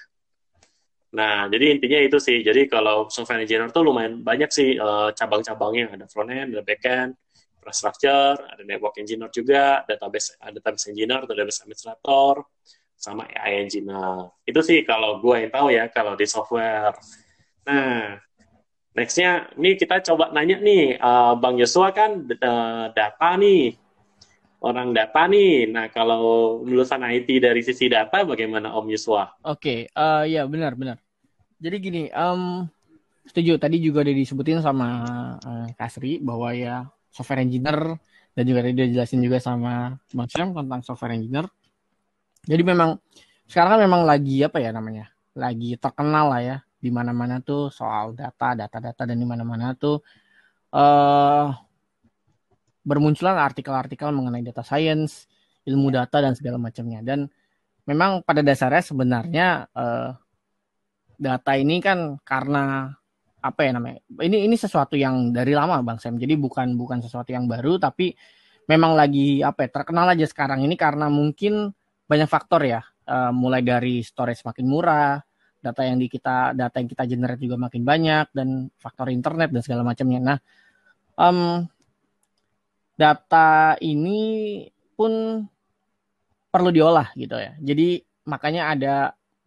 Nah, 1.08 1.48
jadi 1.48 1.72
intinya 1.72 1.98
itu 2.04 2.20
sih. 2.20 2.44
Jadi 2.44 2.68
kalau 2.68 3.08
software 3.08 3.40
engineer 3.40 3.72
tuh 3.72 3.80
lumayan 3.80 4.20
banyak 4.20 4.50
sih 4.52 4.76
uh, 4.76 5.08
cabang-cabangnya. 5.16 5.96
Ada 5.96 6.06
front 6.10 6.28
end, 6.28 6.52
ada 6.52 6.60
back 6.60 6.84
end, 6.84 7.16
infrastructure, 7.68 8.40
ada 8.40 8.64
network 8.64 8.96
engineer 8.96 9.28
juga, 9.28 9.84
database 9.84 10.32
database 10.40 10.88
engineer 10.88 11.28
database 11.28 11.60
administrator, 11.60 12.48
sama 12.96 13.28
AI 13.28 13.68
engineer. 13.68 14.32
Itu 14.48 14.64
sih 14.64 14.82
kalau 14.88 15.20
gue 15.20 15.46
yang 15.46 15.52
tahu 15.52 15.68
ya 15.68 15.92
kalau 15.92 16.16
di 16.16 16.24
software. 16.24 16.96
Nah, 17.68 18.16
nextnya 18.96 19.52
ini 19.60 19.76
kita 19.76 20.00
coba 20.00 20.32
nanya 20.32 20.56
nih, 20.58 20.96
uh, 20.96 21.36
Bang 21.36 21.60
Yosua 21.60 21.92
kan 21.92 22.24
uh, 22.24 22.90
data 22.90 23.30
nih, 23.36 23.76
orang 24.64 24.90
data 24.90 25.28
nih. 25.28 25.68
Nah, 25.70 25.86
kalau 25.92 26.58
lulusan 26.64 27.04
IT 27.06 27.28
dari 27.38 27.60
sisi 27.62 27.86
data, 27.86 28.26
bagaimana 28.26 28.74
Om 28.74 28.88
Yosua? 28.90 29.30
Oke, 29.46 29.86
okay, 29.86 29.94
uh, 29.94 30.24
ya 30.24 30.48
benar 30.48 30.74
benar. 30.74 30.98
Jadi 31.60 31.76
gini, 31.78 32.02
um, 32.16 32.66
setuju 33.28 33.60
tadi 33.60 33.78
juga 33.78 34.02
udah 34.02 34.14
disebutin 34.14 34.58
sama 34.58 34.88
uh, 35.38 35.68
Kasri 35.78 36.18
bahwa 36.18 36.50
ya 36.56 36.88
software 37.12 37.42
engineer 37.44 37.96
dan 38.32 38.42
juga 38.46 38.62
tadi 38.62 38.74
dia 38.78 38.86
jelasin 38.86 39.18
juga 39.18 39.42
sama 39.42 39.98
Bang 40.14 40.30
Sam 40.30 40.54
tentang 40.54 40.80
software 40.86 41.18
engineer. 41.18 41.50
Jadi 42.46 42.62
memang 42.62 42.96
sekarang 43.50 43.76
kan 43.76 43.80
memang 43.82 44.02
lagi 44.06 44.46
apa 44.46 44.62
ya 44.62 44.70
namanya? 44.70 45.10
Lagi 45.34 45.74
terkenal 45.74 46.30
lah 46.30 46.40
ya 46.44 46.56
di 46.78 46.90
mana-mana 46.94 47.42
tuh 47.42 47.74
soal 47.74 48.14
data, 48.14 48.54
data-data 48.54 49.02
dan 49.02 49.18
di 49.18 49.26
mana-mana 49.26 49.74
tuh 49.74 49.98
uh, 50.70 51.50
bermunculan 52.86 53.36
artikel-artikel 53.42 54.08
mengenai 54.14 54.46
data 54.46 54.62
science, 54.62 55.26
ilmu 55.66 55.90
data 55.90 56.22
dan 56.22 56.38
segala 56.38 56.56
macamnya. 56.56 57.02
Dan 57.02 57.26
memang 57.84 58.22
pada 58.22 58.40
dasarnya 58.40 58.82
sebenarnya 58.86 59.48
uh, 59.74 60.14
data 61.18 61.52
ini 61.58 61.82
kan 61.82 62.22
karena 62.22 62.94
apa 63.38 63.60
ya 63.62 63.70
namanya 63.70 64.02
ini 64.18 64.50
ini 64.50 64.56
sesuatu 64.58 64.98
yang 64.98 65.30
dari 65.30 65.54
lama 65.54 65.78
bang 65.82 65.98
Sam. 66.02 66.18
Jadi 66.18 66.34
bukan 66.34 66.74
bukan 66.74 66.98
sesuatu 67.02 67.30
yang 67.30 67.46
baru 67.46 67.78
tapi 67.78 68.14
memang 68.66 68.98
lagi 68.98 69.40
apa 69.40 69.66
ya 69.66 69.70
terkenal 69.80 70.10
aja 70.10 70.26
sekarang 70.26 70.66
ini 70.66 70.74
karena 70.74 71.06
mungkin 71.08 71.70
banyak 72.08 72.28
faktor 72.28 72.66
ya. 72.66 72.82
Uh, 73.08 73.32
mulai 73.32 73.64
dari 73.64 74.04
storage 74.04 74.44
makin 74.44 74.68
murah 74.68 75.16
data 75.64 75.80
yang 75.80 75.96
di 75.96 76.12
kita 76.12 76.52
data 76.52 76.76
yang 76.76 76.88
kita 76.92 77.08
generate 77.08 77.40
juga 77.40 77.56
makin 77.56 77.80
banyak 77.80 78.30
dan 78.36 78.68
faktor 78.76 79.08
internet 79.08 79.48
dan 79.48 79.62
segala 79.64 79.80
macamnya. 79.80 80.20
Nah 80.20 80.38
um, 81.16 81.64
data 82.94 83.80
ini 83.80 84.66
pun 84.92 85.42
perlu 86.50 86.70
diolah 86.74 87.10
gitu 87.16 87.38
ya. 87.38 87.56
Jadi 87.58 88.02
makanya 88.28 88.76
ada 88.76 88.96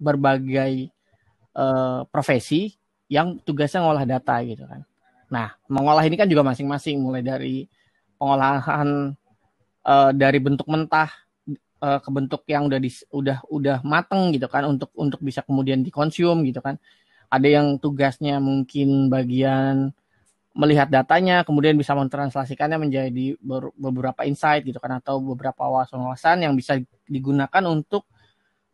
berbagai 0.01 0.89
uh, 1.53 2.07
profesi 2.09 2.80
yang 3.11 3.35
tugasnya 3.43 3.83
ngolah 3.83 4.07
data 4.07 4.39
gitu 4.47 4.63
kan. 4.63 4.87
Nah, 5.27 5.51
mengolah 5.67 6.07
ini 6.07 6.15
kan 6.15 6.31
juga 6.31 6.47
masing-masing 6.47 6.95
mulai 7.03 7.19
dari 7.19 7.67
pengolahan 8.15 9.11
uh, 9.83 10.11
dari 10.15 10.39
bentuk 10.39 10.63
mentah 10.71 11.11
uh, 11.83 11.99
ke 11.99 12.07
bentuk 12.07 12.47
yang 12.47 12.71
udah 12.71 12.79
di, 12.79 12.87
udah 13.11 13.37
udah 13.51 13.77
mateng 13.83 14.31
gitu 14.31 14.47
kan 14.47 14.63
untuk 14.63 14.95
untuk 14.95 15.19
bisa 15.19 15.43
kemudian 15.43 15.83
dikonsum 15.83 16.39
gitu 16.47 16.63
kan. 16.63 16.79
Ada 17.27 17.47
yang 17.47 17.67
tugasnya 17.83 18.39
mungkin 18.39 19.11
bagian 19.11 19.91
melihat 20.51 20.91
datanya 20.91 21.47
kemudian 21.47 21.79
bisa 21.79 21.95
mentranslasikannya 21.95 22.75
menjadi 22.75 23.39
beberapa 23.79 24.27
insight 24.27 24.67
gitu 24.67 24.83
kan 24.83 24.99
atau 24.99 25.23
beberapa 25.23 25.63
wawasan-wawasan 25.63 26.43
yang 26.43 26.59
bisa 26.59 26.75
digunakan 27.07 27.63
untuk 27.71 28.03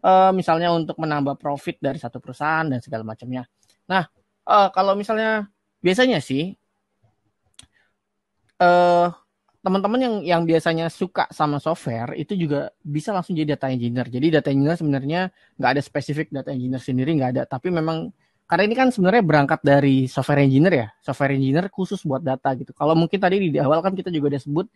uh, 0.02 0.34
misalnya 0.34 0.74
untuk 0.74 0.98
menambah 0.98 1.38
profit 1.38 1.78
dari 1.78 2.02
satu 2.02 2.18
perusahaan 2.18 2.66
dan 2.66 2.82
segala 2.82 3.06
macamnya. 3.06 3.46
Nah, 3.86 4.10
uh, 4.48 4.72
kalau 4.72 4.96
misalnya 4.96 5.52
biasanya 5.84 6.24
sih 6.24 6.56
uh, 8.64 9.12
teman-teman 9.62 10.00
yang 10.00 10.16
yang 10.24 10.42
biasanya 10.48 10.88
suka 10.88 11.28
sama 11.28 11.60
software 11.60 12.16
itu 12.16 12.40
juga 12.40 12.72
bisa 12.80 13.12
langsung 13.12 13.36
jadi 13.36 13.60
data 13.60 13.68
engineer. 13.68 14.08
Jadi 14.08 14.28
data 14.32 14.48
engineer 14.48 14.80
sebenarnya 14.80 15.22
nggak 15.60 15.72
ada 15.76 15.82
spesifik 15.84 16.32
data 16.32 16.56
engineer 16.56 16.80
sendiri 16.80 17.12
nggak 17.20 17.32
ada, 17.36 17.44
tapi 17.44 17.68
memang 17.68 18.16
karena 18.48 18.64
ini 18.64 18.76
kan 18.80 18.88
sebenarnya 18.96 19.28
berangkat 19.28 19.60
dari 19.60 20.08
software 20.08 20.40
engineer 20.40 20.74
ya, 20.74 20.88
software 21.04 21.36
engineer 21.36 21.68
khusus 21.68 22.00
buat 22.08 22.24
data 22.24 22.56
gitu. 22.56 22.72
Kalau 22.72 22.96
mungkin 22.96 23.20
tadi 23.20 23.52
di 23.52 23.60
awal 23.60 23.84
kan 23.84 23.92
kita 23.92 24.08
juga 24.08 24.32
udah 24.32 24.42
sebut 24.42 24.68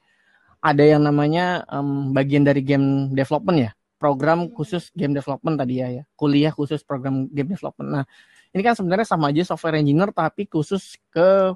ada 0.59 0.83
yang 0.83 1.01
namanya 1.07 1.63
um, 1.71 2.11
bagian 2.11 2.43
dari 2.43 2.59
game 2.59 3.15
development 3.15 3.57
ya, 3.63 3.71
program 3.95 4.51
khusus 4.51 4.91
game 4.91 5.15
development 5.15 5.55
tadi 5.55 5.79
ya, 5.79 5.87
ya, 5.87 6.03
kuliah 6.19 6.51
khusus 6.51 6.83
program 6.83 7.31
game 7.31 7.55
development. 7.55 7.89
Nah, 7.95 8.05
ini 8.51 8.61
kan 8.61 8.75
sebenarnya 8.75 9.07
sama 9.07 9.31
aja 9.31 9.47
software 9.47 9.79
engineer 9.79 10.11
tapi 10.11 10.43
khusus 10.47 10.99
ke 11.11 11.55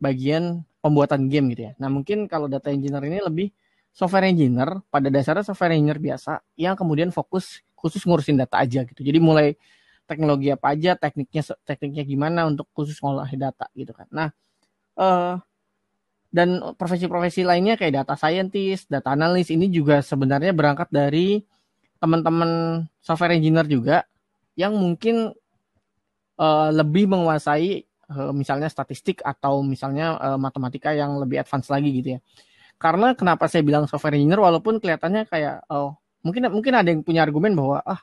bagian 0.00 0.64
pembuatan 0.80 1.28
game 1.28 1.52
gitu 1.52 1.68
ya. 1.68 1.72
Nah 1.76 1.92
mungkin 1.92 2.24
kalau 2.24 2.48
data 2.48 2.72
engineer 2.72 3.04
ini 3.04 3.20
lebih 3.20 3.48
software 3.92 4.32
engineer 4.32 4.80
pada 4.88 5.12
dasarnya 5.12 5.44
software 5.44 5.76
engineer 5.76 6.00
biasa 6.00 6.40
yang 6.56 6.72
kemudian 6.72 7.12
fokus 7.12 7.60
khusus 7.76 8.00
ngurusin 8.08 8.40
data 8.40 8.56
aja 8.56 8.88
gitu. 8.88 9.00
Jadi 9.04 9.20
mulai 9.20 9.56
teknologi 10.08 10.48
apa 10.48 10.72
aja, 10.72 10.96
tekniknya 10.96 11.42
tekniknya 11.68 12.04
gimana 12.08 12.48
untuk 12.48 12.66
khusus 12.72 12.96
ngolah 13.04 13.28
data 13.36 13.68
gitu 13.76 13.92
kan. 13.92 14.08
Nah 14.08 14.28
uh, 14.96 15.36
dan 16.30 16.62
profesi-profesi 16.78 17.42
lainnya 17.42 17.74
kayak 17.74 18.06
data 18.06 18.14
scientist, 18.14 18.86
data 18.88 19.12
analis 19.12 19.50
ini 19.52 19.66
juga 19.68 20.00
sebenarnya 20.00 20.54
berangkat 20.54 20.88
dari 20.88 21.42
teman-teman 22.00 22.86
software 23.02 23.36
engineer 23.36 23.66
juga 23.68 24.08
yang 24.56 24.72
mungkin 24.72 25.36
uh, 26.40 26.68
lebih 26.72 27.04
menguasai 27.12 27.84
uh, 28.10 28.32
misalnya 28.32 28.72
statistik 28.72 29.20
atau 29.20 29.60
misalnya 29.60 30.16
uh, 30.16 30.38
matematika 30.40 30.90
yang 30.96 31.20
lebih 31.20 31.44
advance 31.44 31.68
lagi 31.68 31.92
gitu 31.92 32.08
ya. 32.16 32.20
Karena 32.80 33.12
kenapa 33.12 33.44
saya 33.44 33.60
bilang 33.60 33.84
software 33.84 34.16
engineer 34.16 34.40
walaupun 34.40 34.80
kelihatannya 34.80 35.28
kayak 35.28 35.68
oh 35.68 36.00
mungkin 36.24 36.48
mungkin 36.48 36.72
ada 36.72 36.88
yang 36.88 37.04
punya 37.04 37.20
argumen 37.28 37.52
bahwa 37.52 37.84
ah 37.84 38.00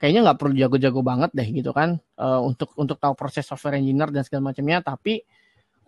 kayaknya 0.00 0.32
nggak 0.32 0.38
perlu 0.40 0.54
jago-jago 0.56 1.00
banget 1.04 1.30
deh 1.36 1.48
gitu 1.52 1.70
kan. 1.76 2.00
Uh, 2.16 2.40
untuk 2.48 2.72
untuk 2.80 2.96
tahu 2.96 3.12
proses 3.12 3.44
software 3.44 3.76
engineer 3.76 4.08
dan 4.08 4.24
segala 4.24 4.50
macamnya 4.50 4.80
tapi 4.80 5.22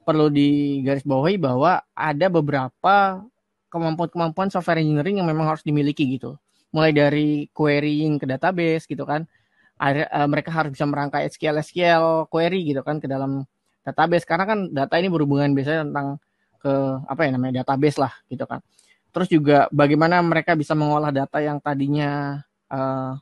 perlu 0.05 0.28
digarisbawahi 0.28 1.37
bahwa 1.41 1.81
ada 1.97 2.26
beberapa 2.28 3.24
kemampuan-kemampuan 3.70 4.51
software 4.51 4.83
engineering 4.83 5.22
yang 5.22 5.28
memang 5.28 5.49
harus 5.49 5.64
dimiliki 5.64 6.05
gitu. 6.05 6.37
Mulai 6.70 6.93
dari 6.93 7.28
querying 7.51 8.20
ke 8.20 8.28
database 8.28 8.85
gitu 8.85 9.03
kan 9.09 9.24
uh, 9.81 10.28
mereka 10.28 10.53
harus 10.53 10.76
bisa 10.76 10.85
merangkai 10.85 11.24
SQL 11.33 11.64
SQL 11.64 12.28
query 12.28 12.68
gitu 12.68 12.85
kan 12.85 13.01
ke 13.01 13.09
dalam 13.09 13.49
database. 13.81 14.28
Karena 14.28 14.45
kan 14.45 14.68
data 14.68 14.95
ini 15.01 15.09
berhubungan 15.09 15.51
biasanya 15.57 15.89
tentang 15.89 16.09
ke 16.61 16.72
apa 17.09 17.20
ya 17.24 17.31
namanya 17.33 17.64
database 17.64 17.97
lah 17.97 18.12
gitu 18.28 18.45
kan. 18.45 18.61
Terus 19.11 19.28
juga 19.33 19.66
bagaimana 19.72 20.20
mereka 20.20 20.53
bisa 20.55 20.76
mengolah 20.76 21.11
data 21.11 21.41
yang 21.41 21.59
tadinya 21.59 22.39
uh, 22.68 23.16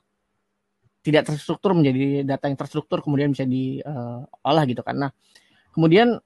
tidak 0.99 1.31
terstruktur 1.31 1.71
menjadi 1.73 2.27
data 2.27 2.51
yang 2.51 2.59
terstruktur 2.59 2.99
kemudian 2.99 3.31
bisa 3.31 3.47
diolah 3.47 4.63
gitu 4.67 4.83
kan. 4.83 5.07
Nah, 5.07 5.11
kemudian 5.71 6.19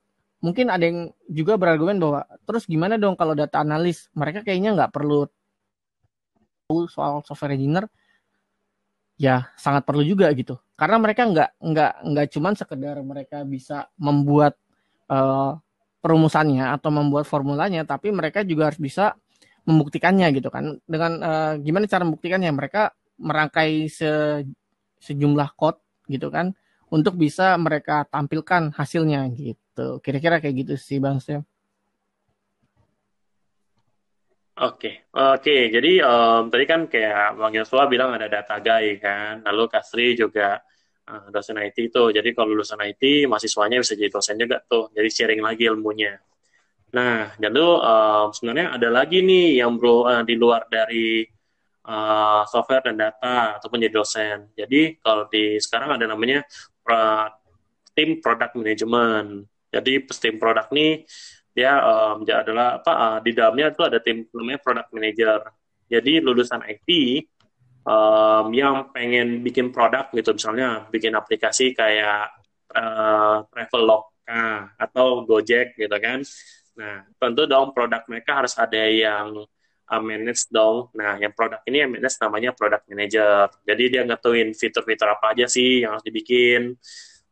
mungkin 0.44 0.68
ada 0.74 0.84
yang 0.84 1.14
juga 1.30 1.56
berargumen 1.56 2.02
bahwa 2.02 2.26
terus 2.44 2.66
gimana 2.66 2.98
dong 2.98 3.14
kalau 3.16 3.38
data 3.38 3.62
analis? 3.62 4.10
Mereka 4.18 4.42
kayaknya 4.42 4.74
nggak 4.76 4.92
perlu 4.92 5.30
tahu 6.68 6.90
soal 6.90 7.22
software 7.24 7.54
engineer 7.54 7.86
ya 9.18 9.50
sangat 9.56 9.86
perlu 9.86 10.02
juga 10.02 10.30
gitu 10.34 10.58
karena 10.74 10.98
mereka 10.98 11.22
nggak 11.30 11.50
nggak 11.62 11.92
nggak 12.12 12.28
cuman 12.34 12.54
sekedar 12.58 12.98
mereka 13.06 13.46
bisa 13.46 13.88
membuat 13.96 14.58
uh, 15.08 15.58
perumusannya 16.02 16.74
atau 16.74 16.90
membuat 16.90 17.30
formulanya 17.30 17.86
tapi 17.86 18.10
mereka 18.12 18.42
juga 18.44 18.74
harus 18.74 18.82
bisa 18.82 19.16
membuktikannya 19.64 20.28
gitu 20.36 20.52
kan 20.52 20.82
dengan 20.84 21.12
uh, 21.24 21.54
gimana 21.62 21.88
cara 21.88 22.04
membuktikannya 22.04 22.52
mereka 22.52 22.92
merangkai 23.22 23.88
se 23.88 24.44
sejumlah 25.00 25.56
code 25.56 25.80
gitu 26.08 26.28
kan 26.28 26.52
untuk 26.94 27.18
bisa 27.18 27.58
mereka 27.58 28.06
tampilkan 28.06 28.70
hasilnya 28.78 29.26
gitu. 29.34 29.98
Kira-kira 30.06 30.38
kayak 30.38 30.56
gitu 30.62 30.74
sih 30.78 31.02
Bang 31.02 31.18
Sam. 31.18 31.42
Oke, 34.54 35.10
oke. 35.18 35.56
Jadi 35.74 35.98
um, 35.98 36.46
tadi 36.54 36.66
kan 36.70 36.86
kayak 36.86 37.42
Bang 37.42 37.58
Yosua 37.58 37.90
bilang 37.90 38.14
ada 38.14 38.30
data 38.30 38.62
guy 38.62 39.02
kan, 39.02 39.42
lalu 39.42 39.66
Kasri 39.66 40.14
juga 40.14 40.62
uh, 41.10 41.26
dosen 41.34 41.58
IT 41.58 41.90
itu. 41.90 42.04
Jadi 42.14 42.30
kalau 42.38 42.54
lulusan 42.54 42.78
IT, 42.86 43.26
mahasiswanya 43.26 43.82
bisa 43.82 43.98
jadi 43.98 44.14
dosen 44.14 44.38
juga 44.38 44.62
tuh. 44.62 44.94
Jadi 44.94 45.10
sharing 45.10 45.42
lagi 45.42 45.66
ilmunya. 45.66 46.22
Nah, 46.94 47.34
jadi 47.42 47.66
um, 47.66 48.30
sebenarnya 48.30 48.78
ada 48.78 48.90
lagi 48.94 49.26
nih 49.26 49.66
yang 49.66 49.74
bro 49.82 50.06
uh, 50.06 50.22
di 50.22 50.38
luar 50.38 50.70
dari 50.70 51.26
uh, 51.90 52.46
software 52.46 52.86
dan 52.86 52.96
data 53.02 53.58
ataupun 53.58 53.82
jadi 53.82 53.90
dosen. 53.90 54.54
Jadi 54.54 55.02
kalau 55.02 55.26
di 55.34 55.58
sekarang 55.58 55.98
ada 55.98 56.06
namanya 56.06 56.46
pra, 56.86 57.34
tim 57.98 58.22
product 58.22 58.54
management. 58.54 59.50
Jadi 59.74 60.06
tim 60.06 60.38
product 60.38 60.70
ini 60.78 61.02
dia 61.54 61.78
um, 61.86 62.26
dia 62.26 62.42
adalah 62.42 62.82
apa 62.82 62.94
uh, 62.94 63.18
di 63.22 63.32
dalamnya 63.32 63.70
itu 63.70 63.82
ada 63.86 64.02
tim 64.02 64.26
namanya 64.34 64.60
product 64.60 64.90
manager. 64.90 65.40
Jadi 65.86 66.14
lulusan 66.26 66.66
IT 66.66 66.90
um, 67.86 68.50
yang 68.50 68.90
pengen 68.90 69.46
bikin 69.46 69.70
produk 69.70 70.10
gitu 70.10 70.34
misalnya 70.34 70.90
bikin 70.90 71.14
aplikasi 71.14 71.78
kayak 71.78 72.34
uh, 72.74 73.46
Traveloka 73.48 74.74
atau 74.82 75.22
Gojek 75.30 75.78
gitu 75.78 75.98
kan. 76.02 76.26
Nah, 76.74 77.06
tentu 77.22 77.46
dong 77.46 77.70
produk 77.70 78.02
mereka 78.10 78.42
harus 78.42 78.58
ada 78.58 78.82
yang 78.90 79.46
uh, 79.94 80.02
manage 80.02 80.50
dong. 80.50 80.90
Nah, 80.98 81.22
yang 81.22 81.38
produk 81.38 81.62
ini 81.70 81.86
yang 81.86 81.92
manage 81.94 82.18
namanya 82.18 82.50
product 82.58 82.90
manager. 82.90 83.52
Jadi 83.62 83.84
dia 83.94 84.02
ngatuin 84.02 84.58
fitur-fitur 84.58 85.08
apa 85.14 85.38
aja 85.38 85.46
sih 85.46 85.86
yang 85.86 85.98
harus 85.98 86.06
dibikin, 86.06 86.74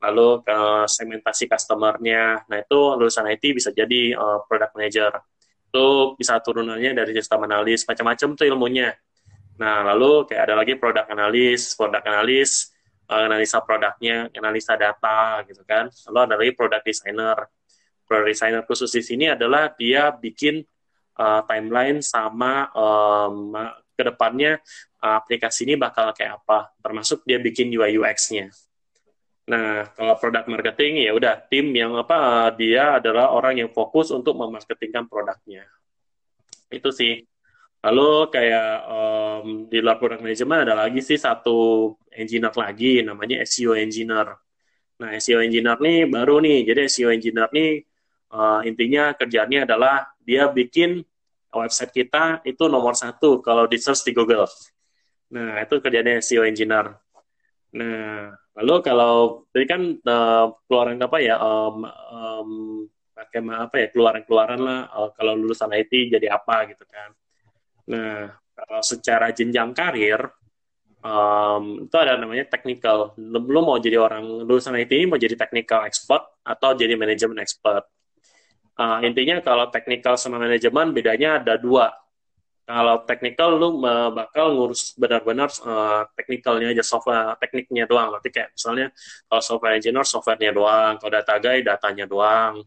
lalu 0.01 0.41
ke 0.41 0.51
uh, 0.51 0.85
segmentasi 0.89 1.45
customernya. 1.45 2.41
Nah, 2.49 2.57
itu 2.57 2.79
lulusan 2.97 3.29
IT 3.29 3.43
bisa 3.53 3.69
jadi 3.69 4.17
uh, 4.17 4.41
product 4.49 4.73
manager. 4.73 5.11
Itu 5.69 6.17
bisa 6.17 6.41
turunannya 6.41 6.97
dari 6.97 7.13
sistem 7.13 7.45
analis, 7.45 7.85
macam-macam 7.85 8.33
tuh 8.33 8.45
ilmunya. 8.49 8.97
Nah, 9.61 9.85
lalu 9.93 10.25
kayak 10.25 10.49
ada 10.49 10.55
lagi 10.57 10.73
product 10.75 11.07
analis, 11.13 11.77
product 11.77 12.05
analis, 12.09 12.73
uh, 13.13 13.29
analisa 13.29 13.61
produknya, 13.61 14.33
analisa 14.33 14.73
data 14.73 15.45
gitu 15.45 15.61
kan. 15.69 15.93
Lalu 16.09 16.19
ada 16.25 16.35
lagi 16.41 16.51
product 16.57 16.83
designer. 16.83 17.37
Product 18.09 18.29
designer 18.33 18.61
khusus 18.65 18.89
di 18.91 19.05
sini 19.05 19.25
adalah 19.29 19.71
dia 19.77 20.09
bikin 20.11 20.65
uh, 21.21 21.45
timeline 21.45 22.01
sama 22.01 22.67
um, 22.73 23.53
ke 23.93 24.01
depannya 24.01 24.57
uh, 25.05 25.21
aplikasi 25.21 25.69
ini 25.69 25.77
bakal 25.77 26.09
kayak 26.11 26.41
apa, 26.41 26.73
termasuk 26.81 27.21
dia 27.23 27.37
bikin 27.37 27.69
UI 27.69 28.01
UX-nya. 28.01 28.49
Nah, 29.49 29.89
kalau 29.97 30.13
produk 30.21 30.45
marketing 30.45 31.09
ya 31.09 31.11
udah 31.17 31.33
tim 31.49 31.73
yang 31.73 31.97
apa 31.97 32.49
dia 32.53 33.01
adalah 33.01 33.33
orang 33.33 33.65
yang 33.65 33.69
fokus 33.73 34.13
untuk 34.13 34.37
memarketingkan 34.37 35.09
produknya. 35.09 35.65
Itu 36.69 36.93
sih. 36.93 37.25
Lalu 37.81 38.29
kayak 38.29 38.71
um, 38.85 39.45
di 39.65 39.81
luar 39.81 39.97
product 39.97 40.21
management 40.21 40.69
ada 40.69 40.85
lagi 40.85 41.01
sih 41.01 41.17
satu 41.17 41.89
engineer 42.13 42.53
lagi 42.53 43.01
namanya 43.01 43.41
SEO 43.41 43.73
engineer. 43.73 44.37
Nah, 45.01 45.09
SEO 45.17 45.41
engineer 45.41 45.81
nih 45.81 46.05
baru 46.05 46.37
nih. 46.45 46.61
Jadi 46.69 46.79
SEO 46.85 47.09
engineer 47.09 47.49
nih 47.49 47.81
uh, 48.37 48.61
intinya 48.69 49.17
kerjanya 49.17 49.65
adalah 49.65 50.13
dia 50.21 50.45
bikin 50.53 51.01
website 51.51 51.91
kita 51.91 52.45
itu 52.47 52.69
nomor 52.69 52.93
satu 52.93 53.41
kalau 53.41 53.65
di 53.65 53.81
search 53.81 54.05
di 54.05 54.11
Google. 54.13 54.45
Nah, 55.33 55.57
itu 55.65 55.81
kerjanya 55.81 56.21
SEO 56.21 56.45
engineer. 56.45 56.93
Nah, 57.73 58.35
lalu 58.59 58.75
kalau 58.83 59.45
tadi 59.53 59.65
kan 59.67 59.81
uh, 60.03 60.45
keluaran 60.67 60.99
apa 60.99 61.17
ya, 61.23 61.35
um, 61.39 61.87
um, 61.87 62.49
pakai 63.15 63.39
apa 63.47 63.75
ya, 63.79 63.87
keluaran-keluaran 63.93 64.59
lah 64.59 64.79
uh, 64.91 65.09
kalau 65.15 65.37
lulusan 65.37 65.71
IT 65.71 65.91
jadi 66.11 66.27
apa 66.31 66.67
gitu 66.71 66.83
kan. 66.89 67.09
Nah, 67.91 68.31
kalau 68.55 68.81
secara 68.83 69.31
jenjang 69.31 69.71
karir, 69.73 70.21
um, 71.01 71.85
itu 71.85 71.95
ada 71.97 72.17
namanya 72.17 72.45
technical. 72.47 73.13
Lu 73.17 73.61
mau 73.65 73.77
jadi 73.81 73.97
orang 73.97 74.45
lulusan 74.45 74.77
IT 74.77 74.91
ini 74.93 75.05
mau 75.09 75.19
jadi 75.19 75.35
technical 75.35 75.85
expert 75.85 76.23
atau 76.45 76.77
jadi 76.77 76.93
manajemen 76.95 77.41
expert. 77.41 77.85
Uh, 78.79 79.03
intinya 79.05 79.37
kalau 79.43 79.67
teknikal 79.69 80.15
sama 80.15 80.41
manajemen 80.41 80.95
bedanya 80.95 81.41
ada 81.41 81.59
dua. 81.59 81.91
Kalau 82.71 83.03
teknikal 83.03 83.59
lu 83.59 83.83
bakal 84.15 84.55
ngurus 84.55 84.95
benar-benar 84.95 85.51
uh, 85.67 86.07
teknikalnya 86.15 86.71
aja 86.71 86.83
software 86.87 87.35
tekniknya 87.35 87.83
doang. 87.83 88.15
Berarti 88.15 88.31
kayak 88.31 88.55
misalnya 88.55 88.87
kalau 89.27 89.43
software 89.43 89.75
engineer 89.75 90.07
softwarenya 90.07 90.55
doang, 90.55 90.95
kalau 90.95 91.11
data 91.11 91.35
guy 91.43 91.59
datanya 91.59 92.07
doang. 92.07 92.63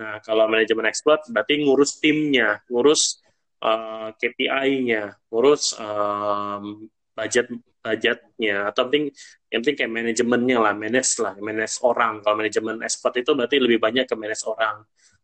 Nah 0.00 0.24
kalau 0.24 0.48
manajemen 0.48 0.88
expert 0.88 1.28
berarti 1.28 1.60
ngurus 1.68 2.00
timnya, 2.00 2.64
ngurus 2.72 3.20
uh, 3.60 4.08
KPI-nya, 4.16 5.20
ngurus 5.28 5.76
um, 5.76 6.88
budget 7.12 7.52
budgetnya 7.82 8.72
atau 8.72 8.88
penting 8.88 9.10
yang 9.52 9.60
penting 9.60 9.76
kayak 9.84 9.92
manajemennya 9.92 10.58
lah, 10.64 10.72
manage 10.72 11.12
lah, 11.20 11.34
manage 11.36 11.76
orang. 11.84 12.24
Kalau 12.24 12.40
manajemen 12.40 12.80
expert 12.80 13.20
itu 13.20 13.36
berarti 13.36 13.60
lebih 13.60 13.82
banyak 13.82 14.08
ke 14.08 14.14
manage 14.16 14.48
orang 14.48 14.80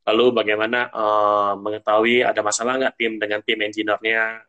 lalu 0.08 0.32
bagaimana 0.32 0.88
uh, 0.88 1.52
mengetahui 1.60 2.24
ada 2.24 2.40
masalah 2.40 2.80
nggak 2.80 2.94
tim 2.96 3.12
dengan 3.20 3.40
tim 3.44 3.58
engineer-nya? 3.60 4.40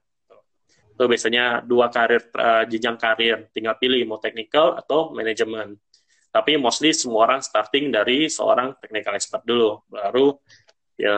Itu 0.95 1.03
biasanya 1.07 1.63
dua 1.67 1.91
karir 1.91 2.23
uh, 2.35 2.63
jenjang 2.63 2.95
karir. 2.95 3.51
Tinggal 3.51 3.75
pilih 3.75 3.99
mau 4.07 4.19
technical 4.23 4.79
atau 4.79 5.11
manajemen 5.11 5.75
tapi 6.29 6.61
mostly 6.61 6.93
semua 6.93 7.25
orang 7.25 7.41
starting 7.41 7.89
dari 7.89 8.29
seorang 8.29 8.77
technical 8.77 9.17
expert 9.17 9.43
dulu. 9.43 9.81
Baru 9.89 10.39
ya 10.95 11.15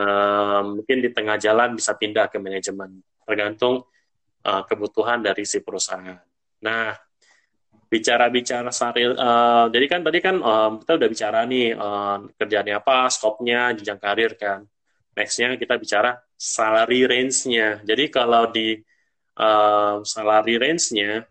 mungkin 0.62 1.02
di 1.02 1.10
tengah 1.10 1.36
jalan 1.38 1.74
bisa 1.74 1.98
pindah 1.98 2.30
ke 2.30 2.38
manajemen 2.38 3.02
tergantung 3.26 3.82
uh, 4.46 4.62
kebutuhan 4.66 5.22
dari 5.22 5.46
si 5.46 5.62
perusahaan. 5.62 6.18
Nah 6.64 6.96
bicara-bicara 7.92 8.72
saril 8.72 9.12
uh, 9.12 9.68
jadi 9.68 9.84
kan 9.84 10.00
tadi 10.00 10.18
kan 10.24 10.40
um, 10.40 10.80
kita 10.80 10.96
udah 10.96 11.08
bicara 11.12 11.44
nih 11.44 11.76
um, 11.76 12.32
kerjaannya 12.40 12.80
apa 12.80 13.12
skopnya 13.12 13.76
jenjang 13.76 14.00
karir 14.00 14.32
kan. 14.40 14.64
Nextnya 15.12 15.60
kita 15.60 15.76
bicara 15.76 16.16
salary 16.32 17.04
range-nya. 17.04 17.84
Jadi 17.84 18.08
kalau 18.08 18.48
di 18.48 18.80
um, 19.36 20.00
salary 20.08 20.56
range-nya 20.56 21.28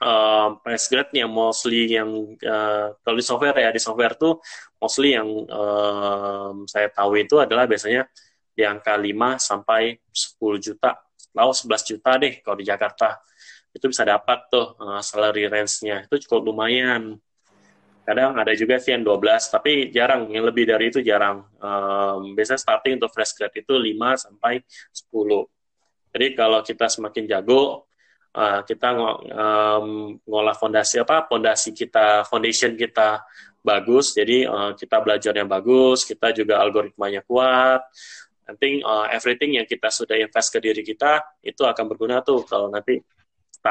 um, 0.00 0.56
price 0.64 0.88
grade-nya 0.88 1.28
mostly 1.28 1.92
yang 1.92 2.08
uh, 2.40 2.96
kalau 3.04 3.16
di 3.20 3.24
software 3.24 3.58
ya 3.60 3.68
di 3.68 3.80
software 3.82 4.16
tuh 4.16 4.40
mostly 4.80 5.12
yang 5.12 5.28
um, 5.28 6.64
saya 6.64 6.88
tahu 6.88 7.20
itu 7.20 7.36
adalah 7.36 7.68
biasanya 7.68 8.08
di 8.56 8.64
angka 8.66 8.96
5 8.96 9.04
sampai 9.36 10.00
10 10.00 10.64
juta 10.64 10.96
lalu 11.36 11.52
11 11.54 11.90
juta 11.94 12.10
deh 12.18 12.34
kalau 12.42 12.56
di 12.58 12.66
Jakarta 12.66 13.20
itu 13.72 13.86
bisa 13.88 14.02
dapat 14.04 14.48
tuh 14.48 14.76
uh, 14.80 15.00
salary 15.04 15.46
range-nya. 15.46 16.06
Itu 16.08 16.20
cukup 16.28 16.52
lumayan. 16.52 17.20
Kadang 18.08 18.40
ada 18.40 18.56
juga 18.56 18.80
sih 18.80 18.96
yang 18.96 19.04
12, 19.04 19.52
tapi 19.52 19.92
jarang. 19.92 20.32
Yang 20.32 20.44
lebih 20.48 20.64
dari 20.64 20.84
itu 20.88 21.00
jarang. 21.04 21.44
Um, 21.60 22.32
biasanya 22.32 22.60
starting 22.60 22.96
untuk 22.96 23.12
fresh 23.12 23.36
grad 23.36 23.52
itu 23.52 23.74
5 23.76 24.24
sampai 24.24 24.64
10. 24.64 25.44
Jadi 26.16 26.26
kalau 26.32 26.64
kita 26.64 26.88
semakin 26.88 27.28
jago, 27.28 27.88
uh, 28.34 28.60
kita 28.64 28.88
um, 28.96 30.16
ngolah 30.24 30.56
fondasi 30.56 31.00
apa 31.00 31.26
fondasi 31.26 31.72
kita 31.72 32.26
foundation 32.28 32.78
kita 32.78 33.22
bagus 33.62 34.14
jadi 34.14 34.46
uh, 34.48 34.72
kita 34.78 35.02
belajarnya 35.02 35.44
bagus 35.44 36.06
kita 36.06 36.32
juga 36.32 36.62
algoritmanya 36.62 37.26
kuat 37.26 37.82
nanti 38.48 38.80
uh, 38.80 39.06
everything 39.12 39.60
yang 39.60 39.68
kita 39.68 39.92
sudah 39.92 40.16
invest 40.16 40.48
ke 40.54 40.58
diri 40.62 40.80
kita 40.80 41.20
itu 41.44 41.62
akan 41.66 41.84
berguna 41.84 42.24
tuh 42.24 42.46
kalau 42.48 42.72
nanti 42.72 42.96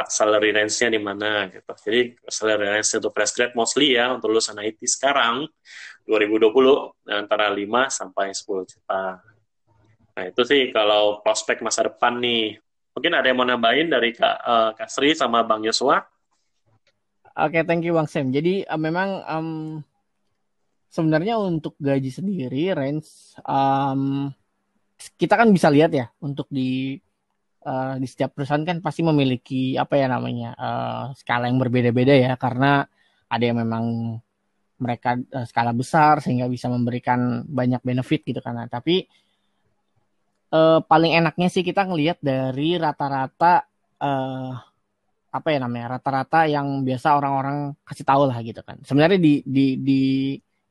salary 0.06 0.54
range-nya 0.54 0.94
di 0.94 1.02
mana 1.02 1.50
gitu. 1.50 1.74
Jadi 1.90 2.02
salary 2.30 2.78
range 2.78 3.02
untuk 3.02 3.12
fresh 3.18 3.34
grad 3.34 3.52
mostly 3.58 3.98
ya 3.98 4.14
untuk 4.14 4.30
lulusan 4.30 4.62
IT 4.62 4.78
sekarang 4.86 5.50
2020 6.06 6.54
antara 7.10 7.50
5 7.50 7.66
sampai 7.90 8.32
10 8.32 8.70
juta. 8.70 9.04
Nah, 10.18 10.24
itu 10.26 10.42
sih 10.46 10.70
kalau 10.70 11.22
prospek 11.26 11.66
masa 11.66 11.90
depan 11.90 12.18
nih. 12.22 12.58
Mungkin 12.98 13.14
ada 13.14 13.30
yang 13.30 13.38
mau 13.38 13.46
nambahin 13.46 13.94
dari 13.94 14.10
Kak, 14.10 14.38
uh, 14.42 14.70
Kak 14.74 14.90
Sri 14.90 15.14
sama 15.14 15.46
Bang 15.46 15.62
Yosua? 15.62 16.02
Oke, 17.38 17.62
okay, 17.62 17.62
thank 17.62 17.86
you 17.86 17.94
Bang 17.94 18.10
Sam. 18.10 18.34
Jadi 18.34 18.66
uh, 18.66 18.82
memang 18.82 19.22
um, 19.30 19.50
sebenarnya 20.90 21.38
untuk 21.38 21.78
gaji 21.78 22.10
sendiri 22.10 22.74
range 22.74 23.38
um, 23.46 24.34
kita 25.22 25.38
kan 25.38 25.54
bisa 25.54 25.70
lihat 25.70 25.94
ya 25.94 26.10
untuk 26.18 26.50
di 26.50 26.98
uh, 27.68 27.94
di 28.00 28.08
setiap 28.08 28.32
perusahaan 28.34 28.64
kan 28.64 28.80
pasti 28.80 29.04
memiliki 29.04 29.76
apa 29.76 30.00
ya 30.00 30.08
namanya 30.08 30.56
uh, 30.56 31.04
skala 31.20 31.52
yang 31.52 31.60
berbeda-beda 31.60 32.16
ya 32.16 32.34
karena 32.40 32.88
ada 33.28 33.44
yang 33.44 33.60
memang 33.60 34.16
mereka 34.80 35.20
uh, 35.36 35.44
skala 35.44 35.76
besar 35.76 36.24
sehingga 36.24 36.48
bisa 36.48 36.72
memberikan 36.72 37.44
banyak 37.44 37.84
benefit 37.84 38.24
gitu 38.24 38.40
kan. 38.40 38.56
Nah, 38.56 38.70
tapi 38.72 39.04
uh, 40.56 40.80
paling 40.86 41.18
enaknya 41.18 41.52
sih 41.52 41.66
kita 41.66 41.84
ngelihat 41.84 42.24
dari 42.24 42.80
rata-rata 42.80 43.68
uh, 44.00 44.52
apa 45.28 45.48
ya 45.52 45.60
namanya 45.60 46.00
rata-rata 46.00 46.48
yang 46.48 46.88
biasa 46.88 47.20
orang-orang 47.20 47.76
kasih 47.84 48.06
tahu 48.08 48.24
lah 48.30 48.40
gitu 48.46 48.64
kan. 48.64 48.80
Sebenarnya 48.86 49.20
di 49.20 49.44
di 49.44 49.76
di 49.82 50.02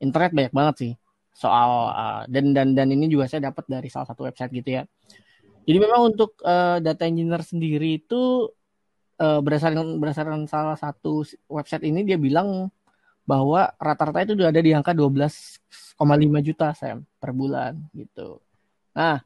internet 0.01 0.33
banyak 0.33 0.53
banget 0.55 0.75
sih 0.81 0.93
soal 1.37 1.93
uh, 1.93 2.21
dan 2.25 2.49
dan 2.49 2.73
dan 2.73 2.89
ini 2.89 3.05
juga 3.05 3.29
saya 3.29 3.53
dapat 3.53 3.69
dari 3.69 3.93
salah 3.93 4.09
satu 4.09 4.25
website 4.25 4.49
gitu 4.57 4.81
ya 4.81 4.83
jadi 5.67 5.77
memang 5.83 6.15
untuk 6.15 6.39
uh, 6.47 6.79
data 6.79 7.03
engineer 7.03 7.43
sendiri 7.43 7.99
itu 7.99 8.47
uh, 9.19 9.39
berdasarkan 9.43 9.99
berdasarkan 9.99 10.47
salah 10.47 10.79
satu 10.79 11.27
website 11.51 11.83
ini 11.83 12.07
dia 12.07 12.15
bilang 12.15 12.71
bahwa 13.27 13.75
rata-rata 13.75 14.23
itu 14.23 14.39
udah 14.39 14.47
ada 14.47 14.63
di 14.63 14.71
angka 14.71 14.95
12,5 14.95 15.67
juta 16.47 16.71
Sam 16.71 17.03
per 17.19 17.35
bulan 17.35 17.75
gitu. 17.91 18.39
Nah, 18.95 19.19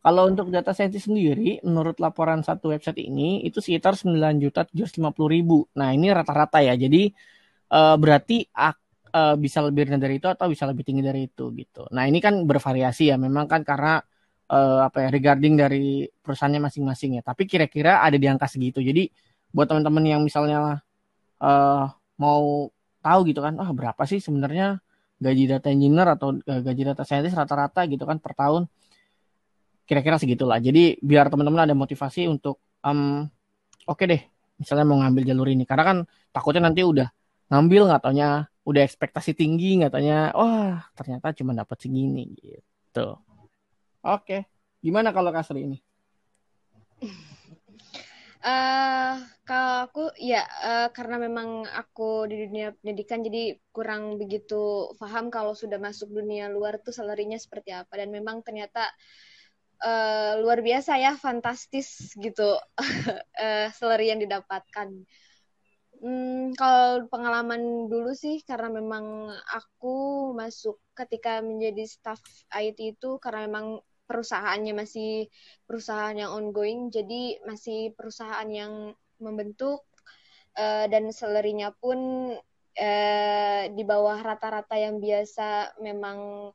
kalau 0.00 0.30
untuk 0.30 0.54
data 0.54 0.70
scientist 0.70 1.10
sendiri, 1.10 1.58
menurut 1.66 1.98
laporan 1.98 2.46
satu 2.46 2.70
website 2.70 3.02
ini 3.02 3.42
itu 3.42 3.58
sekitar 3.58 3.98
9 3.98 4.14
juta 4.38 4.62
750 4.70 5.26
ribu. 5.26 5.66
Nah, 5.74 5.90
ini 5.90 6.14
rata-rata 6.14 6.62
ya. 6.62 6.78
Jadi 6.78 7.10
uh, 7.74 7.98
berarti 7.98 8.46
uh, 8.54 9.34
bisa 9.34 9.66
lebih 9.66 9.90
rendah 9.90 9.98
dari 9.98 10.22
itu 10.22 10.30
atau 10.30 10.46
bisa 10.46 10.64
lebih 10.70 10.86
tinggi 10.86 11.02
dari 11.02 11.26
itu 11.26 11.50
gitu. 11.52 11.90
Nah, 11.90 12.06
ini 12.06 12.22
kan 12.22 12.46
bervariasi 12.46 13.10
ya. 13.10 13.18
Memang 13.18 13.50
kan 13.50 13.66
karena 13.66 13.98
uh, 14.50 14.86
apa 14.90 15.06
ya 15.06 15.08
regarding 15.14 15.54
dari 15.54 16.10
perusahaannya 16.10 16.60
masing-masing 16.66 17.10
ya. 17.18 17.22
Tapi 17.22 17.46
kira-kira 17.46 18.02
ada 18.02 18.18
di 18.18 18.26
angka 18.26 18.50
segitu. 18.50 18.82
Jadi 18.82 19.08
buat 19.54 19.70
teman-teman 19.70 20.04
yang 20.04 20.20
misalnya 20.26 20.82
uh, 21.38 21.84
mau 22.18 22.68
tahu 23.00 23.20
gitu 23.30 23.40
kan, 23.40 23.56
ah 23.62 23.70
berapa 23.72 24.02
sih 24.04 24.18
sebenarnya 24.20 24.82
gaji 25.20 25.44
data 25.48 25.68
engineer 25.72 26.08
atau 26.18 26.36
uh, 26.36 26.60
gaji 26.60 26.82
data 26.92 27.02
scientist 27.06 27.38
rata-rata 27.38 27.86
gitu 27.86 28.02
kan 28.04 28.18
per 28.18 28.34
tahun. 28.34 28.66
Kira-kira 29.86 30.18
segitulah. 30.18 30.58
Jadi 30.58 30.98
biar 31.02 31.30
teman-teman 31.30 31.66
ada 31.66 31.74
motivasi 31.74 32.26
untuk 32.30 32.62
um, 32.86 33.26
oke 33.86 33.96
okay 33.98 34.06
deh, 34.06 34.22
misalnya 34.58 34.86
mau 34.86 34.98
ngambil 35.02 35.22
jalur 35.26 35.48
ini. 35.50 35.64
Karena 35.66 35.84
kan 35.86 35.96
takutnya 36.30 36.70
nanti 36.70 36.82
udah 36.86 37.08
ngambil 37.50 37.90
nggak 37.90 38.02
taunya 38.06 38.46
udah 38.62 38.82
ekspektasi 38.86 39.34
tinggi 39.34 39.82
nggak 39.82 39.90
tanya 39.90 40.30
wah 40.30 40.78
ternyata 40.94 41.34
cuma 41.34 41.50
dapat 41.50 41.74
segini 41.82 42.30
gitu 42.38 43.18
Oke. 44.00 44.48
Gimana 44.80 45.12
kalau 45.12 45.28
Kasri 45.28 45.68
ini? 45.68 45.78
Uh, 48.40 49.20
kalau 49.48 49.84
aku 49.84 50.04
ya 50.16 50.44
uh, 50.64 50.88
karena 50.88 51.20
memang 51.20 51.68
aku 51.68 52.24
di 52.24 52.48
dunia 52.48 52.72
pendidikan 52.80 53.20
jadi 53.20 53.60
kurang 53.76 54.16
begitu 54.16 54.92
paham 54.96 55.28
kalau 55.28 55.52
sudah 55.52 55.76
masuk 55.76 56.08
dunia 56.08 56.48
luar 56.48 56.80
tuh 56.80 56.96
salarinya 56.96 57.36
seperti 57.36 57.76
apa 57.76 57.92
dan 58.00 58.08
memang 58.08 58.40
ternyata 58.40 58.88
uh, 59.84 60.40
luar 60.40 60.64
biasa 60.64 60.96
ya 60.96 61.12
fantastis 61.20 62.16
gitu 62.16 62.56
uh, 62.56 63.68
salary 63.78 64.12
yang 64.12 64.20
didapatkan. 64.24 64.88
Hmm, 66.00 66.56
kalau 66.56 67.04
pengalaman 67.12 67.92
dulu 67.92 68.16
sih 68.16 68.40
karena 68.48 68.72
memang 68.72 69.28
aku 69.52 70.32
masuk 70.32 70.80
ketika 70.96 71.44
menjadi 71.44 71.84
staff 71.84 72.24
IT 72.56 72.96
itu 72.96 73.20
karena 73.20 73.44
memang 73.44 73.84
perusahaannya 74.10 74.74
masih 74.74 75.30
perusahaan 75.70 76.18
yang 76.18 76.34
ongoing, 76.34 76.90
jadi 76.90 77.38
masih 77.46 77.94
perusahaan 77.94 78.50
yang 78.50 78.90
membentuk 79.22 79.86
uh, 80.58 80.90
dan 80.90 81.14
salary-nya 81.14 81.70
pun 81.78 81.98
uh, 82.74 83.62
di 83.70 83.82
bawah 83.86 84.18
rata-rata 84.18 84.74
yang 84.74 84.98
biasa 84.98 85.78
memang 85.78 86.50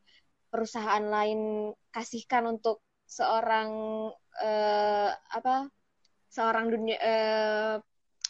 perusahaan 0.51 1.05
lain 1.07 1.71
kasihkan 1.95 2.59
untuk 2.59 2.83
seorang 3.07 3.71
uh, 4.43 5.09
apa 5.31 5.71
seorang 6.27 6.67
dunia 6.67 6.97
uh, 6.99 7.75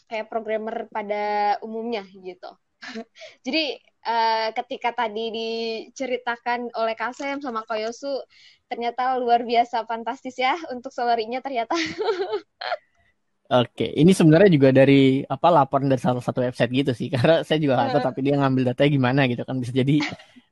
kayak 0.05 0.30
programmer 0.30 0.86
pada 0.93 1.57
umumnya 1.65 2.05
gitu. 2.21 2.53
Jadi 3.45 3.78
uh, 4.05 4.49
ketika 4.53 4.93
tadi 4.93 5.32
diceritakan 5.34 6.71
oleh 6.78 6.95
Kasem 6.95 7.41
sama 7.41 7.65
Koyosu 7.65 8.21
ternyata 8.65 9.17
luar 9.21 9.45
biasa 9.45 9.86
fantastis 9.86 10.38
ya 10.38 10.57
untuk 10.73 10.89
salarinya 10.89 11.41
ternyata. 11.41 11.78
Oke, 13.45 13.93
ini 13.93 14.09
sebenarnya 14.09 14.49
juga 14.49 14.73
dari 14.73 15.21
apa 15.21 15.53
laporan 15.53 15.86
dari 15.86 16.01
salah 16.01 16.17
satu 16.17 16.41
website 16.41 16.71
gitu 16.73 16.91
sih, 16.97 17.07
karena 17.13 17.45
saya 17.45 17.61
juga 17.61 17.78
nggak 17.78 17.93
tahu 17.93 18.03
tapi 18.09 18.19
dia 18.26 18.36
ngambil 18.41 18.73
datanya 18.73 18.89
gimana 18.89 19.21
gitu 19.30 19.45
kan 19.45 19.61
bisa 19.61 19.69
jadi 19.69 20.01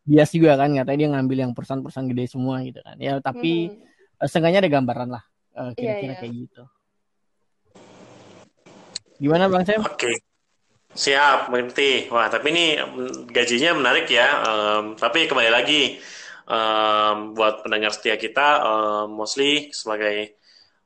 bias 0.05 0.29
juga 0.29 0.61
kan, 0.61 0.69
katanya 0.77 0.99
dia 1.01 1.09
ngambil 1.17 1.37
yang 1.41 1.51
perusahaan-perusahaan 1.57 2.09
gede 2.13 2.23
semua 2.29 2.61
gitu 2.61 2.85
kan. 2.85 2.93
Ya 3.01 3.17
tapi 3.17 3.73
hmm. 3.73 4.29
setengahnya 4.29 4.61
ada 4.61 4.69
gambaran 4.69 5.09
lah 5.09 5.23
uh, 5.57 5.73
kira-kira 5.73 5.89
yeah, 5.89 6.05
yeah. 6.13 6.17
kayak 6.21 6.33
gitu. 6.37 6.63
Gimana 9.17 9.49
bang 9.49 9.63
Sam? 9.65 9.81
Oke, 9.81 9.89
okay. 9.97 10.15
Siap 10.93 11.49
mengerti. 11.49 12.07
Wah 12.13 12.29
tapi 12.29 12.53
ini 12.53 12.65
mm, 12.77 13.33
gajinya 13.33 13.77
menarik 13.77 14.07
ya, 14.09 14.27
um, 14.45 14.83
tapi 14.93 15.25
kembali 15.25 15.49
lagi 15.49 15.97
um, 16.45 17.33
buat 17.33 17.65
pendengar 17.65 17.91
setia 17.93 18.15
kita 18.15 18.61
um, 18.61 19.17
mostly 19.17 19.73
sebagai 19.73 20.37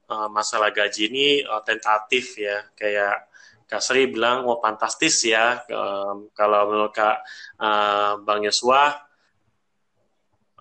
uh, 0.08 0.32
masalah 0.32 0.72
gaji 0.72 1.12
ini 1.12 1.28
uh, 1.44 1.62
tentatif 1.62 2.40
ya 2.40 2.64
kayak 2.74 3.28
Kak 3.68 3.84
Sri 3.84 4.08
bilang 4.08 4.48
wah 4.48 4.64
fantastis 4.64 5.28
ya 5.28 5.60
um, 5.68 6.32
kalau 6.32 6.72
menurut 6.72 6.96
Kak 6.96 7.18
uh, 7.60 8.16
Bang 8.24 8.48
Yosua 8.48 8.96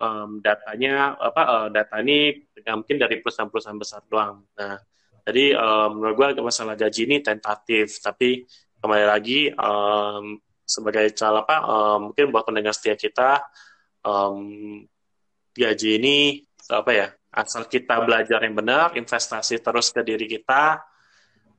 um, 0.02 0.42
datanya 0.42 1.14
apa 1.14 1.42
uh, 1.46 1.68
data 1.70 2.02
ini 2.02 2.34
mungkin 2.66 2.98
dari 2.98 3.22
perusahaan-perusahaan 3.22 3.78
besar 3.78 4.02
doang. 4.10 4.42
Nah, 4.58 4.74
jadi 5.22 5.54
um, 5.54 6.02
menurut 6.02 6.34
gue 6.34 6.42
masalah 6.42 6.74
gaji 6.74 7.06
ini 7.06 7.16
tentatif, 7.22 8.02
tapi 8.02 8.42
kembali 8.86 9.02
lagi 9.02 9.50
um, 9.50 10.38
sebagai 10.62 11.10
cara 11.10 11.42
apa 11.42 11.56
um, 11.66 11.98
mungkin 12.14 12.30
buat 12.30 12.46
pendengar 12.46 12.70
setia 12.70 12.94
kita 12.94 13.42
um, 14.06 14.78
gaji 15.50 15.98
ini 15.98 16.38
apa 16.70 16.90
ya 16.94 17.10
asal 17.34 17.66
kita 17.66 17.98
belajar 18.06 18.38
yang 18.46 18.54
benar 18.54 18.94
investasi 18.94 19.58
terus 19.58 19.90
ke 19.90 20.06
diri 20.06 20.30
kita 20.30 20.78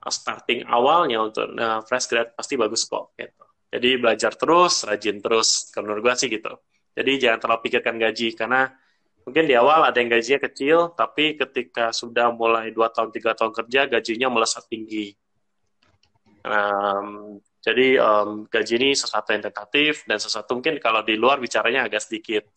starting 0.07 0.63
awalnya 0.71 1.19
untuk 1.19 1.51
uh, 1.51 1.83
fresh 1.83 2.07
grad 2.07 2.31
pasti 2.31 2.55
bagus 2.55 2.87
kok 2.87 3.11
gitu. 3.19 3.43
Jadi 3.67 3.89
belajar 3.99 4.31
terus 4.39 4.87
rajin 4.87 5.19
terus 5.19 5.67
kalau 5.75 5.91
menurut 5.91 6.07
gue 6.07 6.15
sih 6.15 6.31
gitu. 6.31 6.63
Jadi 6.95 7.11
jangan 7.27 7.43
terlalu 7.43 7.61
pikirkan 7.67 7.95
gaji 7.99 8.39
karena 8.39 8.71
mungkin 9.27 9.43
di 9.43 9.55
awal 9.59 9.83
ada 9.83 9.99
yang 9.99 10.07
gajinya 10.15 10.47
kecil 10.47 10.95
tapi 10.95 11.35
ketika 11.35 11.91
sudah 11.91 12.31
mulai 12.31 12.71
dua 12.71 12.87
tahun 12.87 13.11
tiga 13.11 13.35
tahun 13.35 13.51
kerja 13.51 13.91
gajinya 13.99 14.31
melesat 14.31 14.63
tinggi 14.71 15.11
um, 16.45 17.39
jadi 17.67 17.99
um, 17.99 18.47
gaji 18.47 18.73
ini 18.79 18.89
sesuatu 18.95 19.35
yang 19.35 19.43
tentatif 19.43 20.07
dan 20.07 20.21
sesuatu 20.21 20.55
mungkin 20.55 20.79
kalau 20.79 21.03
di 21.03 21.19
luar 21.19 21.41
bicaranya 21.41 21.89
agak 21.89 21.99
sedikit 21.99 22.47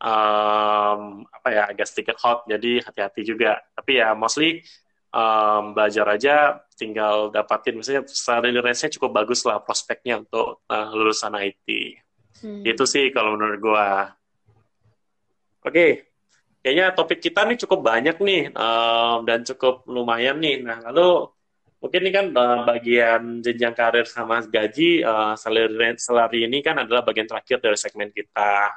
um, 0.00 1.24
apa 1.26 1.48
ya 1.50 1.62
agak 1.72 1.86
sedikit 1.88 2.16
hot 2.20 2.44
jadi 2.46 2.84
hati-hati 2.84 3.22
juga 3.24 3.58
tapi 3.74 3.98
ya 3.98 4.12
mostly 4.12 4.62
um, 5.10 5.72
belajar 5.72 6.06
aja 6.12 6.36
tinggal 6.76 7.32
dapatin 7.32 7.80
misalnya 7.80 8.04
salary 8.06 8.52
range-nya 8.54 8.92
cukup 9.00 9.24
bagus 9.24 9.42
lah 9.48 9.58
prospeknya 9.64 10.20
untuk 10.20 10.62
uh, 10.68 10.88
lulusan 10.92 11.34
IT 11.40 11.66
hmm. 12.44 12.62
itu 12.62 12.84
sih 12.84 13.10
kalau 13.10 13.34
menurut 13.34 13.58
gua 13.58 14.12
oke 15.64 15.72
okay. 15.72 15.90
kayaknya 16.60 16.92
topik 16.92 17.18
kita 17.24 17.48
nih 17.48 17.58
cukup 17.64 17.80
banyak 17.80 18.16
nih 18.20 18.42
um, 18.52 19.24
dan 19.24 19.42
cukup 19.42 19.88
lumayan 19.88 20.38
nih 20.38 20.60
nah 20.60 20.78
lalu 20.92 21.32
mungkin 21.86 22.02
ini 22.02 22.10
kan 22.10 22.26
uh, 22.34 22.66
bagian 22.66 23.38
jenjang 23.46 23.70
karir 23.70 24.02
sama 24.10 24.42
gaji 24.42 25.06
uh, 25.06 25.38
salary 25.38 25.94
salary 26.02 26.42
ini 26.42 26.58
kan 26.58 26.82
adalah 26.82 27.06
bagian 27.06 27.30
terakhir 27.30 27.62
dari 27.62 27.78
segmen 27.78 28.10
kita. 28.10 28.74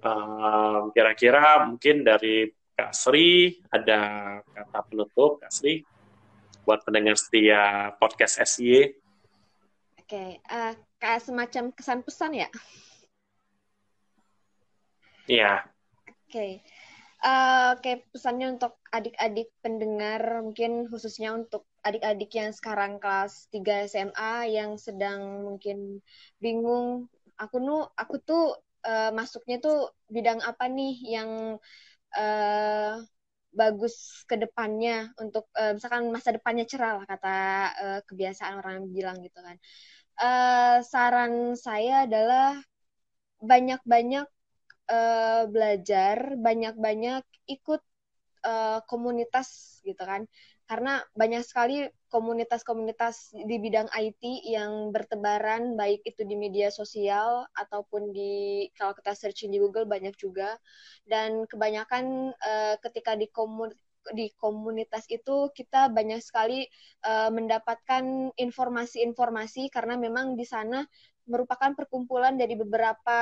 Uh, 0.00 0.88
kira-kira 0.96 1.68
mungkin 1.68 2.00
dari 2.00 2.48
Kak 2.72 2.96
Sri 2.96 3.60
ada 3.68 4.40
kata 4.40 4.80
penutup 4.88 5.36
Kak 5.44 5.52
Sri 5.52 5.84
buat 6.64 6.80
pendengar 6.80 7.20
setia 7.20 7.92
podcast 8.00 8.40
SY. 8.40 8.88
Oke, 10.00 10.08
okay, 10.08 10.30
uh, 10.48 10.72
kayak 10.96 11.28
semacam 11.28 11.76
kesan 11.76 12.00
pesan 12.00 12.32
ya? 12.40 12.48
Iya. 15.28 15.60
Oke. 16.08 16.32
Okay. 16.32 16.52
Uh, 17.20 17.76
Oke, 17.76 17.80
okay, 17.84 17.96
pesannya 18.12 18.56
untuk 18.56 18.80
adik-adik 18.92 19.48
pendengar, 19.60 20.44
mungkin 20.44 20.88
khususnya 20.88 21.32
untuk 21.36 21.68
adik-adik 21.84 22.30
yang 22.32 22.50
sekarang 22.56 22.96
kelas 23.02 23.46
3 23.52 23.84
SMA 23.84 24.48
yang 24.48 24.80
sedang 24.80 25.44
mungkin 25.44 26.00
bingung, 26.40 27.06
aku 27.36 27.56
nu 27.60 27.84
aku 27.94 28.16
tuh 28.24 28.56
uh, 28.88 29.10
masuknya 29.12 29.60
tuh 29.60 29.92
bidang 30.08 30.40
apa 30.40 30.64
nih 30.68 30.94
yang 31.04 31.30
uh, 32.16 32.92
bagus 33.54 34.26
ke 34.26 34.34
depannya 34.34 35.14
untuk 35.22 35.46
uh, 35.54 35.76
misalkan 35.76 36.10
masa 36.10 36.34
depannya 36.34 36.66
cerah 36.66 36.98
lah 36.98 37.06
kata 37.06 37.36
uh, 37.82 38.00
kebiasaan 38.08 38.54
orang 38.60 38.90
bilang 38.90 39.22
gitu 39.22 39.38
kan. 39.38 39.56
Uh, 40.14 40.78
saran 40.86 41.58
saya 41.58 42.06
adalah 42.06 42.58
banyak-banyak 43.42 44.26
uh, 44.90 45.42
belajar, 45.50 46.38
banyak-banyak 46.38 47.24
ikut 47.50 47.82
uh, 48.46 48.78
komunitas 48.86 49.80
gitu 49.84 50.00
kan. 50.02 50.24
Karena 50.74 50.98
banyak 51.14 51.46
sekali 51.46 51.86
komunitas-komunitas 52.10 53.30
di 53.46 53.62
bidang 53.62 53.86
IT 53.94 54.42
yang 54.42 54.90
bertebaran 54.90 55.78
baik 55.78 56.02
itu 56.02 56.26
di 56.26 56.34
media 56.34 56.66
sosial 56.74 57.46
ataupun 57.54 58.10
di 58.10 58.66
kalau 58.74 58.90
kita 58.90 59.14
searching 59.14 59.54
di 59.54 59.62
Google 59.62 59.86
banyak 59.86 60.18
juga. 60.18 60.58
Dan 61.06 61.46
kebanyakan 61.46 62.34
uh, 62.34 62.74
ketika 62.82 63.14
di 63.14 63.30
komunitas 63.30 63.78
di 64.10 64.34
komunitas 64.34 65.06
itu 65.08 65.54
kita 65.54 65.94
banyak 65.94 66.18
sekali 66.20 66.66
uh, 67.06 67.30
mendapatkan 67.30 68.34
informasi-informasi 68.34 69.70
karena 69.70 69.94
memang 69.94 70.34
di 70.34 70.42
sana 70.42 70.82
merupakan 71.30 71.72
perkumpulan 71.72 72.34
dari 72.34 72.58
beberapa 72.58 73.20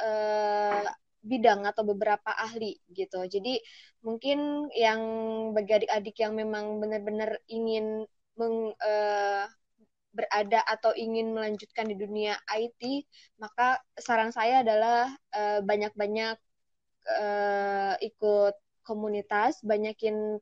uh, 0.00 0.88
bidang 1.24 1.64
atau 1.64 1.82
beberapa 1.88 2.30
ahli 2.36 2.76
gitu. 2.92 3.24
Jadi 3.24 3.58
mungkin 4.04 4.68
yang 4.76 5.00
bagi 5.56 5.72
adik-adik 5.80 6.16
yang 6.20 6.36
memang 6.36 6.78
benar-benar 6.78 7.40
ingin 7.48 8.04
meng, 8.36 8.76
uh, 8.76 9.44
berada 10.14 10.62
atau 10.70 10.94
ingin 10.94 11.34
melanjutkan 11.34 11.90
di 11.90 11.98
dunia 11.98 12.38
IT, 12.46 13.02
maka 13.42 13.82
saran 13.98 14.30
saya 14.30 14.62
adalah 14.62 15.10
uh, 15.34 15.58
banyak-banyak 15.64 16.38
uh, 17.08 17.94
ikut 17.98 18.54
komunitas, 18.86 19.58
banyakin 19.64 20.38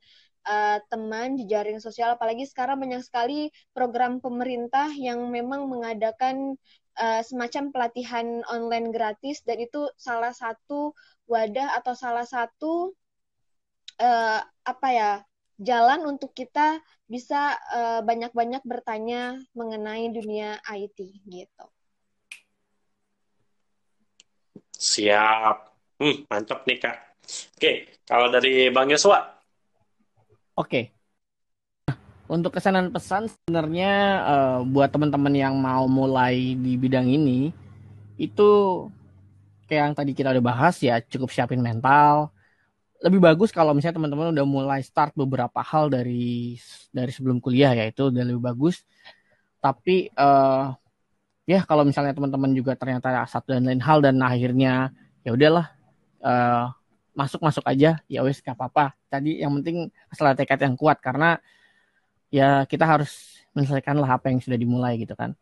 uh, 0.47 0.79
teman 0.91 1.39
di 1.39 1.47
jaring 1.47 1.79
sosial 1.79 2.15
apalagi 2.15 2.45
sekarang 2.47 2.83
banyak 2.83 3.03
sekali 3.03 3.49
program 3.73 4.19
pemerintah 4.19 4.91
yang 4.93 5.31
memang 5.31 5.71
mengadakan 5.71 6.59
uh, 6.99 7.23
semacam 7.25 7.73
pelatihan 7.73 8.43
online 8.51 8.93
gratis 8.93 9.41
dan 9.47 9.61
itu 9.63 9.89
salah 9.97 10.35
satu 10.35 10.93
wadah 11.31 11.79
atau 11.81 11.95
salah 11.97 12.27
satu 12.27 12.93
uh, 14.03 14.41
apa 14.45 14.89
ya 14.91 15.13
jalan 15.63 16.17
untuk 16.17 16.35
kita 16.35 16.83
bisa 17.07 17.55
banyak-banyak 18.03 18.65
uh, 18.65 18.69
bertanya 18.69 19.39
mengenai 19.55 20.11
dunia 20.11 20.59
IT 20.67 20.99
gitu. 21.29 21.67
Siap. 24.75 25.57
Hmm, 26.03 26.27
mantap 26.27 26.67
nih 26.67 26.83
Kak. 26.83 26.99
Oke, 27.55 28.03
kalau 28.03 28.27
dari 28.27 28.67
Bang 28.75 28.91
Yosua. 28.91 29.23
Oke, 30.59 30.91
untuk 32.33 32.57
kesanan 32.57 32.89
pesan 32.89 33.29
sebenarnya 33.29 33.93
uh, 34.25 34.59
buat 34.65 34.89
teman-teman 34.89 35.37
yang 35.37 35.53
mau 35.61 35.85
mulai 35.85 36.57
di 36.57 36.81
bidang 36.81 37.05
ini 37.05 37.53
itu 38.17 38.51
kayak 39.69 39.93
yang 39.93 39.95
tadi 39.97 40.17
kita 40.17 40.33
udah 40.33 40.41
bahas 40.41 40.81
ya 40.81 40.97
cukup 41.05 41.29
siapin 41.29 41.61
mental. 41.61 42.33
Lebih 43.05 43.21
bagus 43.21 43.53
kalau 43.53 43.77
misalnya 43.77 44.01
teman-teman 44.01 44.33
udah 44.33 44.47
mulai 44.49 44.81
start 44.81 45.13
beberapa 45.13 45.61
hal 45.61 45.93
dari 45.93 46.57
dari 46.89 47.13
sebelum 47.13 47.37
kuliah 47.37 47.77
ya 47.77 47.85
itu 47.93 48.09
udah 48.09 48.25
lebih 48.25 48.41
bagus. 48.41 48.81
Tapi 49.61 50.09
uh, 50.17 50.73
ya 51.45 51.61
kalau 51.69 51.85
misalnya 51.85 52.17
teman-teman 52.17 52.57
juga 52.57 52.73
ternyata 52.81 53.29
satu 53.29 53.53
dan 53.53 53.69
lain 53.69 53.83
hal 53.85 54.01
dan 54.01 54.17
akhirnya 54.25 54.89
ya 55.21 55.37
udahlah 55.37 55.69
uh, 56.25 56.73
masuk 57.13 57.45
masuk 57.45 57.65
aja 57.69 58.01
ya 58.09 58.25
wes 58.25 58.41
gak 58.41 58.57
apa-apa. 58.57 58.97
Tadi 59.13 59.45
yang 59.45 59.53
penting 59.61 59.93
masalah 60.09 60.33
tekad 60.33 60.65
yang 60.65 60.81
kuat 60.81 60.97
karena 61.05 61.37
ya 62.33 62.65
kita 62.65 62.89
harus 62.89 63.45
menyelesaikanlah 63.53 64.09
apa 64.09 64.33
yang 64.33 64.41
sudah 64.41 64.57
dimulai 64.57 64.97
gitu 64.97 65.13
kan. 65.13 65.37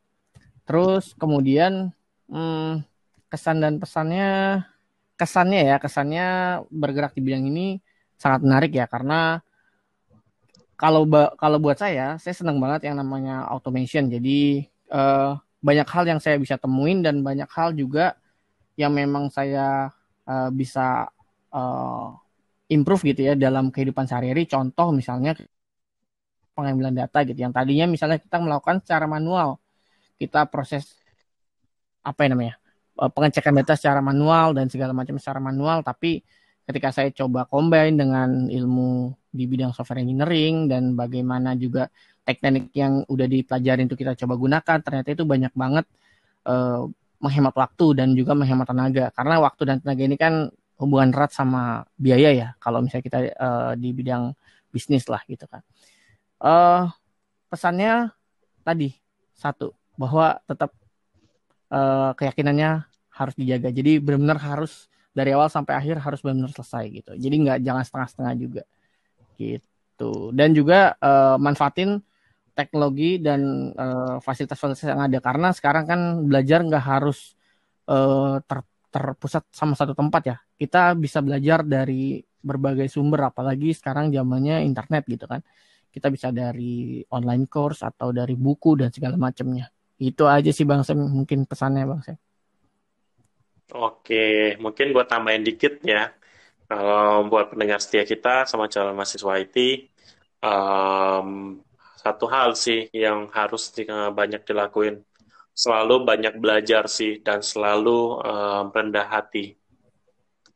Terus 0.67 1.15
kemudian 1.15 1.95
hmm, 2.27 2.83
kesan 3.31 3.63
dan 3.63 3.79
pesannya 3.79 4.61
kesannya 5.15 5.61
ya 5.71 5.77
kesannya 5.79 6.27
bergerak 6.73 7.15
di 7.15 7.21
bidang 7.23 7.47
ini 7.47 7.79
sangat 8.19 8.41
menarik 8.43 8.73
ya 8.75 8.89
karena 8.91 9.39
kalau 10.81 11.05
kalau 11.37 11.59
buat 11.61 11.77
saya 11.77 12.17
saya 12.17 12.33
senang 12.33 12.57
banget 12.57 12.89
yang 12.89 12.97
namanya 12.97 13.45
automation 13.53 14.09
jadi 14.09 14.65
uh, 14.89 15.37
banyak 15.61 15.85
hal 15.85 16.05
yang 16.09 16.21
saya 16.25 16.41
bisa 16.41 16.57
temuin 16.57 17.05
dan 17.05 17.21
banyak 17.21 17.49
hal 17.53 17.77
juga 17.77 18.17
yang 18.81 18.97
memang 18.97 19.29
saya 19.29 19.93
uh, 20.25 20.49
bisa 20.49 21.13
uh, 21.53 22.17
improve 22.73 23.13
gitu 23.13 23.29
ya 23.29 23.35
dalam 23.37 23.69
kehidupan 23.69 24.09
sehari-hari 24.09 24.49
contoh 24.49 24.89
misalnya 24.89 25.37
pengambilan 26.61 26.93
data 26.93 27.19
gitu. 27.25 27.41
Yang 27.41 27.53
tadinya 27.57 27.87
misalnya 27.89 28.19
kita 28.21 28.37
melakukan 28.37 28.85
secara 28.85 29.09
manual 29.09 29.57
kita 30.21 30.45
proses 30.53 30.85
apa 32.05 32.29
yang 32.29 32.37
namanya 32.37 32.55
eh, 33.01 33.11
pengecekan 33.11 33.57
data 33.57 33.73
secara 33.73 34.05
manual 34.05 34.53
dan 34.53 34.69
segala 34.69 34.93
macam 34.93 35.17
secara 35.17 35.41
manual 35.41 35.81
tapi 35.81 36.21
ketika 36.69 36.93
saya 36.93 37.09
coba 37.11 37.49
combine 37.49 37.97
dengan 37.97 38.47
ilmu 38.47 39.17
di 39.33 39.49
bidang 39.49 39.73
software 39.73 40.05
engineering 40.05 40.69
dan 40.69 40.93
bagaimana 40.95 41.57
juga 41.57 41.89
teknik 42.23 42.71
yang 42.77 43.03
udah 43.09 43.27
dipelajari 43.27 43.89
untuk 43.89 43.99
kita 43.99 44.15
coba 44.15 44.35
gunakan 44.39 44.79
ternyata 44.79 45.09
itu 45.11 45.25
banyak 45.27 45.51
banget 45.57 45.87
uh, 46.47 46.87
menghemat 47.19 47.55
waktu 47.59 47.87
dan 47.99 48.09
juga 48.17 48.33
menghemat 48.33 48.65
tenaga. 48.71 49.13
Karena 49.13 49.43
waktu 49.45 49.63
dan 49.67 49.77
tenaga 49.83 50.03
ini 50.07 50.17
kan 50.17 50.49
hubungan 50.81 51.13
erat 51.13 51.31
sama 51.37 51.85
biaya 52.01 52.33
ya 52.33 52.49
kalau 52.57 52.81
misalnya 52.81 53.05
kita 53.05 53.19
uh, 53.37 53.73
di 53.77 53.93
bidang 53.93 54.33
bisnis 54.73 55.05
lah 55.13 55.21
gitu 55.29 55.45
kan 55.45 55.61
uh, 56.41 56.89
pesannya 57.53 58.13
tadi 58.65 58.97
satu 59.37 59.73
bahwa 59.97 60.41
tetap 60.49 60.73
uh, 61.73 62.13
keyakinannya 62.17 62.85
harus 63.13 63.35
dijaga. 63.37 63.69
Jadi 63.69 64.01
benar-benar 64.01 64.41
harus 64.41 64.89
dari 65.13 65.35
awal 65.37 65.53
sampai 65.53 65.77
akhir 65.77 66.01
harus 66.01 66.21
benar-benar 66.25 66.53
selesai 66.57 66.85
gitu. 66.89 67.13
Jadi 67.17 67.35
nggak 67.45 67.59
jangan 67.61 67.85
setengah-setengah 67.85 68.35
juga 68.41 68.63
gitu. 69.37 70.33
Dan 70.33 70.57
juga 70.57 70.97
uh, 71.01 71.37
manfaatin 71.37 72.01
teknologi 72.57 73.17
dan 73.17 73.73
fasilitas-fasilitas 74.21 74.85
uh, 74.85 74.91
yang 74.93 75.01
ada 75.07 75.19
karena 75.23 75.49
sekarang 75.55 75.85
kan 75.89 76.01
belajar 76.29 76.61
nggak 76.61 76.85
harus 76.85 77.33
uh, 77.89 78.37
ter, 78.45 78.61
terpusat 78.93 79.49
sama 79.53 79.73
satu 79.77 79.97
tempat 79.97 80.23
ya. 80.25 80.37
Kita 80.61 80.93
bisa 80.97 81.25
belajar 81.25 81.65
dari 81.65 82.21
berbagai 82.41 82.89
sumber 82.89 83.29
apalagi 83.33 83.77
sekarang 83.77 84.13
zamannya 84.13 84.65
internet 84.65 85.05
gitu 85.09 85.29
kan 85.29 85.45
kita 85.91 86.09
bisa 86.09 86.31
dari 86.31 87.03
online 87.11 87.51
course 87.51 87.83
atau 87.83 88.15
dari 88.15 88.39
buku 88.39 88.79
dan 88.79 88.95
segala 88.95 89.19
macamnya. 89.19 89.67
Itu 90.01 90.25
aja 90.25 90.49
sih 90.55 90.65
Bang 90.65 90.87
Sam 90.87 91.03
mungkin 91.11 91.45
pesannya 91.45 91.85
Bang 91.85 92.01
Sam. 92.07 92.17
Oke, 93.71 94.59
mungkin 94.59 94.91
buat 94.91 95.07
tambahin 95.07 95.47
dikit 95.47 95.79
ya. 95.87 96.11
Kalau 96.71 97.27
buat 97.27 97.51
pendengar 97.55 97.83
setia 97.83 98.07
kita 98.07 98.47
sama 98.47 98.71
calon 98.71 98.95
mahasiswa 98.95 99.43
IT, 99.43 99.57
um, 100.43 101.59
satu 101.99 102.27
hal 102.31 102.57
sih 102.57 102.89
yang 102.95 103.29
harus 103.31 103.71
banyak 104.15 104.43
dilakuin. 104.47 105.03
Selalu 105.55 106.07
banyak 106.07 106.35
belajar 106.41 106.89
sih 106.89 107.21
dan 107.21 107.43
selalu 107.45 108.23
um, 108.23 108.65
rendah 108.73 109.07
hati. 109.07 109.55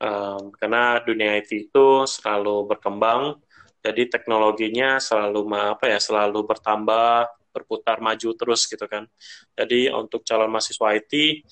Um, 0.01 0.51
karena 0.57 0.99
dunia 1.05 1.39
IT 1.39 1.71
itu 1.71 2.09
selalu 2.09 2.67
berkembang, 2.67 3.44
jadi 3.85 4.09
teknologinya 4.09 4.97
selalu 4.97 5.45
apa 5.53 5.93
ya 5.93 6.01
selalu 6.01 6.41
bertambah 6.49 7.29
berputar 7.53 8.01
maju 8.01 8.33
terus 8.35 8.65
gitu 8.65 8.89
kan 8.89 9.05
jadi 9.53 9.93
untuk 9.93 10.25
calon 10.25 10.49
mahasiswa 10.49 10.97
IT 10.97 11.45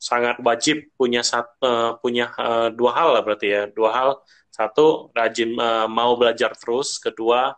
sangat 0.00 0.40
wajib 0.40 0.88
punya 0.96 1.20
satu 1.20 1.52
uh, 1.62 1.90
punya 2.00 2.32
uh, 2.40 2.68
dua 2.72 2.90
hal 2.96 3.08
lah 3.14 3.22
berarti 3.22 3.46
ya 3.52 3.62
dua 3.68 3.90
hal 3.92 4.10
satu 4.50 5.12
rajin 5.12 5.52
uh, 5.56 5.84
mau 5.86 6.16
belajar 6.16 6.56
terus 6.56 6.96
kedua 6.96 7.54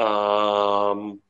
um, 0.00 1.20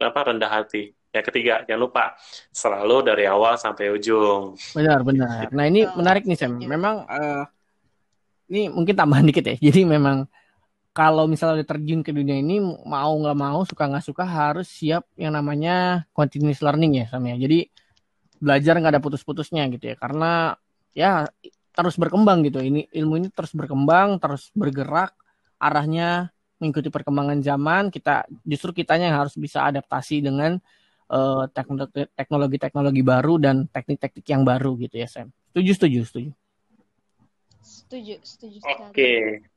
apa 0.00 0.20
rendah 0.32 0.50
hati. 0.50 0.92
Yang 1.12 1.32
ketiga, 1.32 1.64
jangan 1.64 1.80
lupa 1.88 2.04
selalu 2.52 2.96
dari 3.08 3.24
awal 3.24 3.56
sampai 3.56 3.88
ujung. 3.88 4.52
Benar, 4.76 5.00
benar. 5.00 5.48
Nah, 5.48 5.64
ini 5.64 5.88
menarik 5.96 6.28
nih 6.28 6.36
Sam. 6.36 6.60
Memang 6.60 7.08
uh, 7.08 7.44
ini 8.52 8.68
mungkin 8.68 8.92
tambahan 8.92 9.24
dikit 9.24 9.44
ya. 9.48 9.56
Jadi 9.72 9.88
memang 9.88 10.28
kalau 10.96 11.28
misalnya 11.28 11.60
terjun 11.60 12.00
ke 12.00 12.08
dunia 12.08 12.40
ini 12.40 12.56
mau 12.88 13.12
nggak 13.20 13.36
mau 13.36 13.60
suka 13.68 13.84
nggak 13.84 14.06
suka 14.08 14.24
harus 14.24 14.64
siap 14.64 15.04
yang 15.20 15.36
namanya 15.36 16.08
continuous 16.16 16.64
learning 16.64 17.04
ya 17.04 17.12
Sam 17.12 17.28
ya. 17.28 17.36
Jadi 17.36 17.68
belajar 18.40 18.80
nggak 18.80 18.96
ada 18.96 19.04
putus-putusnya 19.04 19.68
gitu 19.76 19.92
ya. 19.92 19.96
Karena 20.00 20.56
ya 20.96 21.28
terus 21.76 22.00
berkembang 22.00 22.48
gitu. 22.48 22.64
Ini 22.64 22.88
ilmu 22.96 23.20
ini 23.20 23.28
terus 23.28 23.52
berkembang, 23.52 24.16
terus 24.16 24.48
bergerak 24.56 25.12
arahnya 25.60 26.32
mengikuti 26.56 26.88
perkembangan 26.88 27.44
zaman. 27.44 27.92
Kita 27.92 28.24
justru 28.48 28.72
kitanya 28.72 29.12
yang 29.12 29.20
harus 29.20 29.36
bisa 29.36 29.68
adaptasi 29.68 30.24
dengan 30.24 30.56
uh, 31.12 31.44
teknologi-teknologi 32.16 33.04
baru 33.04 33.36
dan 33.36 33.68
teknik-teknik 33.68 34.24
yang 34.24 34.48
baru 34.48 34.72
gitu 34.80 34.96
ya 34.96 35.12
Sam. 35.12 35.28
Setuju, 35.52 35.70
setuju, 35.76 36.00
setuju. 36.08 36.30
Setuju, 37.60 38.14
setuju 38.24 38.58
Oke. 38.64 38.80
Okay. 38.96 39.55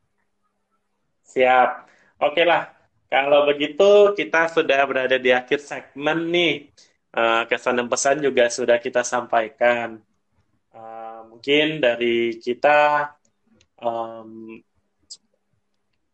Siap. 1.30 1.70
Oke 2.26 2.42
lah. 2.42 2.74
Kalau 3.10 3.46
begitu 3.46 4.14
kita 4.18 4.50
sudah 4.50 4.82
berada 4.90 5.18
di 5.22 5.30
akhir 5.30 5.62
segmen 5.62 6.30
nih. 6.30 6.74
Uh, 7.10 7.42
kesan 7.50 7.74
dan 7.74 7.90
pesan 7.90 8.22
juga 8.22 8.50
sudah 8.50 8.78
kita 8.78 9.02
sampaikan. 9.02 10.02
Uh, 10.70 11.26
mungkin 11.30 11.82
dari 11.82 12.38
kita 12.38 13.10
um, 13.82 14.62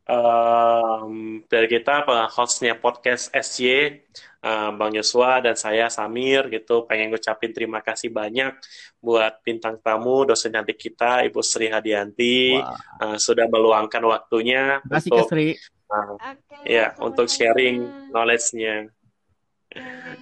um, 0.07 1.43
dari 1.51 1.68
kita 1.68 2.07
hostnya 2.32 2.80
podcast 2.80 3.32
SY 3.36 4.03
uh, 4.45 4.69
Bang 4.77 4.93
Yosua 4.93 5.41
dan 5.41 5.57
saya 5.57 5.89
Samir 5.89 6.45
gitu 6.53 6.85
pengen 6.85 7.09
ngucapin 7.09 7.49
terima 7.49 7.81
kasih 7.81 8.13
banyak 8.13 8.53
buat 9.01 9.41
bintang 9.41 9.81
tamu 9.81 10.29
dosen 10.29 10.53
cantik 10.53 10.77
kita 10.77 11.25
Ibu 11.25 11.41
Sri 11.41 11.67
Hadianti 11.73 12.61
wow. 12.61 12.77
uh, 13.01 13.17
sudah 13.17 13.49
meluangkan 13.49 14.05
waktunya 14.05 14.79
kasih 14.85 15.09
untuk 15.11 15.27
Sri. 15.33 15.57
Uh, 15.85 16.17
okay, 16.17 16.81
ya 16.81 16.97
sama 16.97 17.13
untuk 17.13 17.29
sharing 17.29 18.09
knowledge-nya. 18.09 18.89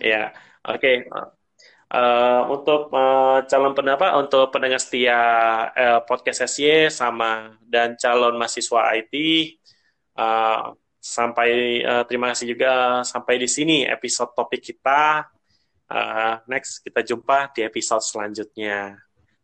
ya, 0.04 0.36
oke. 0.68 0.80
Okay. 0.80 1.08
Uh, 1.94 2.50
untuk 2.50 2.90
uh, 2.90 3.46
calon 3.46 3.78
pendapat 3.78 4.18
untuk 4.18 4.50
pendengar 4.50 4.82
setia 4.82 5.14
uh, 5.72 6.02
podcast 6.04 6.50
SY 6.50 6.90
sama 6.90 7.54
dan 7.62 7.94
calon 8.02 8.34
mahasiswa 8.34 8.98
IT 8.98 9.14
uh, 10.18 10.74
sampai 11.04 11.84
uh, 11.84 12.08
terima 12.08 12.32
kasih 12.32 12.56
juga 12.56 13.04
sampai 13.04 13.36
di 13.36 13.52
sini 13.52 13.84
episode 13.84 14.32
topik 14.32 14.64
kita. 14.64 15.28
Uh, 15.92 16.40
next 16.48 16.80
kita 16.80 17.04
jumpa 17.04 17.52
di 17.52 17.68
episode 17.68 18.02
selanjutnya. 18.02 18.96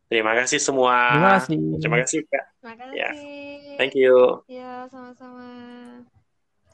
Terima 0.07 0.33
kasih 0.39 0.57
semua. 0.57 0.95
Terima 1.11 1.31
kasih. 1.37 1.57
Terima 1.83 1.97
kasih 2.01 2.19
Kak. 2.25 2.45
Terima 2.63 2.75
kasih. 2.79 2.95
Yeah. 2.97 3.13
Thank 3.77 3.93
you. 3.99 4.41
Ya, 4.47 4.87
sama-sama. 4.87 6.18